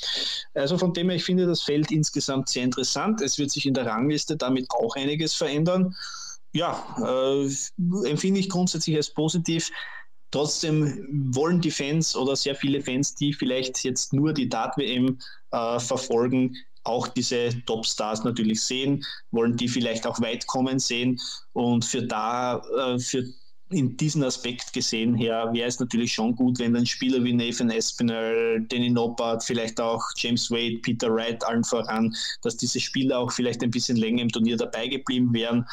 Also 0.54 0.78
von 0.78 0.94
dem 0.94 1.10
her, 1.10 1.18
ich 1.18 1.24
finde 1.24 1.46
das 1.46 1.64
Feld 1.64 1.92
insgesamt 1.92 2.50
sehr 2.50 2.64
interessant. 2.64 3.22
Es 3.22 3.38
wird 3.38 3.52
sich 3.52 3.66
in 3.66 3.74
der 3.74 3.86
Rangliste 3.86 4.38
damit 4.38 4.70
auch 4.70 4.96
einiges 4.96 5.34
verändern. 5.34 5.96
Ja, 6.54 6.82
äh, 7.04 7.50
empfinde 8.08 8.40
ich 8.40 8.50
grundsätzlich 8.50 8.96
als 8.96 9.10
positiv. 9.10 9.72
Trotzdem 10.32 11.08
wollen 11.34 11.62
die 11.62 11.72
Fans 11.72 12.16
oder 12.16 12.36
sehr 12.36 12.56
viele 12.56 12.82
Fans, 12.82 13.16
die 13.16 13.34
vielleicht 13.34 13.84
jetzt 13.84 14.14
nur 14.14 14.34
die 14.34 14.50
Dart-WM 14.50 15.20
äh, 15.52 15.80
verfolgen, 15.80 16.56
auch 16.86 17.08
diese 17.08 17.50
Topstars 17.66 18.24
natürlich 18.24 18.62
sehen, 18.62 19.04
wollen 19.32 19.58
die 19.58 19.68
vielleicht 19.68 20.08
auch 20.08 20.22
weit 20.22 20.48
kommen 20.48 20.80
sehen. 20.80 21.20
Und 21.54 21.84
für 21.84 22.04
da, 22.04 22.62
äh, 22.78 23.00
für 23.00 23.26
in 23.72 23.98
diesem 23.98 24.24
Aspekt 24.24 24.74
gesehen 24.74 25.16
her 25.16 25.50
wäre 25.52 25.68
es 25.68 25.80
natürlich 25.80 26.14
schon 26.14 26.36
gut, 26.36 26.60
wenn 26.60 26.74
dann 26.74 26.86
Spieler 26.86 27.24
wie 27.24 27.34
Nathan 27.34 27.72
Espinel, 27.72 28.64
Danny 28.70 28.92
Noppert, 28.92 29.44
vielleicht 29.44 29.82
auch 29.82 30.04
James 30.18 30.52
Wade, 30.52 30.78
Peter 30.84 31.12
Wright 31.12 31.44
allen 31.44 31.64
voran, 31.64 32.16
dass 32.44 32.58
diese 32.58 32.80
Spieler 32.80 33.18
auch 33.18 33.32
vielleicht 33.32 33.64
ein 33.64 33.72
bisschen 33.72 33.98
länger 33.98 34.22
im 34.22 34.30
Turnier 34.30 34.56
dabei 34.56 34.88
geblieben 34.88 35.34
wären. 35.34 35.66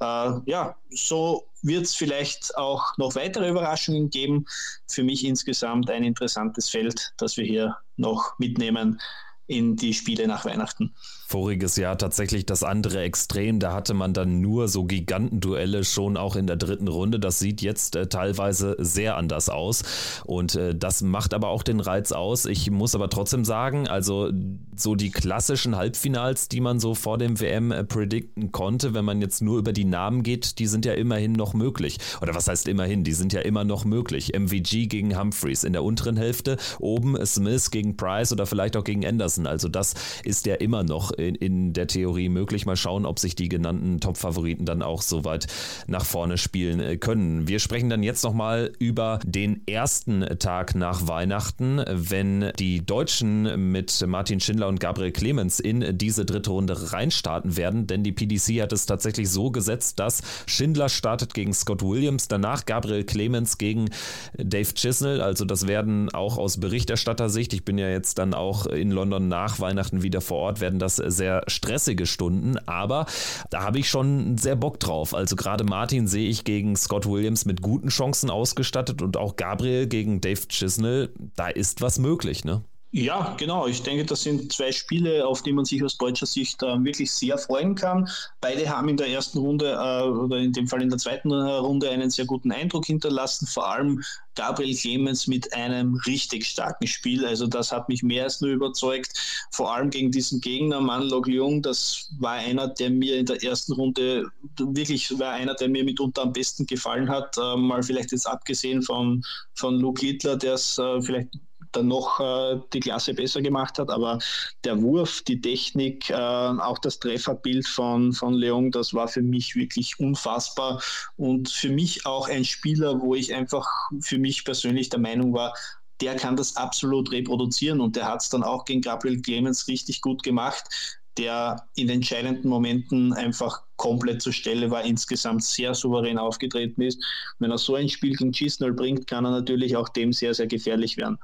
Äh, 0.00 0.32
ja, 0.44 0.76
so 0.90 1.48
wird 1.62 1.84
es 1.84 1.94
vielleicht 1.94 2.56
auch 2.58 2.84
noch 2.98 3.14
weitere 3.14 3.48
Überraschungen 3.48 4.10
geben. 4.10 4.44
Für 4.86 5.02
mich 5.02 5.24
insgesamt 5.24 5.90
ein 5.90 6.04
interessantes 6.04 6.68
Feld, 6.68 7.12
das 7.16 7.38
wir 7.38 7.44
hier 7.44 7.76
noch 7.96 8.38
mitnehmen 8.38 9.00
in 9.48 9.76
die 9.76 9.94
Spiele 9.94 10.28
nach 10.28 10.44
Weihnachten. 10.44 10.92
Voriges 11.26 11.76
Jahr 11.76 11.98
tatsächlich 11.98 12.46
das 12.46 12.62
andere 12.62 13.00
Extrem. 13.00 13.58
Da 13.60 13.72
hatte 13.72 13.94
man 13.94 14.12
dann 14.12 14.40
nur 14.40 14.68
so 14.68 14.84
Gigantenduelle 14.84 15.84
schon 15.84 16.16
auch 16.16 16.36
in 16.36 16.46
der 16.46 16.56
dritten 16.56 16.88
Runde. 16.88 17.18
Das 17.18 17.38
sieht 17.38 17.60
jetzt 17.60 17.96
äh, 17.96 18.06
teilweise 18.08 18.76
sehr 18.78 19.16
anders 19.16 19.48
aus. 19.48 19.82
Und 20.24 20.54
äh, 20.54 20.74
das 20.74 21.02
macht 21.02 21.34
aber 21.34 21.48
auch 21.48 21.62
den 21.62 21.80
Reiz 21.80 22.12
aus. 22.12 22.44
Ich 22.44 22.70
muss 22.70 22.94
aber 22.94 23.10
trotzdem 23.10 23.44
sagen, 23.44 23.88
also 23.88 24.30
so 24.76 24.94
die 24.94 25.10
klassischen 25.10 25.76
Halbfinals, 25.76 26.48
die 26.48 26.60
man 26.60 26.78
so 26.78 26.94
vor 26.94 27.18
dem 27.18 27.40
WM 27.40 27.72
äh, 27.72 27.84
predikten 27.84 28.52
konnte, 28.52 28.92
wenn 28.94 29.04
man 29.04 29.20
jetzt 29.20 29.42
nur 29.42 29.58
über 29.58 29.72
die 29.72 29.84
Namen 29.84 30.22
geht, 30.22 30.58
die 30.58 30.66
sind 30.66 30.84
ja 30.84 30.92
immerhin 30.92 31.32
noch 31.32 31.54
möglich. 31.54 31.98
Oder 32.20 32.34
was 32.34 32.48
heißt 32.48 32.68
immerhin? 32.68 33.02
Die 33.02 33.12
sind 33.12 33.32
ja 33.32 33.40
immer 33.40 33.64
noch 33.64 33.84
möglich. 33.84 34.32
MVG 34.38 34.86
gegen 34.86 35.18
Humphreys 35.18 35.64
in 35.64 35.72
der 35.72 35.84
unteren 35.84 36.18
Hälfte, 36.18 36.58
oben 36.78 37.16
Smith 37.24 37.70
gegen 37.70 37.96
Price 37.96 38.32
oder 38.32 38.46
vielleicht 38.46 38.76
auch 38.76 38.84
gegen 38.84 39.06
Anderson 39.06 39.37
lassen. 39.38 39.46
Also 39.46 39.68
das 39.68 39.94
ist 40.24 40.46
ja 40.46 40.54
immer 40.54 40.84
noch 40.84 41.12
in, 41.12 41.34
in 41.34 41.72
der 41.72 41.86
Theorie 41.86 42.28
möglich. 42.28 42.66
Mal 42.66 42.76
schauen, 42.76 43.06
ob 43.06 43.18
sich 43.18 43.34
die 43.34 43.48
genannten 43.48 44.00
Top-Favoriten 44.00 44.64
dann 44.64 44.82
auch 44.82 45.02
so 45.02 45.24
weit 45.24 45.46
nach 45.86 46.04
vorne 46.04 46.38
spielen 46.38 46.80
äh, 46.80 46.96
können. 46.96 47.48
Wir 47.48 47.58
sprechen 47.58 47.90
dann 47.90 48.02
jetzt 48.02 48.24
nochmal 48.24 48.72
über 48.78 49.20
den 49.24 49.66
ersten 49.66 50.24
Tag 50.38 50.74
nach 50.74 51.06
Weihnachten, 51.06 51.82
wenn 51.88 52.52
die 52.58 52.84
Deutschen 52.84 53.72
mit 53.72 54.04
Martin 54.06 54.40
Schindler 54.40 54.68
und 54.68 54.80
Gabriel 54.80 55.12
Clemens 55.12 55.60
in 55.60 55.96
diese 55.96 56.24
dritte 56.24 56.50
Runde 56.50 56.92
reinstarten 56.92 57.56
werden, 57.56 57.86
denn 57.86 58.02
die 58.02 58.12
PDC 58.12 58.62
hat 58.62 58.72
es 58.72 58.86
tatsächlich 58.86 59.30
so 59.30 59.50
gesetzt, 59.50 59.98
dass 59.98 60.22
Schindler 60.46 60.88
startet 60.88 61.34
gegen 61.34 61.52
Scott 61.52 61.82
Williams, 61.82 62.28
danach 62.28 62.66
Gabriel 62.66 63.04
Clemens 63.04 63.58
gegen 63.58 63.90
Dave 64.36 64.72
Chisnell. 64.74 65.20
Also 65.20 65.44
das 65.44 65.66
werden 65.66 66.10
auch 66.10 66.38
aus 66.38 66.58
Berichterstattersicht, 66.58 67.52
ich 67.52 67.64
bin 67.64 67.78
ja 67.78 67.88
jetzt 67.88 68.18
dann 68.18 68.34
auch 68.34 68.66
in 68.66 68.90
London 68.90 69.27
nach 69.28 69.60
Weihnachten 69.60 70.02
wieder 70.02 70.20
vor 70.20 70.38
Ort, 70.38 70.60
werden 70.60 70.78
das 70.78 70.96
sehr 70.96 71.42
stressige 71.46 72.06
Stunden, 72.06 72.58
aber 72.66 73.06
da 73.50 73.62
habe 73.62 73.78
ich 73.78 73.88
schon 73.88 74.38
sehr 74.38 74.56
Bock 74.56 74.80
drauf. 74.80 75.14
Also 75.14 75.36
gerade 75.36 75.64
Martin 75.64 76.08
sehe 76.08 76.28
ich 76.28 76.44
gegen 76.44 76.76
Scott 76.76 77.06
Williams 77.06 77.44
mit 77.44 77.62
guten 77.62 77.88
Chancen 77.88 78.30
ausgestattet 78.30 79.02
und 79.02 79.16
auch 79.16 79.36
Gabriel 79.36 79.86
gegen 79.86 80.20
Dave 80.20 80.48
Chisnell, 80.48 81.10
da 81.36 81.48
ist 81.48 81.80
was 81.80 81.98
möglich, 81.98 82.44
ne? 82.44 82.62
Ja, 82.90 83.34
genau. 83.38 83.66
Ich 83.66 83.82
denke, 83.82 84.06
das 84.06 84.22
sind 84.22 84.50
zwei 84.50 84.72
Spiele, 84.72 85.26
auf 85.26 85.42
die 85.42 85.52
man 85.52 85.66
sich 85.66 85.84
aus 85.84 85.98
deutscher 85.98 86.24
Sicht 86.24 86.62
äh, 86.62 86.82
wirklich 86.82 87.12
sehr 87.12 87.36
freuen 87.36 87.74
kann. 87.74 88.08
Beide 88.40 88.66
haben 88.70 88.88
in 88.88 88.96
der 88.96 89.08
ersten 89.08 89.38
Runde 89.38 89.72
äh, 89.72 90.08
oder 90.08 90.38
in 90.38 90.54
dem 90.54 90.66
Fall 90.66 90.80
in 90.80 90.88
der 90.88 90.98
zweiten 90.98 91.30
äh, 91.30 91.34
Runde 91.34 91.90
einen 91.90 92.08
sehr 92.08 92.24
guten 92.24 92.50
Eindruck 92.50 92.86
hinterlassen. 92.86 93.46
Vor 93.46 93.68
allem 93.70 94.02
Gabriel 94.36 94.74
Clemens 94.74 95.26
mit 95.26 95.52
einem 95.52 95.96
richtig 96.06 96.46
starken 96.46 96.86
Spiel. 96.86 97.26
Also 97.26 97.46
das 97.46 97.72
hat 97.72 97.90
mich 97.90 98.02
mehr 98.02 98.24
als 98.24 98.40
nur 98.40 98.52
überzeugt. 98.52 99.12
Vor 99.50 99.70
allem 99.74 99.90
gegen 99.90 100.10
diesen 100.10 100.40
Gegner, 100.40 100.80
Manlog 100.80 101.26
Leung, 101.26 101.60
das 101.60 102.08
war 102.18 102.32
einer, 102.32 102.68
der 102.68 102.88
mir 102.88 103.18
in 103.18 103.26
der 103.26 103.42
ersten 103.44 103.74
Runde 103.74 104.30
wirklich 104.56 105.18
war 105.18 105.32
einer, 105.32 105.52
der 105.54 105.68
mir 105.68 105.84
mitunter 105.84 106.22
am 106.22 106.32
besten 106.32 106.64
gefallen 106.64 107.10
hat. 107.10 107.36
Äh, 107.36 107.56
mal 107.56 107.82
vielleicht 107.82 108.12
jetzt 108.12 108.26
abgesehen 108.26 108.80
von, 108.80 109.22
von 109.52 109.78
Luke 109.78 110.06
Littler, 110.06 110.36
der 110.36 110.54
es 110.54 110.78
äh, 110.78 111.02
vielleicht 111.02 111.28
dann 111.72 111.88
noch 111.88 112.20
äh, 112.20 112.60
die 112.72 112.80
Klasse 112.80 113.14
besser 113.14 113.42
gemacht 113.42 113.78
hat. 113.78 113.90
Aber 113.90 114.18
der 114.64 114.80
Wurf, 114.80 115.22
die 115.22 115.40
Technik, 115.40 116.10
äh, 116.10 116.14
auch 116.14 116.78
das 116.78 116.98
Trefferbild 116.98 117.66
von, 117.66 118.12
von 118.12 118.34
Leon, 118.34 118.70
das 118.70 118.94
war 118.94 119.08
für 119.08 119.22
mich 119.22 119.56
wirklich 119.56 119.98
unfassbar. 120.00 120.82
Und 121.16 121.48
für 121.48 121.70
mich 121.70 122.06
auch 122.06 122.28
ein 122.28 122.44
Spieler, 122.44 123.00
wo 123.00 123.14
ich 123.14 123.34
einfach 123.34 123.66
für 124.00 124.18
mich 124.18 124.44
persönlich 124.44 124.88
der 124.88 125.00
Meinung 125.00 125.32
war, 125.32 125.54
der 126.00 126.14
kann 126.14 126.36
das 126.36 126.56
absolut 126.56 127.10
reproduzieren. 127.10 127.80
Und 127.80 127.96
der 127.96 128.06
hat 128.06 128.22
es 128.22 128.28
dann 128.28 128.42
auch 128.42 128.64
gegen 128.64 128.80
Gabriel 128.80 129.20
Clemens 129.20 129.66
richtig 129.68 130.00
gut 130.00 130.22
gemacht 130.22 130.97
der 131.18 131.68
in 131.74 131.88
entscheidenden 131.88 132.48
Momenten 132.48 133.12
einfach 133.12 133.62
komplett 133.76 134.22
zur 134.22 134.32
Stelle 134.32 134.70
war, 134.70 134.84
insgesamt 134.84 135.44
sehr 135.44 135.74
souverän 135.74 136.18
aufgetreten 136.18 136.82
ist. 136.82 137.02
Wenn 137.38 137.50
er 137.50 137.58
so 137.58 137.74
ein 137.74 137.88
Spiel 137.88 138.16
gegen 138.16 138.32
Gisnell 138.32 138.72
bringt, 138.72 139.06
kann 139.06 139.24
er 139.24 139.32
natürlich 139.32 139.76
auch 139.76 139.88
dem 139.88 140.12
sehr, 140.12 140.34
sehr 140.34 140.46
gefährlich 140.46 140.96
werden. 140.96 141.18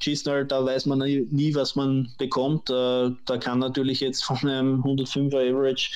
Gisnell, 0.00 0.46
da 0.46 0.64
weiß 0.64 0.86
man 0.86 0.98
nie, 0.98 1.54
was 1.54 1.76
man 1.76 2.10
bekommt. 2.18 2.70
Äh, 2.70 3.10
da 3.26 3.36
kann 3.38 3.58
natürlich 3.58 4.00
jetzt 4.00 4.24
von 4.24 4.38
einem 4.38 4.82
105er 4.82 5.50
Average 5.50 5.90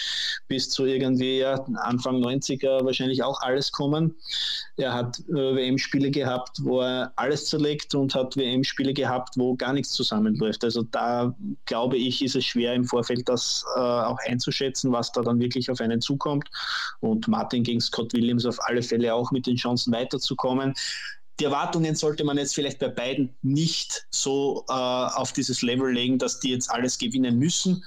bis 0.47 0.69
zu 0.71 0.85
irgendwie 0.85 1.39
ja, 1.39 1.55
Anfang 1.77 2.23
90er 2.23 2.85
wahrscheinlich 2.85 3.23
auch 3.23 3.41
alles 3.41 3.73
kommen. 3.73 4.15
Er 4.77 4.93
hat 4.93 5.19
äh, 5.31 5.33
WM-Spiele 5.33 6.11
gehabt, 6.11 6.59
wo 6.63 6.83
er 6.83 7.13
alles 7.17 7.47
zerlegt 7.47 7.95
und 7.95 8.15
hat 8.15 8.37
WM-Spiele 8.37 8.93
gehabt, 8.93 9.35
wo 9.37 9.55
gar 9.55 9.73
nichts 9.73 9.93
zusammenläuft. 9.93 10.65
Also 10.65 10.83
da 10.83 11.35
glaube 11.65 11.97
ich, 11.97 12.23
ist 12.23 12.37
es 12.37 12.45
schwer 12.45 12.75
im 12.75 12.85
Vorfeld 12.85 13.29
das 13.29 13.65
äh, 13.77 13.81
auch 13.81 14.19
einzuschätzen, 14.27 14.93
was 14.93 15.13
da 15.13 15.23
dann 15.23 15.41
wirklich 15.41 15.71
auf 15.71 15.81
einen 15.81 16.01
zukommt. 16.01 16.49
Und 17.01 17.27
Martin 17.27 17.63
gegen 17.63 17.81
Scott 17.81 18.13
Williams 18.13 18.45
auf 18.45 18.59
alle 18.67 18.83
Fälle 18.83 19.15
auch 19.15 19.31
mit 19.33 19.47
den 19.47 19.57
Chancen 19.57 19.93
weiterzukommen 19.93 20.75
die 21.41 21.45
Erwartungen 21.45 21.95
sollte 21.97 22.25
man 22.25 22.39
jetzt 22.39 22.55
vielleicht 22.55 22.79
bei 22.79 22.89
beiden 22.89 23.35
nicht 23.43 24.07
so 24.11 24.65
äh, 24.69 24.73
auf 24.73 25.33
dieses 25.33 25.63
Level 25.63 25.93
legen, 25.93 26.19
dass 26.19 26.41
die 26.41 26.51
jetzt 26.51 26.71
alles 26.71 26.99
gewinnen 26.99 27.39
müssen. 27.39 27.85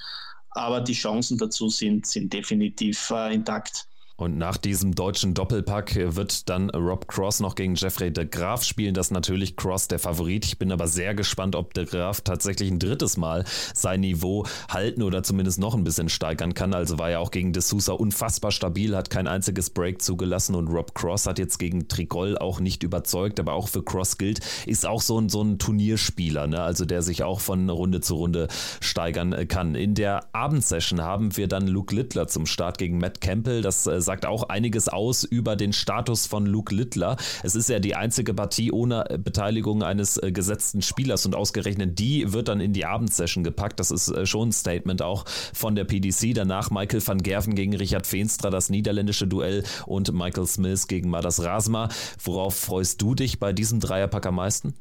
Aber 0.52 0.82
die 0.82 0.94
Chancen 0.94 1.38
dazu 1.38 1.70
sind, 1.70 2.06
sind 2.06 2.34
definitiv 2.34 3.12
äh, 3.12 3.34
intakt. 3.34 3.88
Und 4.18 4.40
nach 4.40 4.58
diesem 4.58 4.96
deutschen 4.96 5.36
Doppelpack 5.36 5.96
wird 6.16 6.50
dann 6.50 6.72
Rob 6.72 7.08
Cross 7.08 7.40
noch 7.40 7.54
gegen 7.54 7.76
Jeffrey 7.76 8.12
de 8.12 8.26
Graaf 8.26 8.64
spielen. 8.64 8.96
Das 8.96 9.08
ist 9.08 9.12
natürlich 9.12 9.56
Cross 9.56 9.90
der 9.90 10.00
Favorit. 10.00 10.44
Ich 10.46 10.58
bin 10.58 10.72
aber 10.72 10.88
sehr 10.88 11.14
gespannt, 11.14 11.56
ob 11.56 11.76
de 11.76 11.86
Graaf 11.86 12.22
tatsächlich 12.22 12.72
ein 12.72 12.80
drittes 12.80 13.16
Mal 13.16 13.46
sein 13.76 14.00
Niveau 14.00 14.44
halten 14.70 15.04
oder 15.04 15.22
zumindest 15.22 15.60
noch 15.60 15.76
ein 15.76 15.84
bisschen 15.84 16.10
steigern 16.10 16.56
kann. 16.56 16.74
Also 16.74 16.98
war 16.98 17.12
er 17.12 17.20
auch 17.20 17.30
gegen 17.30 17.54
de 17.54 17.62
Sousa 17.62 17.94
unfassbar 17.94 18.50
stabil, 18.52 18.96
hat 18.96 19.12
kein 19.12 19.28
einziges 19.28 19.70
Break 19.70 20.02
zugelassen 20.02 20.56
und 20.56 20.68
Rob 20.68 20.96
Cross 20.96 21.28
hat 21.28 21.38
jetzt 21.38 21.60
gegen 21.60 21.88
Trigol 21.88 22.40
auch 22.40 22.60
nicht 22.60 22.82
überzeugt, 22.82 23.40
aber 23.40 23.54
auch 23.54 23.68
für 23.68 23.84
Cross 23.84 24.18
gilt, 24.18 24.40
ist 24.66 24.88
auch 24.88 25.02
so 25.04 25.22
ein, 25.22 25.30
so 25.30 25.44
ein 25.44 25.60
Turnierspieler, 25.60 26.48
ne? 26.48 26.64
also 26.64 26.86
der 26.86 27.04
sich 27.04 27.22
auch 27.22 27.40
von 27.40 27.70
Runde 27.70 28.02
zu 28.02 28.16
Runde 28.16 28.48
steigern 28.82 29.48
kann. 29.48 29.76
In 29.76 29.94
der 29.94 30.34
Abendsession 30.34 31.02
haben 31.02 31.38
wir 31.38 31.48
dann 31.48 31.68
Luke 31.68 31.94
Littler 31.94 32.28
zum 32.28 32.48
Start 32.48 32.80
gegen 32.80 32.98
Matt 32.98 33.22
Campbell. 33.22 33.62
Das 33.62 33.86
äh, 33.86 34.07
sagt 34.08 34.26
auch 34.26 34.44
einiges 34.44 34.88
aus 34.88 35.26
über 35.26 35.58
den 35.58 35.74
Status 35.74 36.26
von 36.28 36.46
Luke 36.46 36.74
Littler. 36.74 37.18
Es 37.44 37.56
ist 37.56 37.70
ja 37.70 37.80
die 37.80 37.94
einzige 37.94 38.34
Partie 38.34 38.72
ohne 38.72 39.04
Beteiligung 39.22 39.84
eines 39.84 40.18
äh, 40.18 40.32
gesetzten 40.32 40.82
Spielers 40.82 41.26
und 41.26 41.36
ausgerechnet 41.36 42.00
die 42.00 42.32
wird 42.32 42.48
dann 42.48 42.62
in 42.62 42.72
die 42.72 42.86
Abendsession 42.86 43.44
gepackt. 43.44 43.82
Das 43.82 43.92
ist 43.92 44.08
äh, 44.08 44.26
schon 44.26 44.50
ein 44.50 44.52
Statement 44.54 45.02
auch 45.02 45.26
von 45.54 45.76
der 45.76 45.84
PDC. 45.84 46.34
Danach 46.34 46.72
Michael 46.72 47.06
van 47.06 47.22
Gerven 47.22 47.54
gegen 47.54 47.76
Richard 47.76 48.08
Feenstra, 48.08 48.50
das 48.50 48.70
niederländische 48.70 49.28
Duell 49.28 49.64
und 49.86 50.14
Michael 50.14 50.48
Smith 50.48 50.88
gegen 50.88 51.10
Madas 51.10 51.44
Rasma. 51.44 51.90
Worauf 52.24 52.56
freust 52.56 53.02
du 53.02 53.14
dich 53.14 53.40
bei 53.40 53.52
diesem 53.52 53.82
Dreierpack 53.82 54.26
am 54.26 54.36
meisten? 54.36 54.74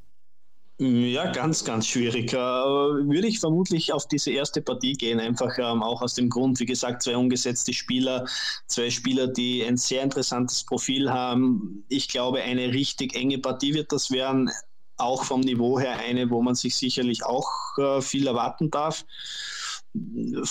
Ja, 0.78 1.30
ganz, 1.32 1.64
ganz 1.64 1.86
schwierig. 1.86 2.34
Äh, 2.34 2.36
würde 2.36 3.26
ich 3.26 3.40
vermutlich 3.40 3.94
auf 3.94 4.06
diese 4.08 4.30
erste 4.30 4.60
Partie 4.60 4.92
gehen, 4.92 5.18
einfach 5.20 5.56
ähm, 5.58 5.82
auch 5.82 6.02
aus 6.02 6.12
dem 6.12 6.28
Grund, 6.28 6.60
wie 6.60 6.66
gesagt, 6.66 7.02
zwei 7.02 7.16
ungesetzte 7.16 7.72
Spieler, 7.72 8.26
zwei 8.66 8.90
Spieler, 8.90 9.26
die 9.26 9.64
ein 9.64 9.78
sehr 9.78 10.02
interessantes 10.02 10.64
Profil 10.64 11.10
haben. 11.10 11.86
Ich 11.88 12.08
glaube, 12.08 12.42
eine 12.42 12.74
richtig 12.74 13.14
enge 13.14 13.38
Partie 13.38 13.72
wird 13.72 13.90
das 13.90 14.10
werden, 14.10 14.50
auch 14.98 15.24
vom 15.24 15.40
Niveau 15.40 15.78
her 15.78 15.98
eine, 15.98 16.28
wo 16.30 16.42
man 16.42 16.54
sich 16.54 16.76
sicherlich 16.76 17.24
auch 17.24 17.48
äh, 17.78 18.02
viel 18.02 18.26
erwarten 18.26 18.70
darf. 18.70 19.04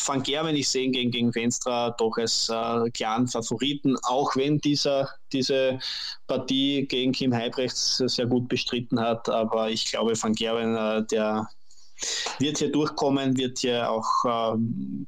Van 0.05 0.23
Gerwen 0.23 0.55
ich 0.55 0.69
sehe 0.69 0.89
gegen, 0.89 1.11
gegen 1.11 1.35
Venstra 1.35 1.91
doch 1.91 2.17
als 2.17 2.49
äh, 2.49 2.89
klaren 2.91 3.27
Favoriten, 3.27 3.95
auch 4.03 4.35
wenn 4.35 4.59
dieser, 4.59 5.09
diese 5.31 5.79
Partie 6.27 6.85
gegen 6.87 7.11
Kim 7.11 7.33
Heibrechts 7.33 7.97
sehr 7.97 8.25
gut 8.25 8.47
bestritten 8.47 8.99
hat. 8.99 9.29
Aber 9.29 9.69
ich 9.69 9.85
glaube, 9.85 10.13
Van 10.21 10.33
Gerwen, 10.33 10.75
äh, 10.75 11.05
der 11.05 11.49
wird 12.39 12.57
hier 12.57 12.71
durchkommen, 12.71 13.37
wird 13.37 13.59
hier 13.59 13.89
auch 13.89 14.25
äh, 14.25 14.57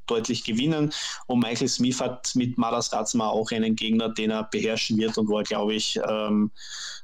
deutlich 0.05 0.43
gewinnen. 0.43 0.93
Und 1.27 1.39
Michael 1.39 1.67
Smith 1.67 1.99
hat 1.99 2.31
mit 2.35 2.57
Malas 2.57 2.93
Ratzma 2.93 3.27
auch 3.27 3.51
einen 3.51 3.75
Gegner, 3.75 4.09
den 4.09 4.31
er 4.31 4.43
beherrschen 4.43 4.97
wird 4.97 5.17
und 5.17 5.27
wo 5.27 5.39
er, 5.39 5.43
glaube 5.43 5.73
ich, 5.73 5.99
ähm, 6.07 6.51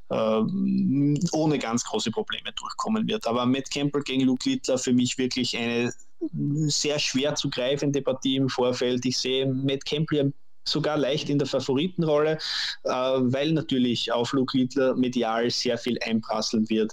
äh, 0.09 0.41
ohne 1.31 1.59
ganz 1.59 1.83
große 1.83 2.11
Probleme 2.11 2.51
durchkommen 2.53 3.07
wird. 3.07 3.27
Aber 3.27 3.45
Matt 3.45 3.69
Campbell 3.71 4.03
gegen 4.03 4.23
Luke 4.23 4.49
Littler 4.49 4.77
für 4.77 4.93
mich 4.93 5.17
wirklich 5.17 5.57
eine 5.57 5.93
sehr 6.31 6.99
schwer 6.99 7.35
zu 7.35 7.49
greifende 7.49 8.01
Partie 8.01 8.35
im 8.37 8.49
Vorfeld. 8.49 9.05
Ich 9.05 9.17
sehe 9.17 9.45
Matt 9.45 9.85
Campbell 9.85 10.33
sogar 10.65 10.97
leicht 10.97 11.29
in 11.29 11.37
der 11.37 11.47
Favoritenrolle, 11.47 12.37
äh, 12.83 12.89
weil 12.89 13.51
natürlich 13.51 14.11
auf 14.11 14.33
Luke 14.33 14.57
Littler 14.57 14.95
medial 14.95 15.49
sehr 15.49 15.77
viel 15.77 15.97
einprasseln 16.05 16.69
wird, 16.69 16.91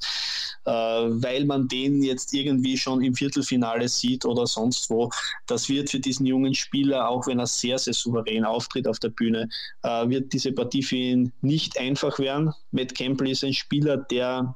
äh, 0.65 0.71
weil 0.71 1.45
man 1.45 1.69
den 1.69 2.03
jetzt 2.03 2.35
irgendwie 2.35 2.77
schon 2.77 3.03
im 3.03 3.15
Viertelfinale 3.15 3.89
sieht 3.89 4.25
oder 4.25 4.47
sonst 4.47 4.91
wo. 4.91 5.11
Das 5.47 5.69
wird 5.69 5.91
für 5.91 6.01
diesen 6.01 6.27
jungen 6.27 6.55
Spieler, 6.55 7.09
auch 7.09 7.27
wenn 7.27 7.39
er 7.39 7.47
sehr, 7.47 7.79
sehr 7.79 7.95
souverän 7.95 8.45
auftritt 8.45 8.89
auf 8.89 8.99
der 8.99 9.11
Bühne, 9.11 9.49
äh, 9.83 10.09
wird 10.09 10.33
diese 10.33 10.53
Partie 10.53 10.83
für 10.83 10.97
ihn 10.97 11.33
nicht 11.41 11.79
einfach 11.79 12.19
werden. 12.19 12.53
Matt 12.73 12.95
Campbell 12.95 13.31
ist 13.31 13.45
ein 13.45 13.55
Spieler, 13.55 13.97
der 13.97 14.55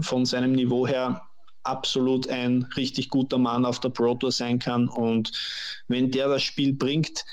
von 0.00 0.26
seinem 0.26 0.52
Niveau 0.52 0.86
her 0.86 1.27
absolut 1.68 2.28
ein 2.28 2.64
richtig 2.76 3.10
guter 3.10 3.38
Mann 3.38 3.64
auf 3.64 3.80
der 3.80 3.90
Pro 3.90 4.14
Tour 4.14 4.32
sein 4.32 4.58
kann. 4.58 4.88
Und 4.88 5.32
wenn 5.88 6.10
der 6.10 6.28
das 6.28 6.42
Spiel 6.42 6.72
bringt, 6.72 7.24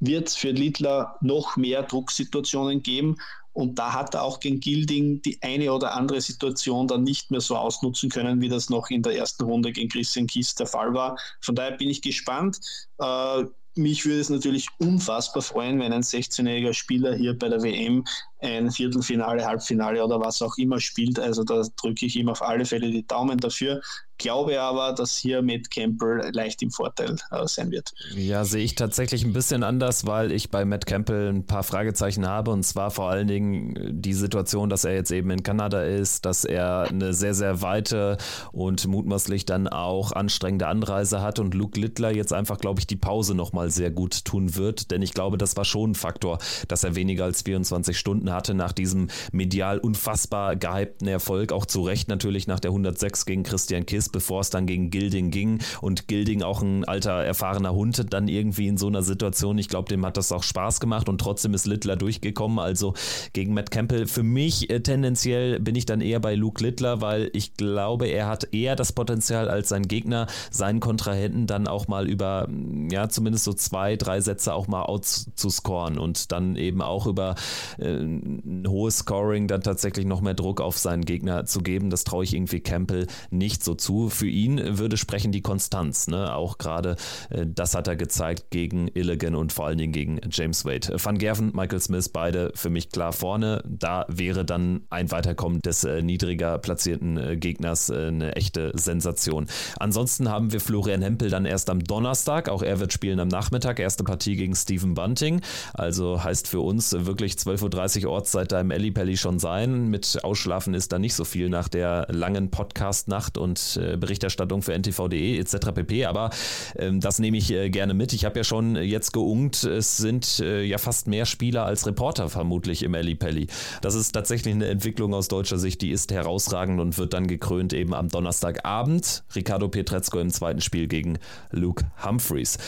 wird 0.00 0.28
es 0.28 0.36
für 0.36 0.50
Littler 0.50 1.16
noch 1.20 1.56
mehr 1.56 1.82
Drucksituationen 1.82 2.82
geben. 2.82 3.16
Und 3.52 3.78
da 3.78 3.92
hat 3.92 4.14
er 4.14 4.22
auch 4.22 4.40
gegen 4.40 4.60
Gilding 4.60 5.20
die 5.22 5.38
eine 5.42 5.72
oder 5.72 5.94
andere 5.94 6.20
Situation 6.20 6.88
dann 6.88 7.04
nicht 7.04 7.30
mehr 7.30 7.42
so 7.42 7.56
ausnutzen 7.56 8.08
können, 8.08 8.40
wie 8.40 8.48
das 8.48 8.70
noch 8.70 8.88
in 8.88 9.02
der 9.02 9.14
ersten 9.14 9.44
Runde 9.44 9.72
gegen 9.72 9.90
Christian 9.90 10.26
Kies 10.26 10.54
der 10.54 10.66
Fall 10.66 10.94
war. 10.94 11.18
Von 11.40 11.54
daher 11.54 11.72
bin 11.72 11.90
ich 11.90 12.00
gespannt. 12.00 12.58
Äh, 12.98 13.44
mich 13.74 14.04
würde 14.04 14.20
es 14.20 14.30
natürlich 14.30 14.68
unfassbar 14.78 15.42
freuen, 15.42 15.80
wenn 15.80 15.92
ein 15.92 16.02
16-jähriger 16.02 16.74
Spieler 16.74 17.14
hier 17.14 17.38
bei 17.38 17.48
der 17.48 17.62
WM 17.62 18.04
ein 18.40 18.70
Viertelfinale, 18.70 19.44
Halbfinale 19.44 20.04
oder 20.04 20.20
was 20.20 20.42
auch 20.42 20.58
immer 20.58 20.80
spielt. 20.80 21.18
Also 21.18 21.44
da 21.44 21.62
drücke 21.80 22.06
ich 22.06 22.16
ihm 22.16 22.28
auf 22.28 22.42
alle 22.42 22.64
Fälle 22.64 22.90
die 22.90 23.06
Daumen 23.06 23.38
dafür. 23.38 23.80
Glaube 24.22 24.60
aber, 24.60 24.92
dass 24.92 25.16
hier 25.16 25.42
Matt 25.42 25.70
Campbell 25.70 26.30
leicht 26.32 26.62
im 26.62 26.70
Vorteil 26.70 27.16
äh, 27.30 27.46
sein 27.46 27.70
wird. 27.70 27.92
Ja, 28.14 28.44
sehe 28.44 28.64
ich 28.64 28.74
tatsächlich 28.74 29.24
ein 29.24 29.32
bisschen 29.32 29.62
anders, 29.62 30.06
weil 30.06 30.32
ich 30.32 30.50
bei 30.50 30.64
Matt 30.64 30.86
Campbell 30.86 31.28
ein 31.28 31.46
paar 31.46 31.62
Fragezeichen 31.62 32.26
habe. 32.26 32.50
Und 32.50 32.62
zwar 32.64 32.90
vor 32.90 33.10
allen 33.10 33.28
Dingen 33.28 34.00
die 34.00 34.14
Situation, 34.14 34.70
dass 34.70 34.84
er 34.84 34.94
jetzt 34.94 35.10
eben 35.10 35.30
in 35.30 35.42
Kanada 35.42 35.82
ist, 35.82 36.24
dass 36.24 36.44
er 36.44 36.88
eine 36.88 37.14
sehr, 37.14 37.34
sehr 37.34 37.62
weite 37.62 38.16
und 38.52 38.86
mutmaßlich 38.86 39.44
dann 39.44 39.68
auch 39.68 40.12
anstrengende 40.12 40.66
Anreise 40.66 41.20
hat 41.20 41.38
und 41.38 41.54
Luke 41.54 41.78
Littler 41.78 42.14
jetzt 42.14 42.32
einfach, 42.32 42.58
glaube 42.58 42.80
ich, 42.80 42.86
die 42.86 42.96
Pause 42.96 43.34
nochmal 43.34 43.70
sehr 43.70 43.90
gut 43.90 44.24
tun 44.24 44.56
wird, 44.56 44.90
denn 44.90 45.02
ich 45.02 45.12
glaube, 45.14 45.38
das 45.38 45.56
war 45.56 45.64
schon 45.64 45.92
ein 45.92 45.94
Faktor, 45.94 46.38
dass 46.68 46.84
er 46.84 46.94
weniger 46.94 47.24
als 47.24 47.42
24 47.42 47.98
Stunden 47.98 48.32
hatte 48.32 48.54
nach 48.54 48.72
diesem 48.72 49.08
medial 49.32 49.78
unfassbar 49.78 50.56
gehypten 50.56 51.08
Erfolg, 51.08 51.52
auch 51.52 51.66
zu 51.66 51.82
Recht 51.82 52.08
natürlich 52.08 52.46
nach 52.46 52.60
der 52.60 52.70
106 52.70 53.26
gegen 53.26 53.42
Christian 53.42 53.86
Kiss, 53.86 54.08
bevor 54.12 54.40
es 54.40 54.50
dann 54.50 54.66
gegen 54.66 54.90
Gilding 54.90 55.30
ging 55.30 55.58
und 55.80 56.08
Gilding 56.08 56.42
auch 56.42 56.62
ein 56.62 56.84
alter, 56.84 57.24
erfahrener 57.24 57.74
Hund 57.74 58.12
dann 58.12 58.28
irgendwie 58.28 58.68
in 58.68 58.76
so 58.76 58.86
einer 58.86 59.02
Situation, 59.02 59.58
ich 59.58 59.68
glaube, 59.68 59.88
dem 59.88 60.04
hat 60.04 60.16
das 60.16 60.32
auch 60.32 60.42
Spaß 60.42 60.80
gemacht 60.80 61.08
und 61.08 61.20
trotzdem 61.20 61.54
ist 61.54 61.66
Littler 61.66 61.96
durchgekommen, 61.96 62.58
also 62.58 62.94
gegen 63.32 63.54
Matt 63.54 63.70
Campbell. 63.70 64.06
Für 64.06 64.22
mich 64.22 64.70
äh, 64.70 64.80
tendenziell 64.80 65.60
bin 65.60 65.74
ich 65.74 65.86
dann 65.86 66.00
eher 66.00 66.20
bei 66.20 66.34
Luke 66.34 66.62
Littler, 66.62 67.00
weil 67.00 67.30
ich 67.32 67.54
glaube, 67.54 68.06
er 68.06 68.26
hat 68.28 68.52
eher 68.52 68.76
das 68.76 68.92
Potenzial 68.92 69.48
als 69.48 69.68
sein 69.68 69.88
Gegner, 69.88 70.26
seinen 70.50 70.80
Kontrahenten 70.80 71.46
dann 71.46 71.66
auch 71.66 71.88
mal 71.88 72.08
über, 72.08 72.48
ja, 72.90 73.08
zumindest 73.08 73.44
so 73.44 73.52
zwei, 73.52 73.96
drei 73.96 74.20
Sätze 74.20 74.54
auch 74.54 74.68
mal 74.68 74.84
outzuscoren 74.84 75.98
und 75.98 76.32
dann 76.32 76.56
eben 76.56 76.82
auch 76.82 77.06
über 77.06 77.34
äh, 77.78 77.88
ein 77.88 78.64
hohes 78.66 78.98
Scoring 78.98 79.48
dann 79.48 79.62
tatsächlich 79.62 80.06
noch 80.06 80.20
mehr 80.20 80.34
Druck 80.34 80.60
auf 80.60 80.78
seinen 80.78 81.04
Gegner 81.04 81.44
zu 81.46 81.60
geben. 81.60 81.90
Das 81.90 82.04
traue 82.04 82.24
ich 82.24 82.34
irgendwie 82.34 82.60
Campbell 82.60 83.06
nicht 83.30 83.64
so 83.64 83.74
zu. 83.74 84.01
Für 84.08 84.28
ihn 84.28 84.78
würde 84.78 84.96
sprechen 84.96 85.32
die 85.32 85.42
Konstanz, 85.42 86.08
ne? 86.08 86.34
Auch 86.34 86.58
gerade 86.58 86.96
äh, 87.30 87.46
das 87.46 87.74
hat 87.74 87.88
er 87.88 87.96
gezeigt 87.96 88.50
gegen 88.50 88.88
Illigan 88.88 89.34
und 89.34 89.52
vor 89.52 89.66
allen 89.66 89.78
Dingen 89.78 89.92
gegen 89.92 90.20
James 90.30 90.64
Wade. 90.64 90.96
Van 91.02 91.18
Gerven, 91.18 91.52
Michael 91.54 91.80
Smith, 91.80 92.08
beide 92.08 92.52
für 92.54 92.70
mich 92.70 92.90
klar 92.90 93.12
vorne. 93.12 93.62
Da 93.66 94.06
wäre 94.08 94.44
dann 94.44 94.82
ein 94.90 95.10
Weiterkommen 95.10 95.60
des 95.60 95.84
äh, 95.84 96.02
niedriger 96.02 96.58
platzierten 96.58 97.16
äh, 97.16 97.36
Gegners 97.36 97.90
äh, 97.90 98.08
eine 98.08 98.36
echte 98.36 98.72
Sensation. 98.74 99.46
Ansonsten 99.78 100.28
haben 100.28 100.52
wir 100.52 100.60
Florian 100.60 101.02
Hempel 101.02 101.30
dann 101.30 101.44
erst 101.44 101.70
am 101.70 101.82
Donnerstag. 101.82 102.48
Auch 102.48 102.62
er 102.62 102.80
wird 102.80 102.92
spielen 102.92 103.20
am 103.20 103.28
Nachmittag. 103.28 103.78
Erste 103.78 104.04
Partie 104.04 104.36
gegen 104.36 104.54
Stephen 104.54 104.94
Bunting. 104.94 105.40
Also 105.74 106.22
heißt 106.22 106.48
für 106.48 106.60
uns 106.60 106.92
wirklich 106.92 107.34
12.30 107.34 108.04
Uhr 108.04 108.12
Ortszeit 108.12 108.52
da 108.52 108.60
im 108.60 108.70
Ellipelli 108.70 109.16
schon 109.16 109.38
sein. 109.38 109.88
Mit 109.88 110.20
Ausschlafen 110.22 110.74
ist 110.74 110.92
da 110.92 110.98
nicht 110.98 111.14
so 111.14 111.24
viel 111.24 111.48
nach 111.48 111.68
der 111.68 112.06
langen 112.10 112.50
Podcast-Nacht 112.50 113.38
und 113.38 113.76
äh, 113.76 113.81
Berichterstattung 113.96 114.62
für 114.62 114.72
ntv.de 114.72 115.38
etc. 115.38 115.56
pp. 115.74 116.06
Aber 116.06 116.30
ähm, 116.76 117.00
das 117.00 117.18
nehme 117.18 117.36
ich 117.36 117.52
äh, 117.52 117.70
gerne 117.70 117.94
mit. 117.94 118.12
Ich 118.12 118.24
habe 118.24 118.38
ja 118.38 118.44
schon 118.44 118.76
jetzt 118.76 119.12
geungt, 119.12 119.64
es 119.64 119.96
sind 119.96 120.40
äh, 120.40 120.62
ja 120.62 120.78
fast 120.78 121.06
mehr 121.06 121.26
Spieler 121.26 121.64
als 121.64 121.86
Reporter 121.86 122.28
vermutlich 122.28 122.82
im 122.82 122.94
Ellipelli. 122.94 123.46
Das 123.80 123.94
ist 123.94 124.12
tatsächlich 124.12 124.54
eine 124.54 124.66
Entwicklung 124.66 125.14
aus 125.14 125.28
deutscher 125.28 125.58
Sicht, 125.58 125.82
die 125.82 125.90
ist 125.90 126.12
herausragend 126.12 126.80
und 126.80 126.98
wird 126.98 127.12
dann 127.12 127.26
gekrönt 127.26 127.72
eben 127.72 127.94
am 127.94 128.08
Donnerstagabend. 128.08 129.24
Ricardo 129.34 129.68
Pietrezco 129.68 130.18
im 130.18 130.30
zweiten 130.30 130.60
Spiel 130.60 130.88
gegen 130.88 131.18
Luke 131.50 131.84
Humphreys. 132.04 132.58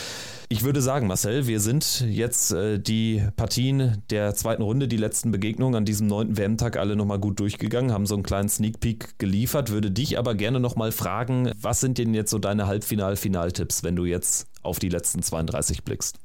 Ich 0.55 0.62
würde 0.62 0.80
sagen, 0.80 1.09
Marcel, 1.09 1.48
wir 1.48 1.59
sind 1.59 2.05
jetzt 2.09 2.52
äh, 2.52 2.78
die 2.78 3.26
Partien 3.34 4.05
der 4.11 4.36
zweiten 4.36 4.62
Runde, 4.62 4.86
die 4.86 4.96
letzten 4.96 5.32
Begegnungen 5.32 5.74
an 5.74 5.84
diesem 5.84 6.07
neunten 6.07 6.38
WM-Tag 6.38 6.76
alle 6.76 6.94
nochmal 6.94 7.18
gut 7.18 7.40
durchgegangen, 7.40 7.90
haben 7.90 8.07
so 8.07 8.14
einen 8.14 8.22
kleinen 8.22 8.48
Sneak 8.48 8.78
Peek 8.78 9.18
geliefert. 9.18 9.70
Würde 9.70 9.90
dich 9.90 10.16
aber 10.16 10.36
gerne 10.36 10.61
nochmal 10.61 10.92
fragen, 10.92 11.50
was 11.61 11.80
sind 11.80 11.98
denn 11.98 12.14
jetzt 12.14 12.30
so 12.30 12.38
deine 12.38 12.68
Halbfinal-Finaltipps, 12.68 13.82
wenn 13.82 13.96
du 13.96 14.05
jetzt 14.05 14.46
auf 14.62 14.78
die 14.78 14.90
letzten 14.90 15.24
32 15.24 15.82
blickst? 15.82 16.20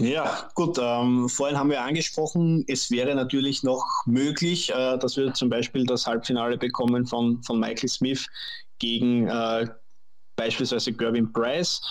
Ja, 0.00 0.50
gut. 0.56 0.76
Ähm, 0.82 1.28
vorhin 1.28 1.56
haben 1.56 1.70
wir 1.70 1.80
angesprochen, 1.80 2.64
es 2.66 2.90
wäre 2.90 3.14
natürlich 3.14 3.62
noch 3.62 3.86
möglich, 4.06 4.70
äh, 4.70 4.98
dass 4.98 5.16
wir 5.16 5.32
zum 5.34 5.50
Beispiel 5.50 5.86
das 5.86 6.04
Halbfinale 6.04 6.58
bekommen 6.58 7.06
von, 7.06 7.44
von 7.44 7.60
Michael 7.60 7.88
Smith 7.88 8.26
gegen 8.80 9.28
äh, 9.28 9.68
beispielsweise 10.38 10.92
Gervin 10.92 11.30
Price 11.32 11.82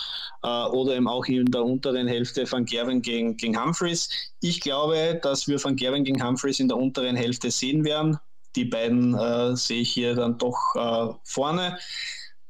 äh, 0.42 0.48
oder 0.48 0.96
eben 0.96 1.06
auch 1.06 1.26
in 1.26 1.44
der 1.46 1.62
unteren 1.62 2.08
Hälfte 2.08 2.46
von 2.46 2.64
Gervin 2.64 3.02
gegen, 3.02 3.36
gegen 3.36 3.62
Humphreys. 3.62 4.08
Ich 4.40 4.60
glaube, 4.60 5.20
dass 5.22 5.46
wir 5.46 5.58
von 5.58 5.76
Gervin 5.76 6.02
gegen 6.02 6.24
Humphreys 6.26 6.58
in 6.58 6.68
der 6.68 6.78
unteren 6.78 7.14
Hälfte 7.14 7.50
sehen 7.50 7.84
werden. 7.84 8.18
Die 8.56 8.64
beiden 8.64 9.14
äh, 9.14 9.54
sehe 9.54 9.82
ich 9.82 9.90
hier 9.90 10.14
dann 10.14 10.38
doch 10.38 10.58
äh, 10.74 11.14
vorne. 11.24 11.78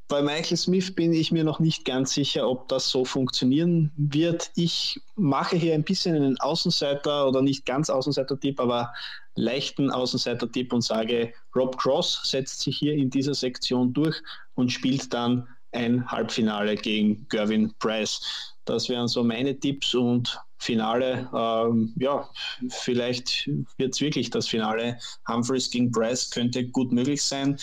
Bei 0.07 0.23
Michael 0.23 0.57
Smith 0.57 0.95
bin 0.95 1.13
ich 1.13 1.33
mir 1.33 1.45
noch 1.45 1.59
nicht 1.59 1.85
ganz 1.85 2.15
sicher, 2.15 2.49
ob 2.49 2.69
das 2.69 2.89
so 2.89 3.05
funktionieren 3.05 3.93
wird. 3.97 4.51
Ich 4.55 4.99
mache 5.17 5.57
hier 5.57 5.75
ein 5.75 5.85
bisschen 5.85 6.17
einen 6.17 6.41
Außenseiter 6.41 7.29
oder 7.29 7.43
nicht 7.43 7.67
ganz 7.67 7.91
Außenseiter-Tipp, 7.91 8.59
aber 8.59 8.95
leichten 9.35 9.91
Außenseiter-Tipp 9.91 10.73
und 10.73 10.81
sage, 10.81 11.35
Rob 11.55 11.77
Cross 11.77 12.23
setzt 12.25 12.61
sich 12.61 12.79
hier 12.79 12.95
in 12.95 13.11
dieser 13.11 13.35
Sektion 13.35 13.93
durch 13.93 14.17
und 14.55 14.73
spielt 14.73 15.13
dann 15.13 15.47
ein 15.73 16.07
Halbfinale 16.11 16.77
gegen 16.77 17.27
Gervin 17.29 17.73
Price. 17.79 18.55
Das 18.65 18.89
wären 18.89 19.09
so 19.09 19.23
meine 19.25 19.59
Tipps 19.59 19.95
und 19.95 20.39
Finale. 20.59 21.29
Ähm, 21.35 21.95
ja, 21.97 22.29
vielleicht 22.71 23.49
wird 23.77 23.95
es 23.95 24.01
wirklich 24.01 24.31
das 24.31 24.49
Finale. 24.49 24.99
Humphreys 25.27 25.71
gegen 25.71 25.91
Price 25.91 26.31
könnte 26.31 26.69
gut 26.69 26.93
möglich 26.93 27.23
sein. 27.23 27.57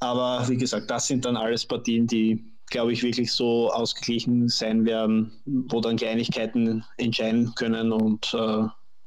Aber 0.00 0.46
wie 0.48 0.56
gesagt, 0.56 0.90
das 0.90 1.06
sind 1.06 1.24
dann 1.24 1.36
alles 1.36 1.64
Partien, 1.64 2.06
die, 2.06 2.44
glaube 2.70 2.92
ich, 2.92 3.02
wirklich 3.02 3.32
so 3.32 3.70
ausgeglichen 3.72 4.48
sein 4.48 4.84
werden, 4.84 5.32
wo 5.46 5.80
dann 5.80 5.96
Kleinigkeiten 5.96 6.84
entscheiden 6.98 7.54
können 7.54 7.90
und 7.90 8.34
äh, 8.34 8.64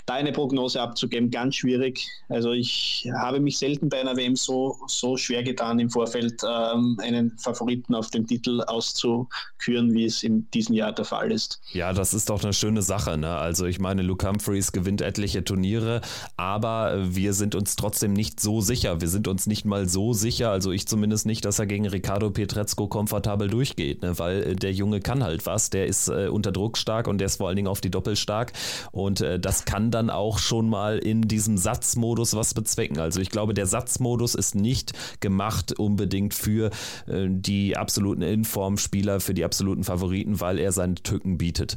da 0.08 0.14
eine 0.14 0.32
Prognose 0.32 0.82
abzugeben, 0.82 1.30
ganz 1.30 1.58
schwierig. 1.58 2.08
Also 2.30 2.54
ich 2.54 3.08
habe 3.14 3.42
mich 3.42 3.58
selten 3.58 3.90
bei 3.90 4.00
einer 4.00 4.16
WM 4.16 4.38
so, 4.38 4.78
so 4.88 5.18
schwer 5.18 5.44
getan, 5.44 5.80
im 5.80 5.90
Vorfeld 5.90 6.42
ähm, 6.48 6.98
einen 7.04 7.38
Favoriten 7.38 7.94
auf 7.94 8.10
den 8.10 8.26
Titel 8.26 8.62
auszuküren, 8.62 9.94
wie 9.94 10.06
es 10.06 10.24
in 10.24 10.50
diesem 10.52 10.76
Jahr 10.76 10.94
der 10.94 11.04
Fall 11.04 11.30
ist. 11.30 11.60
Ja, 11.74 11.92
das 11.92 12.14
ist 12.14 12.30
doch 12.30 12.42
eine 12.42 12.54
schöne 12.54 12.82
Sache. 12.84 13.18
Ne? 13.18 13.36
Also 13.36 13.66
ich 13.66 13.80
meine, 13.80 14.02
Luke 14.02 14.26
Humphreys 14.26 14.72
gewinnt 14.72 15.02
etliche 15.02 15.44
Turniere, 15.44 16.00
aber 16.38 17.14
wir 17.14 17.34
sind 17.34 17.54
uns 17.54 17.76
trotzdem 17.76 18.14
nicht 18.14 18.40
so 18.40 18.62
sicher. 18.62 19.02
Wir 19.02 19.10
sind 19.10 19.28
uns 19.28 19.46
nicht 19.46 19.66
mal 19.66 19.90
so 19.90 20.14
sicher, 20.14 20.52
also 20.52 20.72
ich 20.72 20.88
zumindest 20.88 21.26
nicht, 21.26 21.44
dass 21.44 21.60
er 21.60 21.66
gegen 21.66 21.86
Ricardo 21.86 22.32
Pietrezco 22.32 22.88
komfortabel 22.88 23.50
durchgeht, 23.50 24.04
ne? 24.04 24.18
weil 24.18 24.44
äh, 24.44 24.56
der 24.56 24.72
Junge 24.72 25.02
kann 25.02 25.22
halt 25.22 25.46
was. 25.46 25.70
Der 25.70 25.86
ist 25.86 26.08
äh, 26.08 26.30
unter 26.30 26.54
Druck 26.54 26.78
stark 26.78 27.10
und 27.10 27.18
der 27.18 27.26
ist 27.26 27.36
vor 27.36 27.50
allen 27.50 27.58
Dingen 27.58 27.68
auf 27.68 27.82
die 27.82 27.92
Doppel 27.92 28.16
stark 28.16 28.54
und 28.94 29.20
äh, 29.20 29.38
das 29.38 29.66
kann 29.66 29.92
dann 29.92 29.97
dann 29.98 30.10
auch 30.10 30.38
schon 30.38 30.70
mal 30.70 31.00
in 31.00 31.24
diesem 31.24 31.58
Satzmodus 31.58 32.36
was 32.36 32.54
bezwecken. 32.54 33.00
Also 33.00 33.20
ich 33.20 33.30
glaube, 33.30 33.54
der 33.54 33.66
Satzmodus 33.66 34.36
ist 34.36 34.56
nicht 34.56 34.94
gemacht 35.20 35.78
unbedingt 35.78 36.34
für 36.34 36.70
äh, 37.08 37.28
die 37.30 37.76
absoluten 37.76 38.22
Informspieler, 38.22 39.20
für 39.20 39.34
die 39.34 39.44
absoluten 39.44 39.84
Favoriten, 39.84 40.40
weil 40.40 40.60
er 40.60 40.72
seine 40.72 40.96
Tücken 40.96 41.38
bietet. 41.38 41.76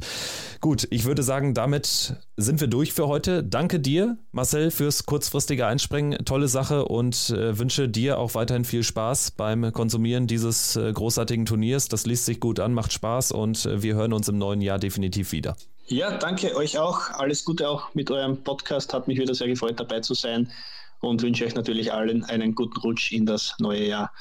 Gut, 0.61 0.87
ich 0.91 1.05
würde 1.05 1.23
sagen, 1.23 1.53
damit 1.53 2.15
sind 2.37 2.61
wir 2.61 2.67
durch 2.67 2.93
für 2.93 3.07
heute. 3.07 3.43
Danke 3.43 3.79
dir, 3.79 4.17
Marcel, 4.31 4.71
fürs 4.71 5.05
kurzfristige 5.05 5.65
Einspringen. 5.65 6.23
Tolle 6.25 6.47
Sache 6.47 6.85
und 6.85 7.31
äh, 7.31 7.57
wünsche 7.57 7.89
dir 7.89 8.19
auch 8.19 8.35
weiterhin 8.35 8.65
viel 8.65 8.83
Spaß 8.83 9.31
beim 9.31 9.71
Konsumieren 9.73 10.27
dieses 10.27 10.75
äh, 10.75 10.91
großartigen 10.93 11.45
Turniers. 11.45 11.87
Das 11.87 12.05
liest 12.05 12.25
sich 12.25 12.39
gut 12.39 12.59
an, 12.59 12.73
macht 12.73 12.93
Spaß 12.93 13.31
und 13.31 13.65
äh, 13.65 13.81
wir 13.81 13.95
hören 13.95 14.13
uns 14.13 14.29
im 14.29 14.37
neuen 14.37 14.61
Jahr 14.61 14.79
definitiv 14.79 15.31
wieder. 15.31 15.55
Ja, 15.87 16.17
danke 16.17 16.55
euch 16.55 16.77
auch. 16.77 17.09
Alles 17.11 17.43
Gute 17.43 17.67
auch 17.67 17.93
mit 17.93 18.09
eurem 18.11 18.43
Podcast. 18.43 18.93
Hat 18.93 19.07
mich 19.07 19.19
wieder 19.19 19.35
sehr 19.35 19.47
gefreut, 19.47 19.79
dabei 19.79 19.99
zu 19.99 20.13
sein 20.13 20.49
und 21.01 21.21
wünsche 21.21 21.45
euch 21.45 21.55
natürlich 21.55 21.91
allen 21.91 22.23
einen 22.23 22.55
guten 22.55 22.79
Rutsch 22.79 23.11
in 23.11 23.25
das 23.25 23.55
neue 23.59 23.87
Jahr. 23.87 24.11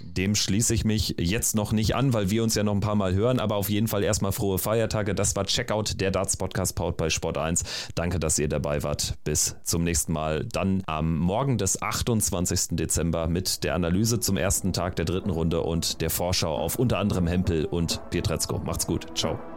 Dem 0.00 0.34
schließe 0.34 0.74
ich 0.74 0.84
mich 0.84 1.14
jetzt 1.18 1.54
noch 1.54 1.72
nicht 1.72 1.94
an, 1.94 2.12
weil 2.12 2.28
wir 2.28 2.42
uns 2.42 2.54
ja 2.54 2.62
noch 2.62 2.74
ein 2.74 2.80
paar 2.80 2.96
Mal 2.96 3.14
hören, 3.14 3.40
aber 3.40 3.56
auf 3.56 3.70
jeden 3.70 3.88
Fall 3.88 4.02
erstmal 4.02 4.32
frohe 4.32 4.58
Feiertage. 4.58 5.14
Das 5.14 5.34
war 5.36 5.46
Checkout, 5.46 6.00
der 6.00 6.10
Darts 6.10 6.36
Podcast 6.36 6.74
powered 6.76 6.98
bei 6.98 7.08
Sport 7.08 7.38
1. 7.38 7.64
Danke, 7.94 8.18
dass 8.18 8.38
ihr 8.38 8.48
dabei 8.48 8.82
wart. 8.82 9.14
Bis 9.24 9.56
zum 9.64 9.84
nächsten 9.84 10.12
Mal. 10.12 10.44
Dann 10.44 10.82
am 10.86 11.18
Morgen 11.18 11.56
des 11.56 11.80
28. 11.80 12.76
Dezember 12.76 13.26
mit 13.26 13.64
der 13.64 13.74
Analyse 13.74 14.20
zum 14.20 14.36
ersten 14.36 14.74
Tag 14.74 14.96
der 14.96 15.06
dritten 15.06 15.30
Runde 15.30 15.62
und 15.62 16.02
der 16.02 16.10
Vorschau 16.10 16.54
auf 16.56 16.76
unter 16.78 16.98
anderem 16.98 17.26
Hempel 17.26 17.64
und 17.64 18.02
Pietrezko. 18.10 18.58
Macht's 18.58 18.86
gut. 18.86 19.06
Ciao. 19.16 19.55